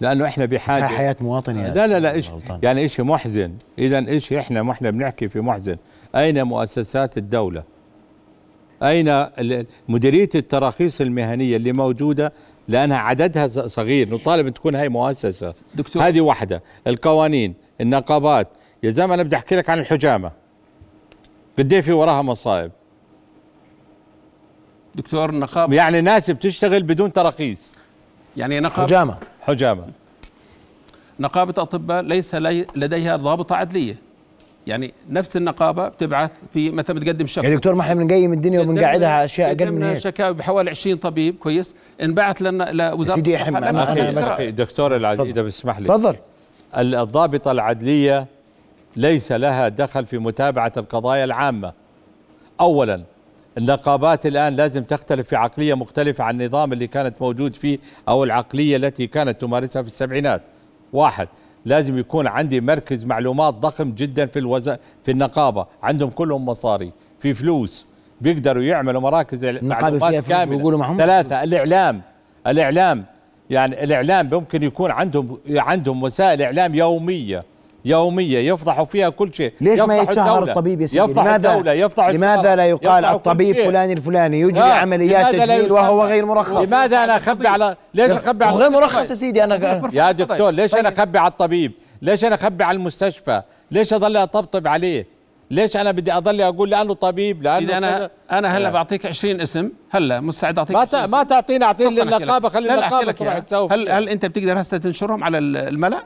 لأنه 0.00 0.26
إحنا 0.26 0.44
بحاجة. 0.44 0.84
حياة 0.84 1.16
مواطن 1.20 1.56
يا 1.58 1.74
لا 1.74 1.86
لا 1.86 2.00
لا 2.00 2.12
إيش. 2.12 2.30
يعني 2.62 2.88
شيء 2.88 3.04
محزن؟ 3.04 3.52
اذا 3.78 3.98
إيش 4.08 4.32
إحنا 4.32 4.62
ما 4.62 4.72
إحنا 4.72 4.90
بنحكي 4.90 5.28
في 5.28 5.40
محزن. 5.40 5.76
أين 6.16 6.42
مؤسسات 6.42 7.18
الدولة؟ 7.18 7.62
أين 8.82 9.08
ال- 9.08 9.66
مديرية 9.88 10.28
التراخيص 10.34 11.00
المهنية 11.00 11.56
اللي 11.56 11.72
موجودة؟ 11.72 12.32
لأنها 12.68 12.96
عددها 12.98 13.48
ص- 13.48 13.58
صغير. 13.58 14.14
نطالب 14.14 14.46
أن 14.46 14.54
تكون 14.54 14.74
هاي 14.74 14.88
مؤسسة. 14.88 15.54
دكتور. 15.74 16.02
هذه 16.02 16.20
واحدة. 16.20 16.62
القوانين 16.86 17.54
النقابات. 17.80 18.48
يا 18.82 18.90
زلمة 18.90 19.14
أنا 19.14 19.22
بدي 19.22 19.36
أحكي 19.36 19.56
لك 19.56 19.70
عن 19.70 19.78
الحجامة. 19.78 20.30
قد 21.58 21.72
إيه 21.72 21.80
في 21.80 21.92
وراها 21.92 22.22
مصائب. 22.22 22.70
دكتور 24.94 25.34
نقابة. 25.34 25.76
يعني 25.76 26.00
ناس 26.00 26.30
بتشتغل 26.30 26.82
بدون 26.82 27.12
تراخيص. 27.12 27.74
يعني 28.36 28.60
نقابة. 28.60 28.86
حجامة. 28.86 29.16
حجامه 29.48 29.84
نقابة 31.20 31.62
أطباء 31.62 32.02
ليس 32.02 32.34
لي 32.34 32.66
لديها 32.76 33.16
ضابطة 33.16 33.56
عدلية. 33.56 33.96
يعني 34.66 34.94
نفس 35.10 35.36
النقابة 35.36 35.88
بتبعث 35.88 36.30
في 36.52 36.70
متى 36.70 36.92
بتقدم 36.92 37.26
شكوى 37.26 37.50
يا 37.50 37.54
دكتور 37.56 37.74
ما 37.74 37.80
إحنا 37.82 37.94
بنقيم 37.94 38.32
الدنيا 38.32 38.60
وبنقعدها 38.60 39.08
على 39.08 39.24
أشياء 39.24 39.50
أقل 39.52 39.72
من 39.72 39.82
هيك. 39.82 39.98
شكاوي 39.98 40.34
بحوالي 40.34 40.70
20 40.70 40.96
طبيب 40.96 41.36
كويس. 41.38 41.74
انبعث 42.02 42.42
لنا 42.42 42.64
لوزاره 42.72 43.14
سيدي 43.16 43.38
أنا- 43.38 43.42
بس- 43.48 44.24
إجراء. 44.24 44.34
أخي 44.34 44.50
دكتور 44.50 44.96
العزيز 44.96 45.26
إذا 45.26 45.42
بسمح 45.42 45.78
لي. 45.78 45.88
تفضل. 45.88 46.16
ال- 46.78 46.94
الضابطة 46.94 47.50
العدلية 47.50 48.26
ليس 48.96 49.32
لها 49.32 49.68
دخل 49.68 50.06
في 50.06 50.18
متابعة 50.18 50.72
القضايا 50.76 51.24
العامة. 51.24 51.72
أولا 52.60 53.02
النقابات 53.58 54.26
الآن 54.26 54.56
لازم 54.56 54.84
تختلف 54.84 55.28
في 55.28 55.36
عقلية 55.36 55.74
مختلفة 55.74 56.24
عن 56.24 56.40
النظام 56.40 56.72
اللي 56.72 56.86
كانت 56.86 57.22
موجود 57.22 57.56
فيه 57.56 57.78
أو 58.08 58.24
العقلية 58.24 58.76
التي 58.76 59.06
كانت 59.06 59.40
تمارسها 59.40 59.82
في 59.82 59.88
السبعينات. 59.88 60.42
واحد 60.92 61.28
لازم 61.64 61.98
يكون 61.98 62.26
عندي 62.26 62.60
مركز 62.60 63.04
معلومات 63.04 63.54
ضخم 63.54 63.92
جدا 63.92 64.26
في 64.26 64.38
الوز... 64.38 64.68
في 65.04 65.10
النقابة. 65.10 65.66
عندهم 65.82 66.10
كلهم 66.10 66.46
مصاري 66.46 66.92
في 67.18 67.34
فلوس 67.34 67.86
بيقدروا 68.20 68.62
يعملوا 68.62 69.00
مراكز 69.00 69.44
معلومات 69.44 70.02
كاملة. 70.28 70.56
ثلاثة 70.98 71.42
الإعلام. 71.44 72.02
الإعلام 72.46 73.04
يعني 73.50 73.84
الإعلام 73.84 74.30
ممكن 74.32 74.62
يكون 74.62 74.90
عندهم 74.90 75.38
عندهم 75.48 76.02
وسائل 76.02 76.42
إعلام 76.42 76.74
يومية. 76.74 77.44
يومية 77.84 78.38
يفضحوا 78.52 78.84
فيها 78.84 79.08
كل 79.08 79.34
شيء 79.34 79.52
ليش 79.60 79.80
ما 79.80 79.96
يتشهر 79.98 80.32
الدولة. 80.34 80.52
الطبيب 80.52 80.80
يا 80.80 80.86
سيدي 80.86 81.04
يفضحوا 81.04 81.28
لماذا 81.28 81.52
الدولة 81.52 81.72
يفضحوا 81.72 82.12
لماذا 82.12 82.56
لا 82.56 82.66
يقال 82.66 83.04
الطبيب 83.04 83.56
شيء. 83.56 83.66
فلان 83.68 83.90
الفلاني 83.90 84.40
يجري 84.40 84.60
لا، 84.60 84.64
عمليات 84.74 85.34
تجميل 85.34 85.72
وهو؟ 85.72 86.04
غير 86.04 86.24
مرخص 86.24 86.56
لماذا 86.68 87.04
أنا 87.04 87.16
أخبي 87.16 87.48
على 87.48 87.76
ليش 87.94 88.10
أخبي 88.10 88.44
على 88.44 88.56
غير 88.56 88.70
مرخص 88.70 89.10
يا 89.10 89.14
سيدي 89.14 89.44
أنا 89.44 89.88
يا 89.92 90.12
دكتور 90.12 90.50
ليش 90.50 90.74
أنا 90.74 90.88
أخبي 90.88 91.18
على 91.18 91.30
الطبيب 91.30 91.72
ليش 92.02 92.24
أنا 92.24 92.34
أخبي 92.34 92.64
على 92.64 92.76
المستشفى 92.76 93.42
ليش 93.70 93.92
أضل 93.92 94.16
أطبطب 94.16 94.66
عليه 94.68 95.06
ليش 95.50 95.76
أنا 95.76 95.90
بدي 95.92 96.12
أضل 96.12 96.40
أقول 96.42 96.70
لأنه 96.70 96.94
طبيب 96.94 97.42
لأنه 97.42 97.58
إذا 97.68 97.78
أنا 97.78 97.98
كذا؟ 97.98 98.10
أنا 98.32 98.56
هلا 98.56 98.62
لا. 98.62 98.70
بعطيك 98.70 99.06
20 99.06 99.40
اسم 99.40 99.70
هلا 99.90 100.20
مستعد 100.20 100.58
أعطيك 100.58 100.76
ما 100.76 100.82
20 100.82 101.06
ت- 101.06 101.10
ما 101.10 101.22
تعطينا 101.22 101.66
أحكي 101.66 101.84
لك. 101.84 101.92
للنقابة 102.06 102.48
خلي 102.48 102.68
لك 102.68 103.18
تروح. 103.18 103.38
تسوي 103.38 103.68
هل. 103.70 103.88
هل 103.88 104.08
أنت 104.08 104.26
بتقدر 104.26 104.60
هسه 104.60 104.76
تنشرهم 104.78 105.24
على 105.24 105.38
ال- 105.38 105.56
الملأ 105.56 105.98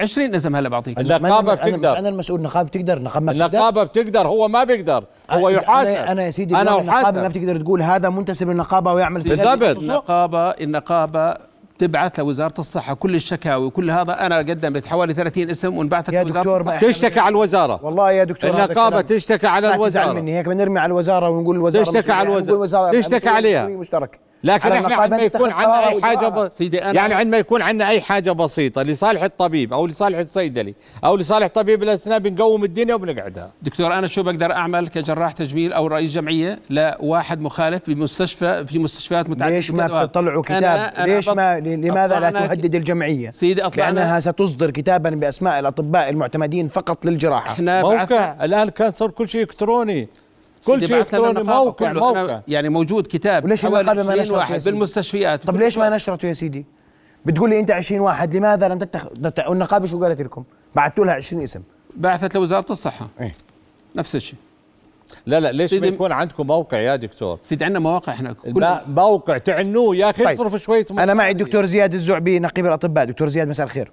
20 0.00 0.34
اسم 0.34 0.56
هلا 0.56 0.68
بعطيك 0.68 0.98
النقابة 1.00 1.56
أنا- 1.56 1.58
أنا 1.60 1.64
مش 1.66 1.70
بتقدر 1.70 1.98
أنا 1.98 2.08
المسؤول 2.08 2.38
النقابة 2.38 2.68
بتقدر 2.68 2.96
النقابة 2.96 3.26
ما 3.26 3.32
بتقدر 3.32 3.46
النقابة 3.58 3.82
بتقدر 3.84 4.26
هو 4.28 4.48
ما 4.48 4.64
بيقدر 4.64 5.04
هو 5.30 5.48
أنا- 5.50 5.52
يحاسب 5.52 5.88
أنا 5.90 6.12
أنا 6.12 6.22
يا 6.24 6.30
سيدي 6.30 6.54
أنا 6.56 6.62
اليوم 6.62 6.80
النقابة 6.80 7.22
ما 7.22 7.28
بتقدر 7.28 7.60
تقول 7.60 7.82
هذا 7.82 8.08
منتسب 8.08 8.50
للنقابة 8.50 8.92
ويعمل 8.92 9.20
في 9.20 9.28
بالضبط. 9.28 9.62
تخصصه. 9.62 9.92
النقابة 9.92 10.50
النقابة 10.50 11.34
تبعث 11.78 12.18
لوزارة 12.18 12.54
الصحة 12.58 12.94
كل 12.94 13.14
الشكاوي 13.14 13.66
وكل 13.66 13.90
هذا 13.90 14.26
أنا 14.26 14.38
قدمت 14.38 14.86
حوالي 14.86 15.14
30 15.14 15.50
اسم 15.50 15.76
وانبعثت 15.76 16.12
يا 16.12 16.22
دكتور 16.22 16.60
الصحة 16.60 16.78
تشتكي 16.80 17.20
على 17.20 17.28
الوزارة 17.28 17.80
والله 17.82 18.12
يا 18.12 18.24
دكتور 18.24 18.50
كلام. 18.66 19.00
تشتكي 19.00 19.46
على 19.46 19.74
الوزارة 19.74 20.12
مني 20.12 20.38
هيك 20.38 20.46
بنرمي 20.48 20.80
على 20.80 20.86
الوزارة 20.90 21.28
ونقول 21.28 21.56
الوزارة 21.56 21.84
تشتكي. 21.84 22.12
على. 22.12 22.38
الوزارة 22.38 23.00
تشتكي 23.00 23.28
عليها. 23.28 23.66
مشترك 23.66 24.18
لكن 24.46 24.72
إحنا 24.72 24.94
عندما 24.96 25.18
يكون 25.22 25.50
عندنا 25.52 25.88
أي 25.88 26.02
حاجة. 26.02 26.28
ب... 26.28 26.48
سيدي 26.52 26.80
أنا- 26.80 26.94
يعني 26.96 27.14
عندما 27.14 27.36
يكون 27.38 27.62
عندنا 27.62 27.88
أي 27.88 28.00
حاجة 28.00 28.32
بسيطة 28.32 28.82
لصالح 28.82 29.22
الطبيب 29.22 29.72
أو 29.72 29.86
لصالح 29.86 30.18
الصيدلي 30.18 30.74
أو 31.04 31.16
لصالح 31.16 31.46
طبيب 31.46 31.82
الأسنان 31.82 32.18
بنقوم 32.18 32.64
الدنيا 32.64 32.94
وبنقعدها. 32.94 33.52
دكتور 33.62 33.94
أنا 33.98 34.06
شو 34.06 34.22
بقدر 34.22 34.52
أعمل 34.52 34.88
كجراح 34.88 35.32
تجميل 35.32 35.72
أو 35.72 35.86
رئيس 35.86 36.12
جمعية 36.12 36.58
لواحد 36.70 37.40
مخالف 37.40 37.82
بمستشفى 37.90 38.66
في 38.66 38.78
مستشفيات 38.78 39.30
متعددة؟ 39.30 39.54
ليش 39.54 39.70
ما. 39.70 40.04
بتطلعوا 40.04 40.42
أنا- 40.42 40.46
كتاب؟ 40.46 40.92
أنا 40.98 41.06
ليش 41.06 41.28
بط- 41.28 41.36
ما 41.36 41.60
لماذا 41.60 42.20
لا 42.20 42.30
تهدد 42.30 42.74
الجمعية؟ 42.74 43.30
سيدي 43.30 43.64
أطلعنا 43.64 43.94
لأنها 44.00 44.20
ستصدر 44.20 44.70
كتابا 44.70 45.10
بأسماء 45.10 45.58
الأطباء 45.58 46.08
المعتمدين 46.08 46.68
فقط 46.68 47.06
للجراحة. 47.06 47.52
إحنا 47.52 47.82
موقع 47.82 48.44
الآن 48.44 48.68
كان 48.68 48.90
صار 48.90 49.10
كل 49.10 49.28
شيء 49.28 49.42
إلكتروني. 49.42 50.08
كل 50.66 50.86
شيء 50.88 50.98
إلكتروني 50.98 51.42
موقع 51.42 51.92
موقع. 51.92 52.40
يعني 52.48 52.68
موجود 52.68 53.06
كتاب 53.06 53.44
وليش 53.44 53.66
حوالي 53.66 53.84
ما 53.84 53.90
20 54.00 54.18
نشرت 54.18 54.30
يا 54.32 54.36
واحد؟ 54.38 54.64
بالمستشفيات. 54.64 55.44
طب 55.46 55.56
ليش 55.56 55.78
ما 55.78 55.88
نشرته 55.88 56.28
يا 56.28 56.32
سيدي؟ 56.32 56.66
بتقول 57.24 57.50
لي 57.50 57.60
أنت 57.60 57.70
20 57.70 58.00
واحد 58.00 58.36
لماذا 58.36 58.68
لم 58.68 58.78
تتخ... 58.78 59.08
تت- 59.08 59.48
والنقابة 59.48 59.86
شو 59.86 60.02
قالت 60.02 60.22
لكم؟ 60.22 60.44
بعثتوا 60.74 61.04
لها 61.04 61.14
20 61.14 61.42
اسم. 61.42 61.62
بعثت 61.96 62.34
لوزارة 62.34 62.72
الصحة. 62.72 63.08
إيه. 63.20 63.34
نفس 63.96 64.16
الشيء. 64.16 64.38
لا 65.26 65.40
لا 65.40 65.52
ليش 65.52 65.74
ما 65.74 65.86
يكون 65.86 66.12
عندكم 66.12 66.46
موقع 66.46 66.78
يا 66.78 66.96
دكتور؟ 66.96 67.38
سيدي 67.42 67.64
عندنا 67.64 67.78
مواقع 67.80 68.12
إحنا 68.12 68.32
كل 68.32 68.66
موقع 68.88 69.38
تعنوه 69.38 69.96
يا 69.96 70.10
أخي 70.10 70.24
طيب. 70.24 70.40
اصرف 70.40 70.62
شوية 70.62 70.86
أنا 70.90 71.14
معي 71.14 71.30
الدكتور 71.30 71.66
زياد 71.66 71.94
الزعبي 71.94 72.38
نقيب 72.38 72.66
الأطباء. 72.66 73.04
دكتور 73.04 73.28
زياد 73.28 73.48
مساء 73.48 73.66
الخير. 73.66 73.90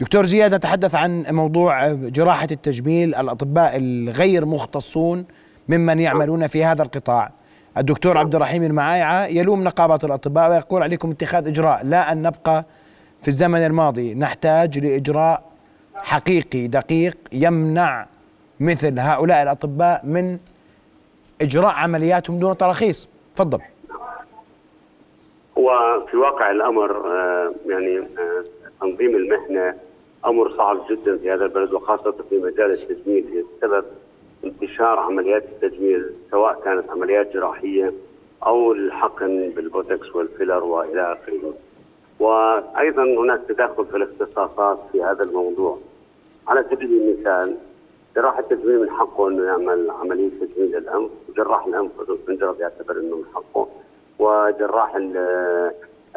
دكتور 0.00 0.26
زياد 0.26 0.54
نتحدث 0.54 0.94
عن 0.94 1.26
موضوع 1.30 1.92
جراحة 1.92 2.48
التجميل 2.50 3.14
الأطباء 3.14 3.76
الغير 3.76 4.44
مختصون 4.44 5.24
ممن 5.68 6.00
يعملون 6.00 6.46
في 6.46 6.64
هذا 6.64 6.82
القطاع. 6.82 7.30
الدكتور 7.76 8.18
عبد 8.18 8.34
الرحيم 8.34 8.62
المعايعة 8.62 9.26
يلوم 9.26 9.64
نقابة 9.64 9.98
الأطباء 10.04 10.50
ويقول 10.50 10.82
عليكم 10.82 11.10
اتخاذ 11.10 11.48
إجراء 11.48 11.80
لا 11.84 12.12
أن 12.12 12.22
نبقى 12.22 12.64
في 13.22 13.28
الزمن 13.28 13.66
الماضي. 13.66 14.14
نحتاج 14.14 14.78
لإجراء 14.78 15.42
حقيقي 15.94 16.66
دقيق 16.66 17.16
يمنع 17.32 18.06
مثل 18.60 18.98
هؤلاء 18.98 19.42
الأطباء 19.42 20.00
من 20.04 20.38
إجراء 21.42 21.74
عملياتهم 21.74 22.38
دون 22.38 22.56
تراخيص. 22.56 23.08
تفضل. 23.36 23.60
وفي 25.56 26.16
واقع 26.16 26.50
الأمر 26.50 26.90
آه، 26.96 27.52
يعني 27.66 27.98
آه، 27.98 28.44
تنظيم 28.80 29.16
المهنة 29.16 29.87
أمر 30.26 30.56
صعب 30.56 30.80
جدا 30.90 31.16
في 31.16 31.30
هذا 31.30 31.44
البلد 31.44 31.72
وخاصة 31.72 32.14
في 32.30 32.38
مجال 32.38 32.70
التجميل 32.70 33.44
بسبب 33.58 33.84
انتشار 34.44 34.98
عمليات 34.98 35.44
التجميل 35.44 36.12
سواء 36.30 36.60
كانت 36.64 36.90
عمليات 36.90 37.32
جراحية 37.32 37.92
أو 38.46 38.72
الحقن 38.72 39.50
بالبوتكس 39.56 40.16
والفيلر 40.16 40.64
وإلى 40.64 41.12
آخره. 41.12 41.54
وأيضا 42.20 43.02
هناك 43.02 43.40
تدخل 43.48 43.86
في 43.86 43.96
الاختصاصات 43.96 44.78
في 44.92 45.02
هذا 45.02 45.22
الموضوع. 45.22 45.78
على 46.48 46.64
سبيل 46.70 46.92
المثال 46.92 47.56
جراح 48.16 48.38
التجميل 48.38 48.80
من 48.80 48.90
حقه 48.90 49.28
أنه 49.28 49.44
يعمل 49.44 49.90
عملية 49.90 50.28
تجميل 50.28 50.76
الأنف، 50.76 51.10
وجراح 51.28 51.66
الأنف 51.66 51.90
الخنجره 52.00 52.56
يعتبر 52.60 53.00
أنه 53.00 53.16
من 53.16 53.24
حقه، 53.34 53.68
وجراح 54.18 54.96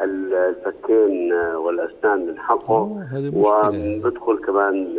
الفكين 0.04 1.34
والأسنان 1.34 2.28
من 2.28 2.40
حقه. 2.40 3.06
وبدخل 3.34 4.38
كمان 4.38 4.98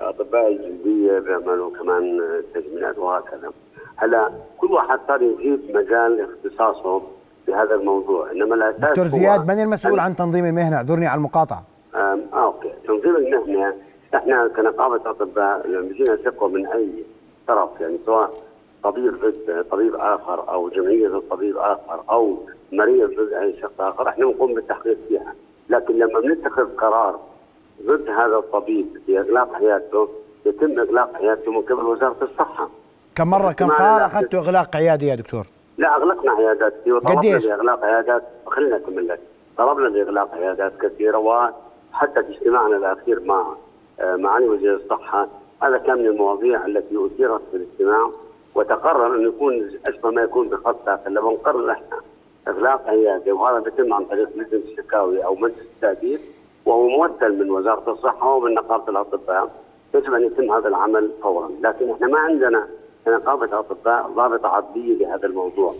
أطباء 0.00 0.52
الجلدية 0.52 1.18
بيعملوا 1.18 1.70
كمان 1.70 2.20
تجميلات 2.54 2.98
وهكذا. 2.98 3.50
هلا 3.96 4.30
كل 4.58 4.72
واحد 4.72 4.98
صار 5.08 5.22
يجيب 5.22 5.60
مجال 5.74 6.20
اختصاصه 6.20 7.02
بهذا 7.46 7.74
الموضوع، 7.74 8.30
إنما 8.30 8.54
الأساس 8.54 8.90
دكتور 8.90 9.06
زياد 9.06 9.46
من 9.46 9.62
المسؤول 9.62 10.00
عن 10.00 10.16
تنظيم 10.16 10.44
المهنة؟ 10.44 10.76
أعذرني 10.76 11.06
على 11.06 11.18
المقاطعة. 11.18 11.62
آه 11.94 12.18
أوكي. 12.34 12.72
تنظيم 12.86 13.16
المهنة 13.16 13.74
إحنا 14.14 14.48
كنقابة 14.56 15.10
أطباء 15.10 15.66
لما 15.66 15.80
بيجينا 15.80 16.16
ثقة 16.16 16.48
من 16.48 16.66
أي 16.66 16.88
طرف 17.48 17.80
يعني 17.80 17.98
سواء 18.06 18.30
طبيب 18.82 19.14
ضد 19.14 19.64
طبيب 19.70 19.94
آخر 19.94 20.48
أو 20.48 20.68
جمعية 20.68 21.08
ضد 21.08 21.22
طبيب 21.30 21.56
آخر 21.56 22.02
أو 22.10 22.38
مريض 22.76 23.10
ضد 23.10 23.32
اي 23.32 23.60
شخص 23.62 23.80
اخر 23.80 24.08
إحنا 24.08 24.26
بنقوم 24.26 24.54
بالتحقيق 24.54 24.98
فيها. 25.08 25.34
لكن 25.68 25.94
لما 25.98 26.20
بنتخذ 26.20 26.76
قرار 26.76 27.20
ضد 27.86 28.08
هذا 28.10 28.36
الطبيب 28.36 28.86
باغلاق 29.08 29.54
حياته 29.54 30.08
يتم 30.46 30.80
إغلاق 30.80 31.14
حياته 31.16 31.52
من 31.52 31.62
قبل 31.62 31.84
وزارة 31.84 32.16
الصحة. 32.22 32.68
كم 33.16 33.30
مرة 33.30 33.52
كم 33.52 33.68
قرار. 33.68 34.06
أخذتوا 34.06 34.40
إغلاق 34.40 34.76
عيادي 34.76 35.06
يا 35.06 35.14
دكتور؟ 35.14 35.46
لا 35.78 35.96
أغلقنا 35.96 36.32
عيادات. 36.32 36.74
كثيره 36.80 36.96
وطلبنا 36.96 37.18
قديش؟ 37.18 37.46
باغلاق 37.46 37.84
عيادات 37.84 38.22
خلينا 38.46 38.76
اكمل 38.76 39.08
لك 39.08 39.20
طلبنا 39.58 39.88
باغلاق 39.88 40.34
عيادات 40.34 40.72
كثيرة 40.80 41.18
وحتى 41.18 42.22
في 42.22 42.30
اجتماعنا 42.30 42.76
الأخير 42.76 43.20
مع 43.20 43.54
آه، 44.00 44.16
معالي 44.16 44.48
وزير 44.48 44.74
الصحة 44.76 45.28
هذا 45.62 45.78
كان 45.78 45.98
من 45.98 46.06
المواضيع 46.06 46.66
التي 46.66 47.06
أثيرت 47.06 47.40
في 47.50 47.56
الاجتماع 47.56 48.10
وتقرر 48.54 49.16
انه 49.16 49.28
يكون 49.28 49.70
أشبه 49.86 50.10
ما 50.10 50.22
يكون 50.22 50.48
بخط 50.48 50.86
داخل 50.86 51.10
لما 51.14 51.32
نقرر 51.32 51.70
إحنا. 51.70 52.00
إغلاق 52.48 52.88
عياده 52.88 53.32
وهذا 53.32 53.58
بيتم 53.58 53.94
عن 53.94 54.04
طريق 54.04 54.28
لجنه 54.36 54.62
الشكاوي 54.70 55.24
أو 55.24 55.34
مجلس 55.34 55.60
التأديب 55.76 56.20
وهو 56.66 56.88
ممثل 56.88 57.38
من 57.38 57.50
وزارة 57.50 57.92
الصحة 57.92 58.34
ومن 58.34 58.54
نقابة 58.54 58.88
الأطباء 58.88 59.50
يجب 59.94 60.14
أن 60.14 60.22
يتم 60.22 60.52
هذا 60.52 60.68
العمل 60.68 61.10
فورا 61.22 61.50
لكن 61.60 61.90
إحنا 61.90 62.06
ما 62.06 62.18
عندنا 62.18 62.66
كنقابه 63.04 63.58
اطباء 63.58 64.10
ضابطة 64.16 64.48
عضليه 64.48 64.98
لهذا 64.98 65.26
الموضوع 65.26 65.74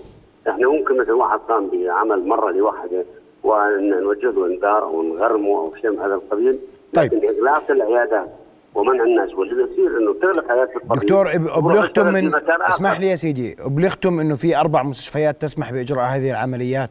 إحنا 0.48 0.68
ممكن 0.68 0.96
مثل 0.98 1.12
واحد 1.12 1.38
قام 1.38 1.66
بعمل 1.68 2.28
مرة 2.28 2.50
لوحده 2.50 3.04
ونوجه 3.44 4.30
له 4.30 4.46
إنذار 4.46 4.82
أو 4.82 5.02
نغرمه 5.02 5.58
أو 5.58 5.74
شيء 5.80 5.90
من 5.90 5.98
هذا 5.98 6.14
القبيل 6.14 6.58
طيب. 6.94 7.14
لكن 7.14 7.28
إغلاق 7.28 7.70
العيادات 7.70 8.28
ومنع 8.74 9.04
الناس. 9.04 9.34
واللي 9.34 9.54
بيصير 9.64 9.98
إنه 9.98 10.14
تغلق 10.22 10.52
عياده 10.52 10.70
الطبيب. 10.76 11.00
دكتور 11.02 11.30
أبلغتم 11.34 12.06
من. 12.12 12.30
اسمح 12.68 13.00
لي 13.00 13.06
يا 13.06 13.14
سيدي. 13.14 13.56
أبلغتم 13.60 14.20
إنه 14.20 14.34
في 14.34 14.56
أربع 14.56 14.82
مستشفيات 14.82 15.42
تسمح 15.42 15.72
بإجراء 15.72 16.04
هذه 16.04 16.30
العمليات 16.30 16.90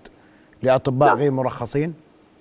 لأطباء 0.63 1.15
غير 1.15 1.31
مرخصين؟ 1.31 1.93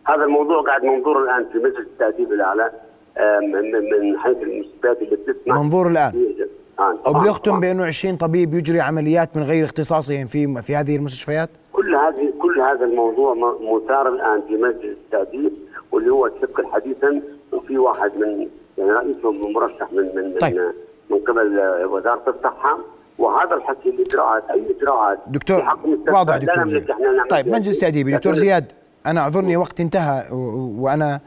هذا 0.07 0.25
الموضوع 0.25 0.63
قاعد 0.63 0.85
منظور 0.85 1.25
الآن 1.25 1.47
في 1.53 1.59
مجلس 1.59 1.79
التاديب 1.79 2.33
الأعلى 2.33 2.71
آه، 3.19 3.39
من 3.41 4.19
حيث 4.19 4.37
المستشفيات 4.37 5.03
اللي 5.03 5.17
بتسمح. 5.17 5.57
منظور 5.59 5.89
الآن. 5.89 6.11
في- 6.11 6.47
آه، 6.79 6.99
أبلغتم. 7.07 7.61
بأنه 7.61 7.85
20 7.85 8.17
طبيب 8.17 8.55
يجري 8.55 8.81
عمليات 8.81 9.37
من 9.37 9.43
غير 9.43 9.65
اختصاصهم 9.65 10.27
في 10.27 10.63
في 10.63 10.77
هذه 10.77 10.97
المستشفيات؟ 10.97 11.51
كل 11.73 11.95
هذه 11.95 12.33
كل 12.43 12.61
هذا 12.61 12.85
الموضوع 12.85 13.35
مثار 13.61 14.09
الآن 14.09 14.43
في 14.49 14.55
مجلس 14.57 14.97
التاديب 15.05 15.53
واللي 15.93 16.11
هو 16.11 16.29
تشكل 16.29 16.67
حديثا 16.67 17.23
وفي 17.53 17.79
واحد 17.79 18.11
من 18.17 18.47
يعني 18.79 18.91
رئيسهم 18.91 19.53
مرشح 19.55 19.93
من 19.93 20.03
من 20.33 20.39
طيب. 20.39 20.55
من, 20.57 20.63
من 21.11 21.19
قبل 21.25 21.61
وزارة 21.87 22.23
الصحة 22.37 22.79
وهذا 23.19 23.55
الحكي 23.55 23.89
الإجراءات 23.89 24.43
أي 24.51 24.63
إجراءات 24.79 25.19
دكتور 25.27 25.65
واضح 26.09 26.37
دكتور 26.37 26.69
زياد 26.69 26.87
طيب 27.31 27.49
مجلس 27.49 27.75
شيء. 27.75 27.81
تأديبي 27.83 28.13
دكتور 28.17 28.35
زياد 28.35 28.65
أنا 29.07 29.21
أعذرني 29.21 29.57
وقت 29.57 29.81
انتهى 29.81 30.27
و- 30.31 30.35
و- 30.35 30.75
وأنا 30.85 31.21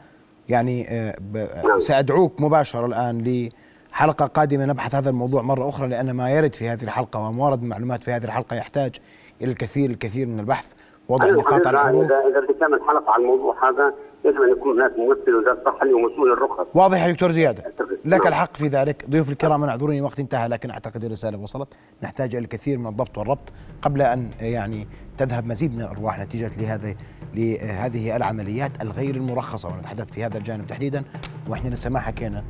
يعني 0.48 0.86
آه، 0.90 1.16
ب- 1.32 1.78
سأدعوك 1.78 2.40
مباشرة 2.40 2.86
الآن 2.86 3.48
لحلقة 3.92 4.26
قادمة 4.26 4.64
نبحث 4.66 4.94
هذا 4.94 5.10
الموضوع 5.10 5.42
مرة 5.42 5.68
أخرى 5.68 5.88
لأن 5.88 6.10
ما 6.10 6.30
يرد 6.30 6.54
في 6.54 6.68
هذه 6.68 6.82
الحلقة 6.82 7.20
وما 7.20 7.44
ورد 7.44 7.62
من 7.62 7.68
معلومات 7.68 8.02
في 8.04 8.10
هذه 8.12 8.24
الحلقة 8.24 8.56
يحتاج 8.56 8.96
إلى 9.42 9.50
الكثير 9.50 9.90
الكثير 9.90 10.26
من 10.26 10.40
البحث 10.40 10.66
وضع 11.08 11.30
نقاط 11.30 11.66
على 11.66 11.76
الحروف 11.76 12.04
اذا 12.04 12.18
إذا 12.30 12.40
بدي 12.40 12.54
تعمل 12.60 12.80
حلقة 12.88 13.12
على 13.12 13.22
الموضوع 13.22 13.70
هذا 13.70 13.94
يجب 14.24 14.42
أن 14.42 14.50
يكون 14.50 14.80
هناك 14.80 14.98
ممثل 14.98 15.34
وزارة 15.34 15.58
الصحة 15.58 15.82
اللي 15.82 15.94
هو 15.94 15.98
مسؤول 15.98 16.32
الرخص. 16.32 16.66
واضح 16.74 17.06
يا 17.06 17.12
دكتور 17.12 17.30
زياد. 17.30 17.60
لك 18.04 18.20
نعم. 18.20 18.26
الحق 18.26 18.56
في 18.56 18.68
ذلك. 18.68 19.04
ضيوف 19.10 19.30
الكرام 19.30 19.62
أنا 19.62 19.72
اعذروني 19.72 20.00
وقت 20.00 20.20
انتهى 20.20 20.48
لكن 20.48 20.70
أعتقد 20.70 21.04
الرسالة 21.04 21.38
وصلت. 21.38 21.68
نحتاج 22.02 22.34
إلى 22.34 22.44
الكثير 22.44 22.78
من 22.78 22.86
الضبط 22.86 23.18
والربط 23.18 23.52
قبل 23.82 24.02
أن 24.02 24.30
يعني 24.40 24.88
تذهب 25.18 25.46
مزيد 25.46 25.74
من 25.74 25.82
الأرواح 25.82 26.20
نتيجة 26.20 26.50
لهذه 26.60 26.96
لهذه 27.34 28.16
العمليات 28.16 28.70
الغير 28.82 29.14
المرخصة 29.14 29.68
ونتحدث 29.68 30.10
في 30.10 30.24
هذا 30.24 30.38
الجانب 30.38 30.66
تحديدا. 30.66 31.04
وإحنا 31.48 31.68
لسه 31.68 31.90
ما 31.90 32.00
حكينا 32.00 32.44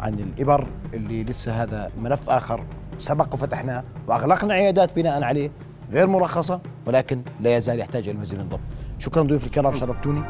عن 0.00 0.14
الإبر 0.14 0.66
اللي 0.94 1.24
لسه 1.24 1.52
هذا 1.52 1.90
ملف 1.98 2.30
آخر 2.30 2.64
سبق 2.98 3.34
وفتحناه 3.34 3.84
وأغلقنا 4.08 4.54
عيادات 4.54 4.96
بناء 4.96 5.22
عليه. 5.22 5.50
غير 5.92 6.06
مرخصة 6.06 6.60
ولكن 6.86 7.22
لا 7.40 7.56
يزال 7.56 7.78
يحتاج 7.80 8.02
إلى 8.02 8.16
المزيد 8.16 8.38
من 8.38 8.44
الضبط 8.44 8.60
شكرا 8.98 9.22
ضيوف 9.22 9.44
الكرام 9.44 9.72
شرفتوني. 9.72 10.22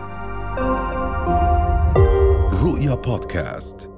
رؤيا 2.62 2.94
بودكاست. 2.94 3.97